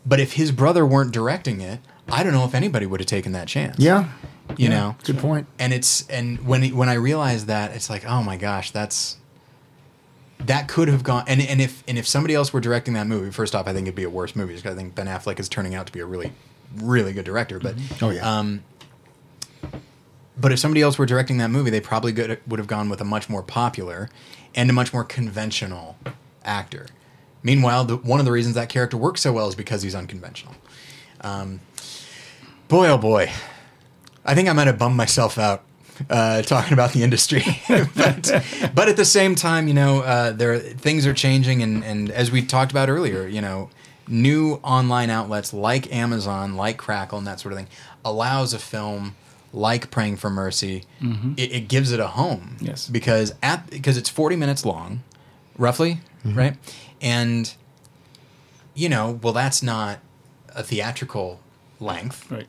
[0.05, 1.79] But if his brother weren't directing it,
[2.11, 3.77] I don't know if anybody would have taken that chance.
[3.79, 4.09] yeah.
[4.57, 4.95] You Yeah, know?
[5.03, 5.45] Good point.
[5.59, 9.17] and it's and when it, when I realized that it's like oh my gosh that's
[10.39, 13.29] that could have gone and and if and if somebody else were directing that movie
[13.29, 15.49] first off I think it'd be a worse movie because I think Ben Affleck is
[15.49, 16.31] turning out to be a really
[16.77, 18.39] really good director but Oh, yeah.
[18.39, 18.63] um
[20.39, 23.01] but if somebody else were directing that movie they probably good, would have gone with
[23.01, 24.09] a much more popular
[24.55, 25.95] and a much more conventional
[26.43, 26.87] actor
[27.43, 30.55] meanwhile the, one of the reasons that character works so well is because he's unconventional
[31.21, 31.59] um,
[32.69, 33.29] boy oh boy.
[34.25, 35.63] I think I might have bummed myself out
[36.09, 38.31] uh, talking about the industry, but
[38.73, 42.31] but at the same time, you know, uh, there things are changing, and and as
[42.31, 43.69] we talked about earlier, you know,
[44.07, 47.67] new online outlets like Amazon, like Crackle, and that sort of thing
[48.05, 49.15] allows a film
[49.51, 50.83] like Praying for Mercy.
[51.01, 52.87] It, it gives it a home, Yes.
[52.87, 55.03] because at because it's forty minutes long,
[55.57, 56.55] roughly, right,
[57.01, 57.53] and
[58.75, 59.99] you know, well, that's not
[60.55, 61.39] a theatrical
[61.79, 62.29] length.
[62.31, 62.47] Right.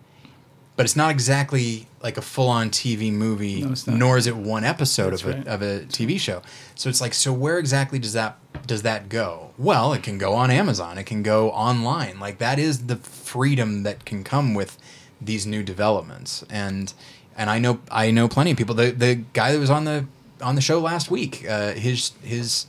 [0.81, 5.11] But it's not exactly like a full-on TV movie, No, nor is it one episode
[5.11, 5.47] That's of a right.
[5.47, 6.41] of a TV show.
[6.75, 9.51] So it's like, so where exactly does that does that go?
[9.59, 10.97] Well, it can go on Amazon.
[10.97, 12.19] It can go online.
[12.19, 14.79] Like that is the freedom that can come with
[15.21, 16.47] these new developments.
[16.49, 16.95] And
[17.37, 18.75] and I know I know plenty of people.
[18.75, 20.07] The the guy that was on the
[20.41, 22.65] on the show last week, uh, his his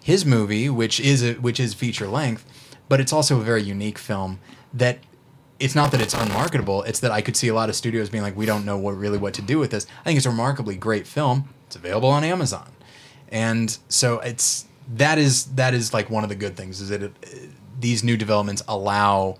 [0.00, 2.44] his movie, which is a, which is feature length,
[2.88, 4.38] but it's also a very unique film
[4.72, 4.98] that
[5.60, 6.84] it's not that it's unmarketable.
[6.84, 8.96] It's that I could see a lot of studios being like, we don't know what
[8.96, 9.86] really what to do with this.
[10.00, 11.48] I think it's a remarkably great film.
[11.66, 12.70] It's available on Amazon,
[13.28, 17.02] and so it's that is that is like one of the good things is that
[17.02, 17.12] it,
[17.80, 19.36] these new developments allow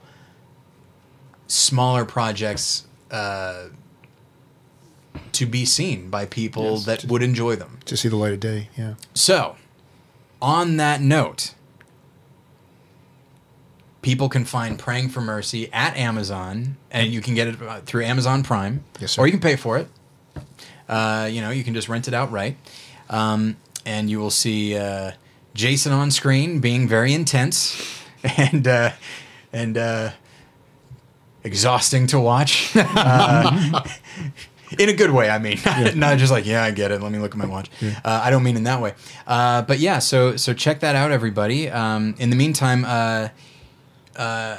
[1.47, 3.69] smaller projects uh,
[5.33, 6.85] to be seen by people Yes.
[6.85, 7.79] that would enjoy them.
[7.87, 8.69] To see the light of day.
[8.77, 8.95] Yeah.
[9.15, 9.57] So,
[10.43, 11.55] on that note,
[14.03, 18.05] people can find Praying for Mercy at Amazon, and you can get it uh, through
[18.05, 19.23] Amazon Prime, Yes, sir.
[19.23, 19.89] or you can pay for it.
[20.89, 22.57] Uh, you know, you can just rent it outright,
[23.11, 25.13] um, and you will see uh,
[25.55, 28.03] Jason on screen being very intense
[28.39, 28.93] and uh,
[29.53, 30.11] and uh,
[31.45, 32.75] exhausting to watch.
[32.85, 33.83] Uh,
[34.79, 35.59] in a good way, I mean,
[35.99, 37.01] not just like yeah, I get it.
[37.01, 37.71] Let me look at my watch.
[37.83, 37.93] Uh,
[38.23, 38.93] I don't mean in that way.
[39.27, 41.71] Uh, but yeah, so so check that out, everybody.
[41.71, 43.29] Um, in the meantime, uh,
[44.19, 44.57] uh,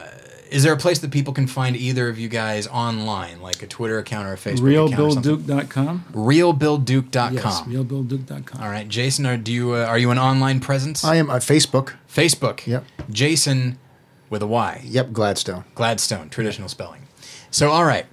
[0.49, 3.67] is there a place that people can find either of you guys online, like a
[3.67, 4.99] Twitter account or a Facebook account?
[4.99, 5.37] or something?
[5.37, 6.05] RealBillDuke.com.
[6.13, 7.33] RealBillDuke.com.
[7.33, 8.61] Yes, RealBillDuke.com.
[8.61, 11.03] All right, Jason, are do you uh, are you an online presence?
[11.03, 11.93] I am on Facebook.
[12.11, 12.65] Facebook.
[12.65, 12.85] Yep.
[13.11, 13.77] Jason
[14.29, 14.81] with a Y.
[14.85, 15.65] Yep, Gladstone.
[15.75, 17.07] Gladstone, traditional spelling.
[17.51, 18.05] So, all right.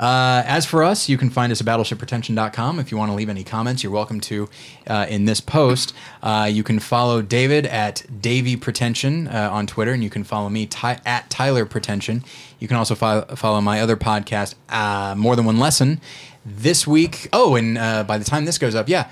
[0.00, 2.78] Uh, as for us, you can find us at battleshippretension.com.
[2.80, 4.48] If you want to leave any comments, you're welcome to
[4.86, 5.92] uh, in this post.
[6.22, 10.48] Uh, you can follow David at Davy Pretension uh, on Twitter, and you can follow
[10.48, 12.24] me Ty- at Tyler Pretension.
[12.58, 16.00] You can also fo- follow my other podcast, uh, More Than One Lesson.
[16.46, 19.10] This week, oh, and uh, by the time this goes up, yeah,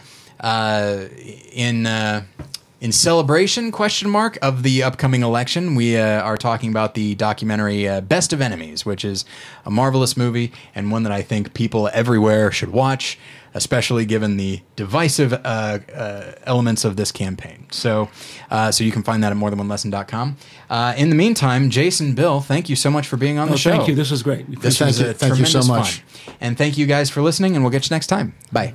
[1.52, 1.86] in
[2.80, 7.88] in celebration question mark of the upcoming election we uh, are talking about the documentary
[7.88, 9.24] uh, best of enemies which is
[9.64, 13.18] a marvelous movie and one that i think people everywhere should watch
[13.54, 15.38] especially given the divisive uh,
[15.92, 18.08] uh, elements of this campaign so
[18.50, 20.36] uh, so you can find that at morethanonelesson.com
[20.70, 23.58] uh, in the meantime jason bill thank you so much for being on Oh, the
[23.58, 23.94] show thank you.
[23.96, 24.46] This was great.
[24.60, 26.00] This Thank was you- uh, thank you so tremendous much.
[26.02, 26.34] fun.
[26.40, 28.74] and thank you guys for listening and we'll get you next time bye